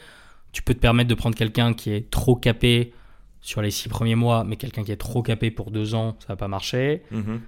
Tu 0.52 0.64
peux 0.64 0.74
te 0.74 0.80
permettre 0.80 1.10
de 1.10 1.16
prendre 1.16 1.36
quelqu'un 1.36 1.74
qui 1.74 1.92
est 1.92 2.10
trop 2.10 2.36
capé 2.36 2.92
sur 3.40 3.62
les 3.62 3.70
six 3.70 3.88
premiers 3.88 4.16
mois, 4.16 4.44
mais 4.44 4.56
quelqu'un 4.56 4.84
qui 4.84 4.92
est 4.92 4.98
trop 4.98 5.22
capé 5.22 5.52
pour 5.52 5.70
deux 5.70 5.94
ans, 5.94 6.18
ça 6.22 6.30
va 6.30 6.38
pas 6.38 6.48
marcher. 6.48 7.04
Mhm. 7.12 7.40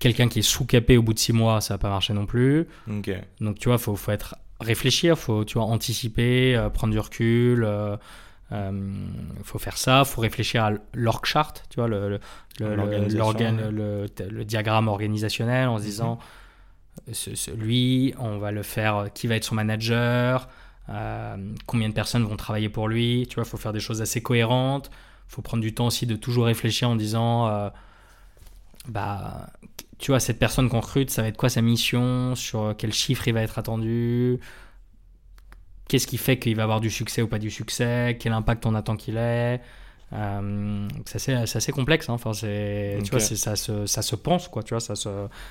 Quelqu'un 0.00 0.26
qui 0.26 0.40
est 0.40 0.42
sous-capé 0.42 0.96
au 0.96 1.02
bout 1.02 1.14
de 1.14 1.20
six 1.20 1.32
mois, 1.32 1.60
ça 1.60 1.74
va 1.74 1.78
pas 1.78 1.90
marcher 1.90 2.14
non 2.14 2.26
plus. 2.26 2.66
Ok. 2.90 3.12
Donc, 3.40 3.60
tu 3.60 3.68
vois, 3.68 3.78
faut, 3.78 3.94
faut 3.94 4.10
être 4.10 4.34
réfléchir, 4.60 5.18
faut, 5.18 5.44
tu 5.44 5.54
vois, 5.54 5.64
anticiper, 5.66 6.56
euh, 6.56 6.70
prendre 6.70 6.92
du 6.92 6.98
recul. 6.98 7.64
euh, 7.64 7.96
euh, 8.52 9.06
faut 9.44 9.58
faire 9.60 9.78
ça, 9.78 10.04
faut 10.04 10.20
réfléchir 10.20 10.64
à 10.64 10.72
l'org 10.94 11.24
chart, 11.26 11.64
tu 11.70 11.76
vois, 11.76 11.88
le, 11.88 12.20
diagramme 14.44 14.88
organisationnel 14.88 15.68
en 15.68 15.78
se 15.78 15.84
disant, 15.84 16.18
ce- 17.12 17.34
ce- 17.34 17.50
lui, 17.52 18.14
on 18.18 18.38
va 18.38 18.50
le 18.52 18.62
faire, 18.62 19.08
qui 19.14 19.26
va 19.26 19.36
être 19.36 19.44
son 19.44 19.54
manager, 19.54 20.48
euh, 20.88 21.36
combien 21.66 21.88
de 21.88 21.94
personnes 21.94 22.24
vont 22.24 22.36
travailler 22.36 22.68
pour 22.68 22.88
lui, 22.88 23.26
tu 23.28 23.36
vois, 23.36 23.44
faut 23.44 23.56
faire 23.58 23.72
des 23.72 23.80
choses 23.80 24.02
assez 24.02 24.22
cohérentes, 24.22 24.90
faut 25.28 25.42
prendre 25.42 25.62
du 25.62 25.74
temps 25.74 25.86
aussi 25.86 26.06
de 26.06 26.16
toujours 26.16 26.46
réfléchir 26.46 26.88
en 26.90 26.96
disant, 26.96 27.48
euh, 27.48 27.70
bah, 28.88 29.50
tu 30.00 30.10
vois, 30.10 30.20
cette 30.20 30.38
personne 30.38 30.68
qu'on 30.68 30.80
recrute, 30.80 31.10
ça 31.10 31.22
va 31.22 31.28
être 31.28 31.36
quoi 31.36 31.48
sa 31.50 31.62
mission, 31.62 32.34
sur 32.34 32.74
quel 32.78 32.92
chiffre 32.92 33.28
il 33.28 33.34
va 33.34 33.42
être 33.42 33.58
attendu, 33.58 34.40
qu'est-ce 35.88 36.06
qui 36.06 36.16
fait 36.18 36.38
qu'il 36.38 36.56
va 36.56 36.62
avoir 36.64 36.80
du 36.80 36.90
succès 36.90 37.22
ou 37.22 37.28
pas 37.28 37.38
du 37.38 37.50
succès, 37.50 38.16
quel 38.20 38.32
impact 38.32 38.66
on 38.66 38.74
attend 38.74 38.96
qu'il 38.96 39.16
ait. 39.16 39.60
Euh, 40.12 40.88
c'est 41.06 41.16
assez, 41.16 41.56
assez 41.56 41.70
complexe, 41.72 42.08
hein. 42.08 42.14
enfin, 42.14 42.32
c'est, 42.32 42.98
tu 43.04 43.10
vois, 43.10 43.20
ça, 43.20 43.54
se, 43.54 43.86
ça 43.86 44.02
se 44.02 44.16
pense, 44.16 44.48
quoi, 44.48 44.62
tu 44.64 44.74
vois, 44.74 44.80
ça, 44.80 44.96
se, 44.96 45.08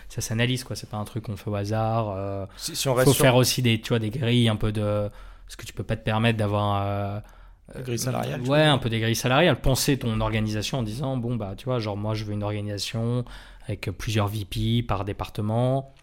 ça 0.09 0.21
s'analyse, 0.21 0.63
quoi, 0.65 0.75
c'est 0.75 0.89
pas 0.89 0.97
un 0.97 1.05
truc 1.05 1.23
qu'on 1.25 1.37
fait 1.37 1.49
au 1.49 1.55
hasard. 1.55 2.13
euh, 2.15 2.45
Si, 2.57 2.89
on 2.89 2.95
faut 2.95 3.13
sur 3.13 3.21
faire 3.21 3.35
aussi 3.35 3.61
des, 3.61 3.79
tu 3.79 3.89
vois, 3.89 3.99
des 3.99 4.09
grilles 4.09 4.49
un 4.49 4.57
peu 4.57 4.71
de. 4.73 5.09
Parce 5.45 5.55
que 5.55 5.65
tu 5.65 5.73
peux 5.73 5.83
pas 5.83 5.95
te 5.95 6.03
permettre 6.03 6.37
d'avoir. 6.37 6.83
euh, 6.85 7.19
la 7.73 7.81
grille 7.81 7.99
salariale. 7.99 8.41
Ouais, 8.41 8.63
un 8.63 8.77
peu 8.79 8.89
des 8.89 8.99
grilles 8.99 9.15
salariales. 9.15 9.59
Penser 9.61 9.97
ton 9.97 10.19
organisation 10.21 10.79
en 10.79 10.83
disant 10.83 11.15
bon, 11.17 11.35
bah, 11.37 11.53
tu 11.57 11.65
vois, 11.65 11.79
genre, 11.79 11.95
moi, 11.97 12.13
je 12.13 12.25
veux 12.25 12.33
une 12.33 12.43
organisation 12.43 13.23
avec 13.69 13.89
plusieurs 13.91 14.27
VP 14.27 14.83
par 14.83 15.05
département. 15.05 15.93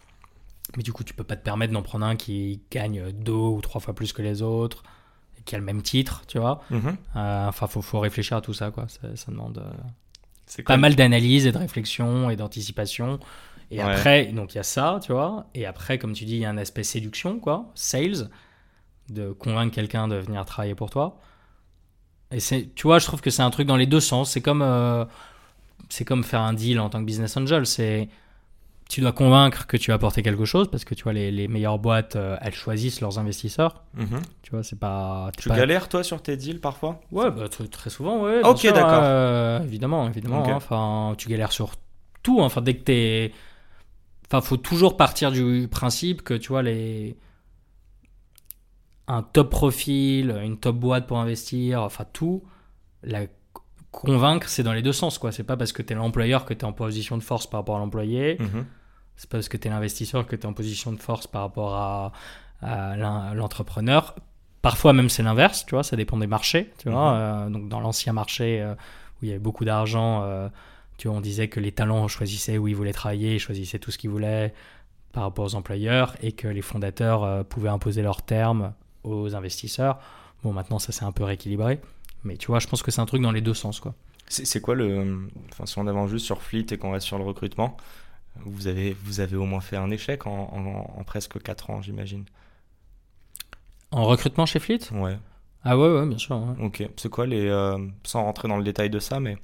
Mais 0.77 0.83
du 0.83 0.91
coup, 0.93 1.03
tu 1.03 1.13
peux 1.13 1.23
pas 1.23 1.35
te 1.35 1.43
permettre 1.43 1.73
d'en 1.73 1.81
prendre 1.83 2.05
un 2.05 2.15
qui 2.15 2.61
gagne 2.71 3.11
deux 3.11 3.33
ou 3.33 3.61
trois 3.61 3.79
fois 3.81 3.93
plus 3.93 4.13
que 4.13 4.21
les 4.21 4.41
autres 4.41 4.83
et 5.39 5.43
qui 5.43 5.55
a 5.55 5.57
le 5.59 5.63
même 5.63 5.81
titre, 5.81 6.23
tu 6.27 6.39
vois. 6.39 6.61
Mhm. 6.71 6.97
Euh, 7.15 7.47
Enfin, 7.47 7.67
faut, 7.67 7.81
faut 7.81 7.99
réfléchir 7.99 8.37
à 8.37 8.41
tout 8.41 8.53
ça, 8.53 8.71
quoi. 8.71 8.87
Ça, 8.87 9.15
ça 9.15 9.31
demande 9.31 9.59
euh, 9.59 10.63
pas 10.63 10.77
mal 10.77 10.95
d'analyse 10.95 11.45
et 11.45 11.51
de 11.51 11.57
réflexion 11.57 12.29
et 12.29 12.35
d'anticipation. 12.37 13.19
Et 13.71 13.77
Ouais. 13.83 13.83
après, 13.83 14.25
donc 14.27 14.53
il 14.53 14.57
y 14.57 14.59
a 14.59 14.63
ça, 14.63 14.99
tu 15.03 15.11
vois. 15.11 15.47
Et 15.53 15.65
après, 15.65 15.97
comme 15.99 16.13
tu 16.13 16.25
dis, 16.25 16.35
il 16.35 16.39
y 16.39 16.45
a 16.45 16.49
un 16.49 16.57
aspect 16.57 16.83
séduction, 16.83 17.39
quoi, 17.39 17.71
sales, 17.75 18.29
de 19.09 19.31
convaincre 19.33 19.75
quelqu'un 19.75 20.07
de 20.07 20.15
venir 20.15 20.45
travailler 20.45 20.75
pour 20.75 20.89
toi. 20.89 21.19
Et 22.31 22.39
c'est, 22.41 22.73
tu 22.75 22.83
vois, 22.87 22.99
je 22.99 23.05
trouve 23.05 23.21
que 23.21 23.29
c'est 23.29 23.41
un 23.41 23.49
truc 23.49 23.67
dans 23.67 23.77
les 23.77 23.85
deux 23.85 24.01
sens. 24.01 24.31
C'est 24.31 24.41
comme, 24.41 24.61
euh, 24.61 25.05
c'est 25.89 26.05
comme 26.05 26.23
faire 26.23 26.41
un 26.41 26.53
deal 26.53 26.79
en 26.79 26.89
tant 26.89 26.99
que 26.99 27.05
business 27.05 27.35
angel. 27.37 27.65
C'est, 27.65 28.09
tu 28.89 29.01
dois 29.01 29.11
convaincre 29.11 29.67
que 29.67 29.75
tu 29.77 29.91
vas 29.91 29.95
apporter 29.95 30.21
quelque 30.23 30.45
chose 30.45 30.69
parce 30.71 30.85
que 30.85 30.95
tu 30.95 31.03
vois, 31.03 31.13
les, 31.13 31.31
les 31.31 31.47
meilleures 31.47 31.79
boîtes, 31.79 32.15
euh, 32.15 32.37
elles 32.41 32.53
choisissent 32.55 33.01
leurs 33.01 33.19
investisseurs. 33.19 33.83
Mhm. 33.95 34.19
Tu 34.43 34.51
vois, 34.51 34.63
c'est 34.63 34.79
pas. 34.79 35.29
Tu 35.37 35.49
pas- 35.49 35.57
galères 35.57 35.89
toi 35.89 36.03
sur 36.03 36.21
tes 36.21 36.37
deals 36.37 36.61
parfois? 36.61 37.01
Ouais, 37.11 37.29
bah, 37.31 37.49
très, 37.49 37.89
souvent, 37.89 38.21
ouais. 38.23 38.41
Ok, 38.43 38.63
d'accord. 38.63 38.99
euh, 39.03 39.61
évidemment, 39.63 40.07
évidemment. 40.07 40.47
Hein. 40.47 40.55
Enfin, 40.55 41.13
tu 41.17 41.27
galères 41.29 41.51
sur 41.51 41.71
tout. 42.23 42.41
hein. 42.41 42.45
Enfin, 42.45 42.61
dès 42.61 42.75
que 42.75 42.83
t'es. 42.83 43.33
Enfin, 44.29 44.41
faut 44.41 44.57
toujours 44.57 44.97
partir 44.97 45.31
du 45.31 45.67
principe 45.69 46.21
que, 46.21 46.33
tu 46.33 46.49
vois, 46.49 46.61
les. 46.63 47.17
Un 49.09 49.23
top 49.23 49.49
profil, 49.49 50.31
une 50.43 50.57
top 50.57 50.75
boîte 50.75 51.07
pour 51.07 51.17
investir, 51.19 51.81
enfin, 51.81 52.05
tout. 52.11 52.43
La 53.03 53.21
convaincre, 54.05 54.47
c'est 54.47 54.63
dans 54.63 54.73
les 54.73 54.81
deux 54.81 54.93
sens, 54.93 55.17
quoi. 55.17 55.31
C'est 55.31 55.43
pas 55.43 55.57
parce 55.57 55.71
que 55.71 55.81
t'es 55.81 55.95
l'employeur 55.95 56.45
que 56.45 56.53
t'es 56.53 56.65
en 56.65 56.73
position 56.73 57.17
de 57.17 57.23
force 57.23 57.47
par 57.47 57.61
rapport 57.61 57.77
à 57.77 57.79
l'employé. 57.79 58.37
Mhm. 58.39 58.65
C'est 59.15 59.29
pas 59.29 59.37
parce 59.37 59.49
que 59.49 59.57
tu 59.57 59.67
es 59.67 59.71
l'investisseur 59.71 60.27
que 60.27 60.35
tu 60.35 60.43
es 60.43 60.45
en 60.45 60.53
position 60.53 60.91
de 60.91 60.99
force 60.99 61.27
par 61.27 61.41
rapport 61.41 61.75
à, 61.75 62.11
l'entrepreneur. 63.35 64.15
Parfois 64.63 64.91
même 64.91 65.09
c'est 65.09 65.21
l'inverse, 65.23 65.65
tu 65.65 65.75
vois, 65.75 65.83
ça 65.83 65.95
dépend 65.95 66.17
des 66.17 66.27
marchés, 66.27 66.71
tu 66.79 66.89
vois. 66.89 67.11
Mhm. 67.11 67.19
Euh, 67.19 67.49
donc 67.49 67.69
dans 67.69 67.79
l'ancien 67.79 68.13
marché 68.13 68.61
euh, 68.61 68.73
où 68.73 69.25
il 69.25 69.27
y 69.27 69.31
avait 69.31 69.39
beaucoup 69.39 69.65
d'argent, 69.65 70.23
euh, 70.23 70.49
tu 70.97 71.07
vois, 71.07 71.17
on 71.17 71.21
disait 71.21 71.47
que 71.47 71.59
les 71.59 71.71
talents 71.71 72.07
choisissaient 72.07 72.57
où 72.57 72.67
ils 72.67 72.75
voulaient 72.75 72.93
travailler, 72.93 73.35
ils 73.35 73.39
choisissaient 73.39 73.79
tout 73.79 73.91
ce 73.91 73.97
qu'ils 73.97 74.09
voulaient 74.09 74.53
par 75.13 75.23
rapport 75.23 75.45
aux 75.45 75.55
employeurs 75.55 76.15
et 76.21 76.31
que 76.31 76.47
les 76.47 76.61
fondateurs 76.61 77.45
pouvaient 77.45 77.69
imposer 77.69 78.01
leurs 78.01 78.23
termes 78.23 78.73
aux 79.03 79.35
investisseurs. 79.35 79.99
Bon, 80.43 80.53
maintenant 80.53 80.79
ça 80.79 80.91
s'est 80.91 81.05
un 81.05 81.11
peu 81.11 81.23
rééquilibré, 81.23 81.79
mais 82.23 82.37
tu 82.37 82.47
vois, 82.47 82.59
je 82.59 82.67
pense 82.67 82.83
que 82.83 82.91
c'est 82.91 83.01
un 83.01 83.05
truc 83.05 83.21
dans 83.21 83.31
les 83.31 83.41
deux 83.41 83.53
sens, 83.53 83.79
quoi. 83.79 83.93
C'est 84.29 84.59
quoi 84.61 84.75
le. 84.75 85.29
Enfin, 85.53 85.65
si 85.65 85.77
on 85.79 85.87
avance 85.87 86.09
juste 86.09 86.25
sur 86.25 86.41
Fleet 86.41 86.65
et 86.71 86.77
qu'on 86.77 86.91
reste 86.91 87.05
sur 87.07 87.17
le 87.17 87.23
recrutement, 87.23 87.77
vous 88.45 88.67
avez, 88.67 88.95
vous 89.03 89.19
avez 89.21 89.37
au 89.37 89.45
moins 89.45 89.61
fait 89.61 89.77
un 89.77 89.89
échec 89.89 90.27
en, 90.27 90.31
en- 90.53 90.99
en 90.99 91.03
presque 91.05 91.41
4 91.41 91.69
ans, 91.69 91.81
j'imagine. 91.81 92.25
En 93.91 94.03
recrutement 94.03 94.45
chez 94.45 94.59
Fleet? 94.59 94.79
Ouais, 94.91 95.17
Ah 95.63 95.77
ouais, 95.77 95.87
ouais, 95.89 96.05
bien 96.05 96.17
sûr. 96.17 96.35
ouais. 96.37 96.65
ok. 96.65 96.89
C'est 96.97 97.09
quoi 97.09 97.25
les. 97.25 97.45
euh, 97.47 97.77
sans 98.03 98.23
rentrer 98.23 98.47
dans 98.49 98.57
le 98.57 98.63
détail 98.65 98.89
de 98.89 98.99
ça, 98.99 99.19
mais. 99.19 99.37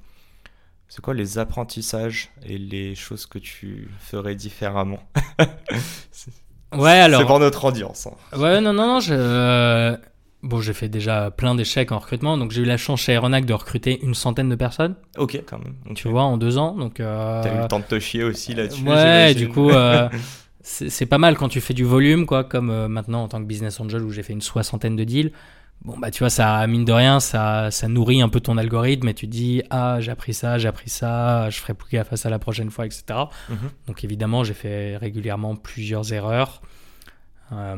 C'est 0.88 1.00
quoi 1.00 1.14
les 1.14 1.38
apprentissages 1.38 2.30
et 2.44 2.58
les 2.58 2.94
choses 2.94 3.24
que 3.26 3.38
tu 3.38 3.88
ferais 4.00 4.34
différemment 4.34 5.00
Ouais, 6.72 6.90
alors. 6.90 7.20
C'est 7.22 7.26
pour 7.26 7.38
notre 7.40 7.64
audience. 7.64 8.06
hein. 8.06 8.38
Ouais, 8.38 8.60
non, 8.60 8.72
non, 8.72 8.86
non, 8.86 9.00
je... 9.00 9.96
Bon, 10.44 10.60
j'ai 10.60 10.74
fait 10.74 10.90
déjà 10.90 11.30
plein 11.30 11.54
d'échecs 11.54 11.90
en 11.90 11.98
recrutement, 11.98 12.36
donc 12.36 12.50
j'ai 12.50 12.60
eu 12.60 12.66
la 12.66 12.76
chance 12.76 13.00
chez 13.00 13.12
Aeronac 13.12 13.46
de 13.46 13.54
recruter 13.54 14.04
une 14.04 14.14
centaine 14.14 14.50
de 14.50 14.54
personnes, 14.56 14.94
Ok, 15.16 15.42
quand 15.46 15.58
même. 15.58 15.74
Tu 15.94 16.06
vois, 16.06 16.24
en 16.24 16.36
deux 16.36 16.58
ans. 16.58 16.76
Donc, 16.76 17.00
euh, 17.00 17.42
T'as 17.42 17.56
eu 17.56 17.62
le 17.62 17.66
temps 17.66 17.78
de 17.78 17.84
te 17.84 17.98
chier 17.98 18.22
aussi 18.24 18.54
là-dessus. 18.54 18.86
Ouais, 18.86 19.32
du 19.32 19.48
coup, 19.48 19.70
euh, 19.70 20.06
c'est 20.60 21.06
pas 21.06 21.16
mal 21.16 21.38
quand 21.38 21.48
tu 21.48 21.62
fais 21.62 21.72
du 21.72 21.84
volume, 21.84 22.26
quoi, 22.26 22.44
comme 22.44 22.68
euh, 22.68 22.88
maintenant 22.88 23.22
en 23.22 23.28
tant 23.28 23.40
que 23.40 23.46
business 23.46 23.80
angel 23.80 24.02
où 24.02 24.10
j'ai 24.10 24.22
fait 24.22 24.34
une 24.34 24.42
soixantaine 24.42 24.96
de 24.96 25.04
deals. 25.04 25.32
Bon, 25.82 25.96
bah, 25.98 26.10
tu 26.10 26.18
vois, 26.18 26.30
ça, 26.30 26.66
mine 26.66 26.84
de 26.84 26.92
rien, 26.92 27.20
ça, 27.20 27.70
ça 27.70 27.88
nourrit 27.88 28.20
un 28.20 28.28
peu 28.28 28.40
ton 28.40 28.58
algorithme 28.58 29.08
et 29.08 29.14
tu 29.14 29.26
dis, 29.26 29.62
ah, 29.70 29.96
j'ai 30.00 30.10
appris 30.10 30.34
ça, 30.34 30.58
j'ai 30.58 30.68
appris 30.68 30.90
ça, 30.90 31.48
je 31.48 31.58
ferai 31.58 31.72
plus 31.72 31.88
gaffe 31.90 32.12
à 32.12 32.18
ça 32.18 32.28
la 32.28 32.38
prochaine 32.38 32.70
fois, 32.70 32.84
etc. 32.84 33.04
Mhm. 33.48 33.56
Donc 33.86 34.04
évidemment, 34.04 34.44
j'ai 34.44 34.54
fait 34.54 34.98
régulièrement 34.98 35.56
plusieurs 35.56 36.12
erreurs. 36.12 36.60
Euh, 37.52 37.76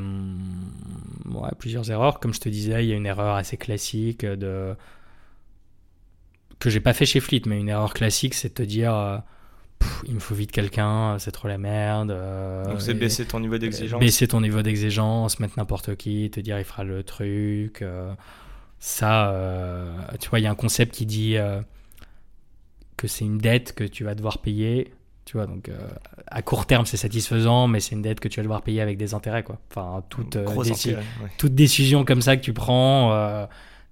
ouais, 1.26 1.50
plusieurs 1.58 1.90
erreurs. 1.90 2.20
Comme 2.20 2.32
je 2.34 2.40
te 2.40 2.48
disais, 2.48 2.84
il 2.84 2.88
y 2.88 2.92
a 2.92 2.96
une 2.96 3.06
erreur 3.06 3.34
assez 3.34 3.56
classique 3.56 4.24
de 4.24 4.74
que 6.58 6.70
j'ai 6.70 6.80
pas 6.80 6.94
fait 6.94 7.04
chez 7.04 7.20
Fleet, 7.20 7.42
mais 7.46 7.60
une 7.60 7.68
erreur 7.68 7.92
classique, 7.92 8.32
c'est 8.34 8.48
de 8.48 8.54
te 8.54 8.62
dire, 8.62 8.94
euh, 8.94 9.18
Pff, 9.78 10.02
il 10.06 10.14
me 10.14 10.20
faut 10.20 10.34
vite 10.34 10.52
quelqu'un, 10.52 11.18
c'est 11.18 11.32
trop 11.32 11.48
la 11.48 11.58
merde. 11.58 12.10
euh, 12.10 12.64
Donc 12.64 12.80
c'est 12.80 12.94
baisser 12.94 13.26
ton 13.26 13.40
niveau 13.40 13.58
d'exigence. 13.58 14.00
Baisser 14.00 14.26
ton 14.26 14.40
niveau 14.40 14.62
d'exigence, 14.62 15.38
mettre 15.38 15.58
n'importe 15.58 15.96
qui, 15.96 16.30
te 16.30 16.40
dire 16.40 16.58
il 16.58 16.64
fera 16.64 16.82
le 16.84 17.02
truc. 17.02 17.84
ça, 18.78 19.34
tu 20.18 20.30
vois, 20.30 20.38
il 20.40 20.42
y 20.44 20.46
a 20.46 20.50
un 20.50 20.54
concept 20.54 20.94
qui 20.94 21.04
dit 21.04 21.36
que 22.96 23.06
c'est 23.06 23.24
une 23.26 23.38
dette 23.38 23.74
que 23.74 23.84
tu 23.84 24.04
vas 24.04 24.14
devoir 24.14 24.38
payer. 24.38 24.94
Tu 25.26 25.36
vois, 25.36 25.46
donc 25.46 25.68
euh, 25.68 25.76
à 26.28 26.40
court 26.40 26.64
terme, 26.66 26.86
c'est 26.86 26.96
satisfaisant, 26.96 27.66
mais 27.66 27.80
c'est 27.80 27.94
une 27.96 28.00
dette 28.02 28.20
que 28.20 28.28
tu 28.28 28.38
vas 28.38 28.44
devoir 28.44 28.62
payer 28.62 28.80
avec 28.80 28.96
des 28.96 29.12
intérêts, 29.12 29.42
quoi. 29.42 29.58
Enfin, 29.70 30.02
toute, 30.08 30.36
euh, 30.36 30.44
Gros 30.44 30.62
déci- 30.64 30.90
intérêt, 30.90 31.02
ouais. 31.22 31.30
toute 31.36 31.54
décision 31.54 32.04
comme 32.04 32.22
ça 32.22 32.36
que 32.36 32.42
tu 32.42 32.52
prends, 32.54 33.12
euh, 33.12 33.44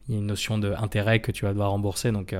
il 0.08 0.14
y 0.14 0.16
a 0.16 0.20
une 0.20 0.26
notion 0.26 0.58
d'intérêt 0.58 1.20
que 1.20 1.32
tu 1.32 1.44
vas 1.44 1.50
devoir 1.50 1.70
rembourser. 1.72 2.12
Donc, 2.12 2.34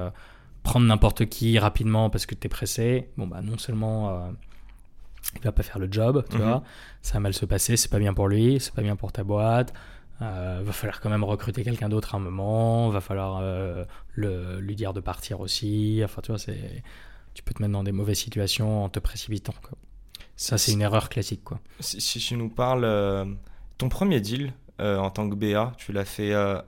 prendre 0.62 0.86
n'importe 0.86 1.26
qui 1.26 1.58
rapidement 1.58 2.08
parce 2.08 2.24
que 2.24 2.34
tu 2.34 2.46
es 2.46 2.48
pressé, 2.48 3.08
bon, 3.18 3.26
bah, 3.26 3.40
non 3.42 3.58
seulement 3.58 4.30
il 5.36 5.40
va 5.42 5.52
pas 5.52 5.62
faire 5.64 5.78
le 5.80 5.88
job, 5.90 6.24
tu 6.30 6.36
Mhm. 6.36 6.42
vois, 6.44 6.62
ça 7.02 7.14
va 7.14 7.20
mal 7.20 7.34
se 7.34 7.44
passer, 7.46 7.76
c'est 7.76 7.90
pas 7.90 7.98
bien 7.98 8.14
pour 8.14 8.28
lui, 8.28 8.58
c'est 8.60 8.72
pas 8.74 8.82
bien 8.82 8.94
pour 8.96 9.10
ta 9.12 9.24
boîte. 9.24 9.72
Euh, 10.22 10.60
va 10.62 10.72
falloir 10.72 11.00
quand 11.00 11.10
même 11.10 11.24
recruter 11.24 11.64
quelqu'un 11.64 11.88
d'autre 11.88 12.14
à 12.14 12.18
un 12.18 12.20
moment, 12.20 12.88
va 12.90 13.00
falloir 13.00 13.40
euh, 13.42 13.84
le, 14.14 14.60
lui 14.60 14.76
dire 14.76 14.92
de 14.92 15.00
partir 15.00 15.40
aussi. 15.40 16.00
Enfin, 16.04 16.22
tu 16.22 16.30
vois, 16.30 16.38
c'est, 16.38 16.82
tu 17.34 17.42
peux 17.42 17.52
te 17.52 17.60
mettre 17.60 17.72
dans 17.72 17.84
des 17.84 17.92
mauvaises 17.92 18.18
situations 18.18 18.84
en 18.84 18.88
te 18.88 18.98
précipitant. 18.98 19.54
Quoi. 19.62 19.76
Ça, 20.36 20.58
c'est 20.58 20.72
une 20.72 20.82
erreur 20.82 21.08
classique. 21.08 21.44
Quoi. 21.44 21.60
Si, 21.80 22.00
si 22.00 22.18
tu 22.18 22.36
nous 22.36 22.48
parles, 22.48 22.84
euh, 22.84 23.24
ton 23.78 23.88
premier 23.88 24.20
deal 24.20 24.52
euh, 24.80 24.98
en 24.98 25.10
tant 25.10 25.28
que 25.28 25.34
BA, 25.34 25.72
tu 25.76 25.92
l'as 25.92 26.04
fait 26.04 26.32
euh, 26.32 26.60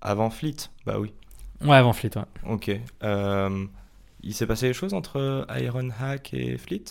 avant 0.00 0.30
Fleet? 0.30 0.56
Bah 0.84 0.98
oui. 0.98 1.12
Ouais, 1.62 1.76
avant 1.76 1.92
Fleet, 1.92 2.10
ouais. 2.16 2.24
Ok. 2.50 2.70
Il 4.20 4.34
s'est 4.34 4.46
passé 4.46 4.66
des 4.66 4.74
choses 4.74 4.94
entre 4.94 5.46
Ironhack 5.48 6.34
et 6.34 6.58
Fleet? 6.58 6.84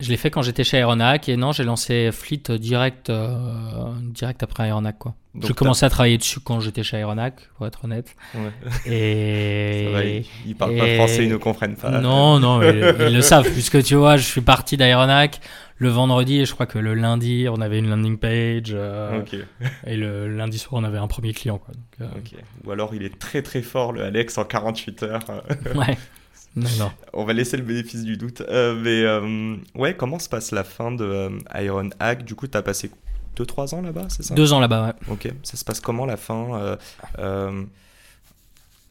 Je 0.00 0.08
l'ai 0.08 0.16
fait 0.16 0.30
quand 0.30 0.42
j'étais 0.42 0.64
chez 0.64 0.78
Aeronac 0.78 1.28
et 1.28 1.36
non, 1.36 1.52
j'ai 1.52 1.64
lancé 1.64 2.10
Fleet 2.12 2.50
direct, 2.52 3.10
euh, 3.10 3.92
direct 4.02 4.42
après 4.42 4.66
Aeronac. 4.68 4.98
Quoi. 4.98 5.14
J'ai 5.42 5.52
commencé 5.52 5.84
à 5.84 5.90
travailler 5.90 6.18
dessus 6.18 6.40
quand 6.40 6.60
j'étais 6.60 6.82
chez 6.82 6.96
Aeronac, 6.96 7.48
pour 7.56 7.66
être 7.66 7.84
honnête. 7.84 8.16
Ouais. 8.34 8.90
Et... 8.90 10.24
ils 10.46 10.56
parlent 10.56 10.76
pas 10.76 10.94
français, 10.94 11.24
ils 11.24 11.30
ne 11.30 11.36
comprennent 11.36 11.76
pas. 11.76 12.00
Non, 12.00 12.40
non, 12.40 12.62
ils, 12.62 13.14
le 13.14 13.20
savent, 13.20 13.50
puisque 13.50 13.82
tu 13.82 13.94
vois, 13.94 14.16
je 14.16 14.24
suis 14.24 14.40
parti 14.40 14.76
d'Aeronac 14.76 15.40
le 15.76 15.88
vendredi 15.88 16.40
et 16.40 16.44
je 16.44 16.52
crois 16.52 16.66
que 16.66 16.78
le 16.78 16.94
lundi, 16.94 17.46
on 17.50 17.60
avait 17.60 17.78
une 17.78 17.88
landing 17.88 18.18
page. 18.18 18.72
Euh, 18.72 19.22
et 19.86 19.96
le 19.96 20.28
lundi 20.28 20.58
soir, 20.58 20.80
on 20.80 20.84
avait 20.84 20.98
un 20.98 21.08
premier 21.08 21.32
client. 21.32 21.58
Quoi. 21.58 21.74
Donc, 21.74 22.12
euh, 22.12 22.38
Ou 22.64 22.70
alors, 22.70 22.94
il 22.94 23.02
est 23.02 23.18
très 23.18 23.42
très 23.42 23.62
fort, 23.62 23.92
le 23.92 24.02
Alex, 24.02 24.36
en 24.36 24.44
48 24.44 25.02
heures. 25.02 25.20
ouais. 25.74 25.96
Non, 26.56 26.90
On 27.12 27.24
va 27.24 27.32
laisser 27.32 27.56
le 27.56 27.62
bénéfice 27.62 28.02
du 28.02 28.16
doute. 28.16 28.40
Euh, 28.42 28.74
mais 28.74 29.02
euh, 29.02 29.56
ouais, 29.74 29.96
comment 29.96 30.18
se 30.18 30.28
passe 30.28 30.50
la 30.52 30.64
fin 30.64 30.90
de 30.90 31.04
euh, 31.04 31.38
Iron 31.54 31.90
Hack 31.98 32.24
Du 32.24 32.34
coup, 32.34 32.46
tu 32.46 32.56
as 32.56 32.62
passé 32.62 32.90
2-3 33.36 33.74
ans 33.74 33.82
là-bas, 33.82 34.06
c'est 34.08 34.22
ça? 34.22 34.34
2 34.34 34.52
ans 34.52 34.60
là-bas, 34.60 34.86
ouais. 34.86 35.12
Ok, 35.12 35.32
ça 35.42 35.56
se 35.56 35.64
passe 35.64 35.80
comment 35.80 36.06
la 36.06 36.16
fin 36.16 36.76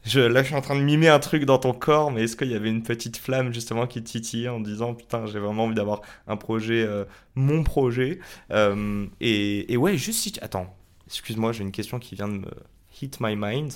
je, 0.06 0.20
Là, 0.20 0.40
je 0.42 0.46
suis 0.46 0.54
en 0.54 0.62
train 0.62 0.76
de 0.76 0.80
mimer 0.80 1.08
un 1.08 1.18
truc 1.18 1.44
dans 1.44 1.58
ton 1.58 1.74
corps, 1.74 2.10
mais 2.10 2.22
est-ce 2.22 2.34
qu'il 2.34 2.50
y 2.50 2.54
avait 2.54 2.70
une 2.70 2.82
petite 2.82 3.18
flamme 3.18 3.52
justement 3.52 3.86
qui 3.86 4.02
titillait 4.02 4.48
en 4.48 4.60
disant 4.60 4.94
Putain, 4.94 5.26
j'ai 5.26 5.38
vraiment 5.38 5.64
envie 5.64 5.74
d'avoir 5.74 6.00
un 6.26 6.36
projet, 6.36 6.88
mon 7.34 7.62
projet? 7.62 8.18
Et, 8.50 9.72
et, 9.72 9.76
ouais, 9.76 9.98
juste 9.98 10.20
si. 10.20 10.32
Attends, 10.40 10.74
excuse-moi, 11.06 11.52
j'ai 11.52 11.62
une 11.62 11.72
question 11.72 11.98
qui 11.98 12.14
vient 12.14 12.28
de 12.28 12.38
me 12.38 12.50
hit 13.02 13.18
my 13.20 13.36
mind. 13.36 13.74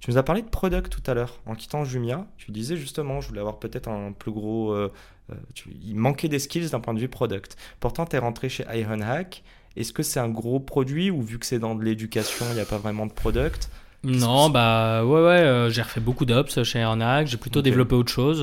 Tu 0.00 0.10
nous 0.10 0.18
as 0.18 0.22
parlé 0.22 0.42
de 0.42 0.48
product 0.48 0.92
tout 0.92 1.10
à 1.10 1.14
l'heure. 1.14 1.40
En 1.46 1.54
quittant 1.54 1.84
Jumia, 1.84 2.26
tu 2.36 2.52
disais 2.52 2.76
justement, 2.76 3.20
je 3.20 3.28
voulais 3.28 3.40
avoir 3.40 3.58
peut-être 3.58 3.88
un 3.88 4.12
plus 4.12 4.30
gros. 4.30 4.72
Euh, 4.72 4.92
euh, 5.32 5.34
il 5.82 5.96
manquait 5.96 6.28
des 6.28 6.38
skills 6.38 6.70
d'un 6.70 6.80
point 6.80 6.94
de 6.94 7.00
vue 7.00 7.08
product. 7.08 7.56
Pourtant, 7.80 8.06
tu 8.06 8.16
es 8.16 8.18
rentré 8.18 8.48
chez 8.48 8.64
Ironhack. 8.72 9.42
Est-ce 9.76 9.92
que 9.92 10.02
c'est 10.02 10.20
un 10.20 10.28
gros 10.28 10.60
produit 10.60 11.10
ou 11.10 11.22
vu 11.22 11.38
que 11.38 11.46
c'est 11.46 11.58
dans 11.58 11.74
de 11.74 11.84
l'éducation, 11.84 12.46
il 12.50 12.54
n'y 12.54 12.60
a 12.60 12.64
pas 12.64 12.78
vraiment 12.78 13.06
de 13.06 13.12
product? 13.12 13.70
Non, 14.04 14.48
bah 14.48 15.04
ouais, 15.04 15.20
ouais, 15.20 15.40
euh, 15.40 15.70
j'ai 15.70 15.82
refait 15.82 16.00
beaucoup 16.00 16.24
d'ops 16.24 16.62
chez 16.62 16.80
Ironhack, 16.80 17.26
j'ai 17.26 17.36
plutôt 17.36 17.62
développé 17.62 17.96
autre 17.96 18.12
chose. 18.12 18.40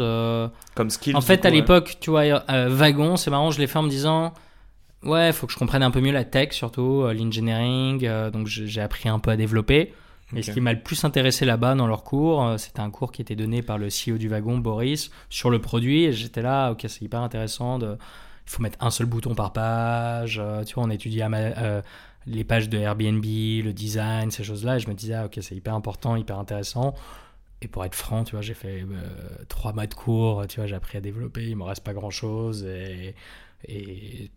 Comme 0.76 0.89
skills 0.89 1.16
En 1.16 1.22
fait, 1.22 1.45
à 1.45 1.49
l'époque, 1.49 1.97
tu 2.01 2.10
vois, 2.10 2.43
Wagon, 2.68 3.16
c'est 3.16 3.32
marrant, 3.32 3.51
je 3.51 3.60
l'ai 3.60 3.68
fait 3.68 3.80
en 3.80 3.84
me 3.84 3.89
disant, 3.89 4.34
ouais, 5.03 5.30
il 5.30 5.34
faut 5.34 5.47
que 5.47 5.53
je 5.53 5.58
comprenne 5.58 5.84
un 5.84 5.91
peu 5.91 6.01
mieux 6.01 6.12
la 6.12 6.26
tech, 6.26 6.51
surtout 6.51 7.03
l'engineering, 7.08 8.06
donc 8.32 8.47
j'ai 8.47 8.82
appris 8.82 9.08
un 9.08 9.20
peu 9.20 9.32
à 9.32 9.38
développer. 9.38 9.93
Et 10.34 10.41
ce 10.41 10.51
qui 10.51 10.61
m'a 10.61 10.73
le 10.73 10.82
plus 10.82 11.03
intéressé 11.03 11.45
là-bas 11.45 11.76
dans 11.76 11.88
leur 11.88 12.03
cours, 12.03 12.43
euh, 12.43 12.57
c'était 12.57 12.80
un 12.80 12.89
cours 12.89 13.11
qui 13.11 13.21
était 13.21 13.36
donné 13.36 13.61
par 13.61 13.78
le 13.78 13.88
CEO 13.88 14.17
du 14.17 14.28
wagon, 14.28 14.57
Boris, 14.57 15.11
sur 15.30 15.49
le 15.49 15.59
produit. 15.59 16.05
Et 16.05 16.13
j'étais 16.13 16.41
là, 16.41 16.71
ok, 16.71 16.86
c'est 16.88 17.03
hyper 17.03 17.21
intéressant. 17.21 17.78
De... 17.78 17.97
Il 18.47 18.51
faut 18.51 18.63
mettre 18.63 18.84
un 18.84 18.89
seul 18.89 19.05
bouton 19.05 19.36
par 19.36 19.53
page. 19.53 20.39
Euh, 20.43 20.63
tu 20.63 20.76
vois, 20.76 20.84
on 20.84 20.89
étudie 20.89 21.21
euh, 21.21 21.82
les 22.26 22.43
pages 22.43 22.69
de 22.69 22.78
Airbnb, 22.78 23.23
le 23.23 23.71
design, 23.71 24.32
ces 24.32 24.43
choses-là. 24.43 24.78
Et 24.78 24.80
je 24.80 24.89
me 24.89 24.95
disais, 24.95 25.13
ah, 25.13 25.26
ok, 25.26 25.38
c'est 25.41 25.55
hyper 25.55 25.76
important, 25.76 26.15
hyper 26.15 26.39
intéressant. 26.39 26.95
Et 27.61 27.67
pour 27.67 27.86
être 27.86 27.95
franc, 27.95 28.23
tu 28.23 28.32
vois, 28.32 28.41
j'ai 28.41 28.53
fait 28.53 28.86
trois 29.47 29.73
mois 29.73 29.88
de 29.88 29.93
cours, 29.93 30.45
tu 30.47 30.57
vois, 30.57 30.67
j'ai 30.67 30.76
appris 30.76 30.97
à 30.97 31.01
développer, 31.01 31.47
il 31.47 31.55
me 31.55 31.63
reste 31.63 31.84
pas 31.84 31.93
grand-chose. 31.93 32.65
Et, 32.65 33.15
et 33.67 34.30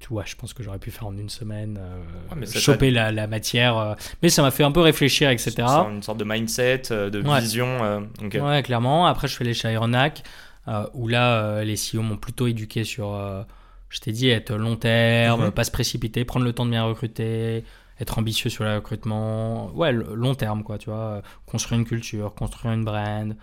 tu 0.00 0.08
vois, 0.08 0.24
je 0.24 0.34
pense 0.34 0.54
que 0.54 0.62
j'aurais 0.62 0.78
pu 0.78 0.90
faire 0.90 1.06
en 1.06 1.16
une 1.16 1.28
semaine, 1.28 1.78
euh, 1.78 2.46
choper 2.46 2.90
la, 2.90 3.12
la, 3.12 3.26
matière. 3.26 3.76
Euh, 3.76 3.94
mais 4.22 4.30
ça 4.30 4.40
m'a 4.40 4.50
fait 4.50 4.64
un 4.64 4.72
peu 4.72 4.80
réfléchir, 4.80 5.28
etc. 5.28 5.52
C'est 5.56 5.92
une 5.92 6.02
sorte 6.02 6.18
de 6.18 6.24
mindset, 6.24 6.84
euh, 6.90 7.10
de 7.10 7.22
vision. 7.38 8.08
Ouais, 8.22 8.62
clairement. 8.62 9.06
Après, 9.06 9.28
je 9.28 9.38
allé 9.40 9.52
chez 9.52 9.68
Aeronac, 9.68 10.22
où 10.94 11.06
là, 11.06 11.62
les 11.62 11.74
CEO 11.74 12.00
m'ont 12.00 12.16
plutôt 12.16 12.46
éduqué 12.46 12.82
sur, 12.82 13.14
je 13.90 14.00
t'ai 14.00 14.12
dit, 14.12 14.30
être 14.30 14.54
long 14.54 14.76
terme, 14.76 15.46
mhm. 15.46 15.50
pas 15.52 15.64
se 15.64 15.70
précipiter, 15.70 16.24
prendre 16.24 16.46
le 16.46 16.54
temps 16.54 16.64
de 16.64 16.70
bien 16.70 16.84
recruter, 16.84 17.64
être 18.00 18.18
ambitieux 18.18 18.48
sur 18.48 18.64
le 18.64 18.76
recrutement. 18.76 19.70
Ouais, 19.74 19.92
long 19.92 20.34
terme, 20.34 20.62
quoi, 20.62 20.78
tu 20.78 20.88
vois. 20.88 21.20
Construire 21.44 21.78
une 21.78 21.86
culture, 21.86 22.34
construire 22.34 22.72
une 22.72 22.86
brand. 22.86 23.36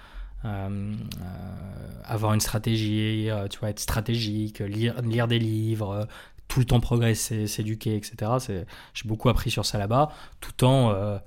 avoir 2.04 2.34
une 2.34 2.42
stratégie, 2.42 3.30
tu 3.52 3.60
vois, 3.60 3.70
être 3.70 3.80
stratégique, 3.80 4.58
lire, 4.58 5.00
lire 5.04 5.28
des 5.28 5.40
livres, 5.40 6.08
tout 6.48 6.60
le 6.60 6.66
temps 6.66 6.80
progresser, 6.80 7.48
s'éduquer, 7.48 7.96
etc. 7.96 8.32
J'ai 8.94 9.08
beaucoup 9.08 9.30
appris 9.30 9.52
sur 9.52 9.66
ça 9.66 9.78
là-bas, 9.78 10.10
tout 10.40 10.64
en 10.64 10.92
euh, 10.92 11.18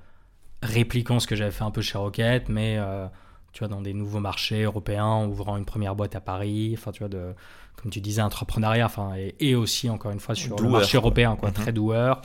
répliquant 0.63 1.19
ce 1.19 1.27
que 1.27 1.35
j'avais 1.35 1.51
fait 1.51 1.63
un 1.63 1.71
peu 1.71 1.81
chez 1.81 1.97
Rocket, 1.97 2.49
mais 2.49 2.77
euh, 2.77 3.07
tu 3.53 3.59
vois, 3.59 3.67
dans 3.67 3.81
des 3.81 3.93
nouveaux 3.93 4.19
marchés 4.19 4.63
européens, 4.63 5.25
ouvrant 5.25 5.57
une 5.57 5.65
première 5.65 5.95
boîte 5.95 6.15
à 6.15 6.21
Paris, 6.21 6.75
enfin, 6.77 6.91
tu 6.91 6.99
vois, 6.99 7.09
de, 7.09 7.33
comme 7.75 7.91
tu 7.91 8.01
disais, 8.01 8.21
entrepreneuriat, 8.21 8.85
enfin, 8.85 9.11
et, 9.39 9.55
aussi, 9.55 9.89
encore 9.89 10.11
une 10.11 10.19
fois, 10.19 10.35
sur 10.35 10.55
le 10.57 10.69
marché 10.69 10.97
européen, 10.97 11.35
quoi, 11.35 11.49
mhm. 11.49 11.55
très 11.55 11.71
doueur. 11.71 12.21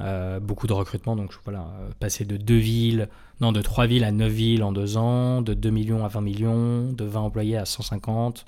Euh, 0.00 0.40
beaucoup 0.40 0.66
de 0.66 0.72
recrutement, 0.72 1.14
donc 1.14 1.34
voilà, 1.44 1.66
passer 1.98 2.24
de 2.24 2.38
deux 2.38 2.56
villes, 2.56 3.10
non, 3.42 3.52
de 3.52 3.60
trois 3.60 3.86
villes 3.86 4.04
à 4.04 4.12
neuf 4.12 4.32
villes 4.32 4.62
en 4.62 4.72
deux 4.72 4.96
ans, 4.96 5.42
de 5.42 5.52
2 5.52 5.68
millions 5.68 6.06
à 6.06 6.08
20 6.08 6.20
millions, 6.22 6.92
de 6.92 7.04
20 7.04 7.20
employés 7.20 7.58
à 7.58 7.66
150. 7.66 8.46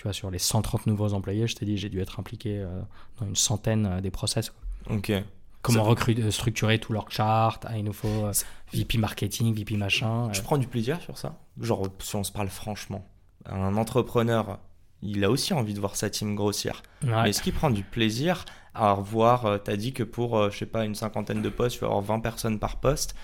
Tu 0.00 0.04
vois, 0.04 0.14
sur 0.14 0.30
les 0.30 0.38
130 0.38 0.86
nouveaux 0.86 1.12
employés, 1.12 1.46
je 1.46 1.54
t'ai 1.54 1.66
dit, 1.66 1.76
j'ai 1.76 1.90
dû 1.90 2.00
être 2.00 2.18
impliqué 2.18 2.56
euh, 2.56 2.80
dans 3.18 3.26
une 3.26 3.36
centaine 3.36 3.84
euh, 3.84 4.00
des 4.00 4.10
process. 4.10 4.50
Ok. 4.88 5.12
Comment 5.60 5.82
recruter, 5.82 6.22
euh, 6.22 6.30
structurer 6.30 6.78
tout 6.78 6.94
leur 6.94 7.10
chart, 7.10 7.62
ah, 7.68 7.76
il 7.76 7.84
nous 7.84 7.92
faut 7.92 8.30
VP 8.72 8.96
marketing, 8.96 9.54
VP 9.54 9.76
machin. 9.76 10.32
Je 10.32 10.40
prends 10.40 10.56
du 10.56 10.66
plaisir 10.66 11.02
sur 11.02 11.18
ça? 11.18 11.38
Genre, 11.60 11.86
si 11.98 12.16
on 12.16 12.24
se 12.24 12.32
parle 12.32 12.48
franchement, 12.48 13.06
un 13.44 13.76
entrepreneur, 13.76 14.58
il 15.02 15.22
a 15.22 15.30
aussi 15.30 15.52
envie 15.52 15.74
de 15.74 15.80
voir 15.80 15.96
sa 15.96 16.08
team 16.08 16.34
grossir. 16.34 16.80
Mais 17.02 17.28
est-ce 17.28 17.42
qu'il 17.42 17.52
prend 17.52 17.68
du 17.68 17.82
plaisir 17.82 18.46
à 18.72 18.92
revoir, 18.92 19.62
tu 19.62 19.70
as 19.70 19.76
dit 19.76 19.92
que 19.92 20.02
pour, 20.02 20.50
je 20.50 20.56
sais 20.56 20.64
pas, 20.64 20.86
une 20.86 20.94
cinquantaine 20.94 21.42
de 21.42 21.50
postes, 21.50 21.74
tu 21.76 21.80
vas 21.82 21.88
avoir 21.88 22.00
20 22.00 22.20
personnes 22.20 22.58
par 22.58 22.80
poste, 22.80 23.14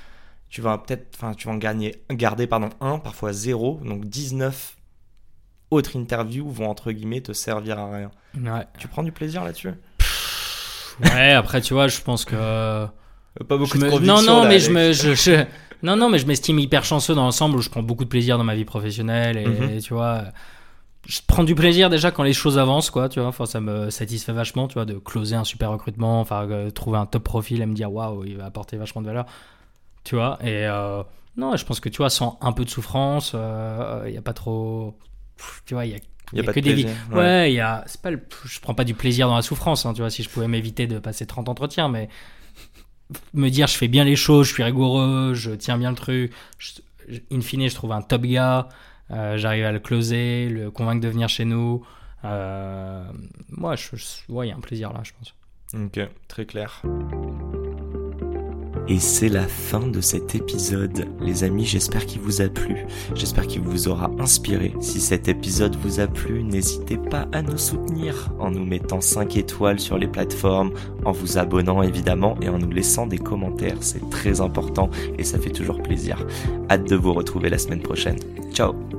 tu 0.51 0.61
vas 0.61 0.77
peut-être, 0.77 1.07
enfin, 1.15 1.33
tu 1.33 1.47
vas 1.47 1.55
en 1.55 1.57
gagner, 1.57 2.03
garder, 2.11 2.47
pardon, 2.47 2.69
un, 2.83 2.99
parfois 2.99 3.33
zéro, 3.33 3.81
donc 3.83 4.05
19 4.05 4.76
autres 5.71 5.99
interviews 5.99 6.49
vont 6.49 6.69
entre 6.69 6.93
guillemets 6.93 7.21
te 7.21 7.33
servir 7.33 7.79
à 7.79 7.91
rien. 7.91 8.11
Tu 8.79 8.89
prends 8.89 9.03
du 9.03 9.13
plaisir 9.13 9.45
là-dessus? 9.45 9.73
Ouais, 11.03 11.33
après 11.33 11.61
tu 11.61 11.75
vois, 11.75 11.89
je 11.89 12.01
pense 12.01 12.25
que 12.25 12.35
euh, 12.37 12.87
pas 13.49 13.59
beaucoup 13.59 13.79
de 13.79 13.87
Non 14.01 14.23
non, 14.23 14.47
mais 14.47 14.59
je 14.61 14.71
me 14.71 14.93
je, 14.93 15.45
non 15.83 15.97
non, 15.97 16.09
mais 16.09 16.19
je 16.19 16.27
m'estime 16.27 16.59
hyper 16.59 16.85
chanceux 16.85 17.15
dans 17.15 17.25
l'ensemble 17.25 17.61
je 17.61 17.71
prends 17.71 17.83
beaucoup 17.83 18.05
de 18.05 18.09
plaisir 18.09 18.39
dans 18.39 18.45
ma 18.45 18.55
vie 18.55 18.65
professionnelle 18.65 19.37
et, 19.37 19.47
mhm. 19.47 19.81
tu 19.81 19.95
vois 19.95 20.25
je 21.07 21.21
prends 21.25 21.45
du 21.45 21.55
plaisir 21.55 21.89
déjà 21.89 22.11
quand 22.11 22.25
les 22.25 22.33
choses 22.33 22.59
avancent 22.59 22.91
quoi 22.91 23.09
tu 23.09 23.21
vois 23.21 23.29
enfin 23.29 23.47
ça 23.47 23.61
me 23.61 23.91
satisfait 23.91 24.33
vachement 24.33 24.67
tu 24.67 24.75
vois 24.75 24.87
de 24.87 24.95
closer 24.95 25.37
un 25.37 25.45
super 25.45 25.71
recrutement 25.71 26.21
enfin 26.21 26.49
euh, 26.51 26.71
trouver 26.71 26.99
un 26.99 27.07
top 27.07 27.23
profil 27.23 27.63
et 27.63 27.67
me 27.67 27.75
dire 27.75 27.93
waouh 27.93 28.25
il 28.25 28.37
va 28.37 28.47
apporter 28.47 28.77
vachement 28.77 29.03
de 29.03 29.07
valeur 29.07 29.27
tu 30.03 30.17
vois 30.17 30.39
et 30.43 30.67
euh, 30.67 31.03
non 31.37 31.57
je 31.57 31.65
pense 31.65 31.79
que 31.79 31.89
tu 31.89 31.99
vois 31.99 32.11
sans 32.11 32.39
un 32.41 32.53
peu 32.53 32.65
de 32.65 32.71
souffrance 32.71 33.35
il 33.35 34.11
n'y 34.11 34.19
a 34.19 34.23
pas 34.23 34.33
trop 34.33 34.97
tu 35.65 35.75
vois, 35.75 35.87
il 35.87 35.93
y 35.93 35.95
a 35.95 35.99
il 36.33 36.45
y 36.45 36.49
a, 36.49 36.53
que 36.53 36.61
des 36.61 36.75
vies. 36.75 36.87
Ouais, 37.13 37.53
il 37.53 37.55
y 37.55 37.61
a. 37.61 37.85
Pas 38.03 38.11
le... 38.11 38.21
Je 38.45 38.59
prends 38.61 38.75
pas 38.75 38.85
du 38.85 38.95
plaisir 38.95 39.29
dans 39.29 39.37
la 39.37 39.43
souffrance. 39.43 39.87
Hein, 39.87 39.93
tu 39.95 40.01
vois, 40.01 40.11
si 40.11 40.23
je 40.23 40.29
pouvais 40.29 40.49
m'éviter 40.49 40.87
de 40.87 40.99
passer 40.99 41.25
30 41.25 41.49
entretiens, 41.49 41.89
mais 41.89 42.09
me 43.33 43.49
dire 43.49 43.69
je 43.69 43.77
fais 43.77 43.89
bien 43.89 44.05
les 44.05 44.17
choses, 44.17 44.49
je 44.49 44.55
suis 44.55 44.63
rigoureux, 44.63 45.35
je 45.35 45.53
tiens 45.53 45.79
bien 45.79 45.91
le 45.91 45.97
truc. 45.97 46.33
In 47.31 47.41
fine, 47.41 47.69
je 47.69 47.75
trouve 47.75 47.93
un 47.93 48.03
top 48.03 48.23
gars. 48.23 48.69
Euh, 49.13 49.37
j'arrive 49.37 49.65
à 49.65 49.73
le 49.73 49.79
closer, 49.79 50.49
le 50.49 50.73
convaincre 50.73 51.01
de 51.01 51.09
venir 51.09 51.29
chez 51.29 51.45
nous. 51.45 51.87
Euh, 52.25 53.05
moi, 53.51 53.77
je, 53.77 53.97
il 54.29 54.47
y 54.47 54.51
a 54.51 54.57
un 54.57 54.61
plaisir 54.61 54.93
là, 54.93 55.03
je 55.05 55.13
pense. 55.17 55.35
Ok, 55.75 56.01
très 56.27 56.47
clair. 56.47 56.83
Et 58.89 59.01
c'est 59.01 59.29
la 59.29 59.47
fin 59.49 59.87
de 59.87 60.01
cet 60.01 60.35
épisode. 60.35 61.07
Les 61.21 61.43
amis, 61.43 61.65
j'espère 61.65 62.07
qu'il 62.07 62.21
vous 62.21 62.41
a 62.41 62.49
plu. 62.49 62.87
J'espère 63.15 63.47
qu'il 63.47 63.63
vous 63.63 63.89
aura 63.89 64.11
inspiré. 64.19 64.75
Si 64.81 65.01
cet 65.01 65.29
épisode 65.29 65.77
vous 65.77 65.99
a 65.99 66.07
plu, 66.07 66.45
n'hésitez 66.45 66.97
pas 66.97 67.27
à 67.33 67.43
nous 67.43 67.59
soutenir 67.59 68.31
en 68.39 68.51
nous 68.53 68.65
mettant 68.65 69.01
5 69.01 69.37
étoiles 69.37 69.81
sur 69.81 69.99
les 69.99 70.07
plateformes, 70.07 70.73
en 71.05 71.13
vous 71.13 71.37
abonnant 71.39 71.83
évidemment 71.83 72.37
et 72.41 72.49
en 72.49 72.59
nous 72.59 72.71
laissant 72.71 73.07
des 73.07 73.19
commentaires. 73.19 73.79
C'est 73.81 74.09
très 74.11 74.41
important 74.41 74.91
et 75.19 75.25
ça 75.25 75.39
fait 75.39 75.51
toujours 75.51 75.83
plaisir. 75.83 76.25
Hâte 76.71 76.89
de 76.89 76.97
vous 76.97 77.13
retrouver 77.13 77.51
la 77.51 77.59
semaine 77.59 77.83
prochaine. 77.83 78.19
Ciao 78.53 78.96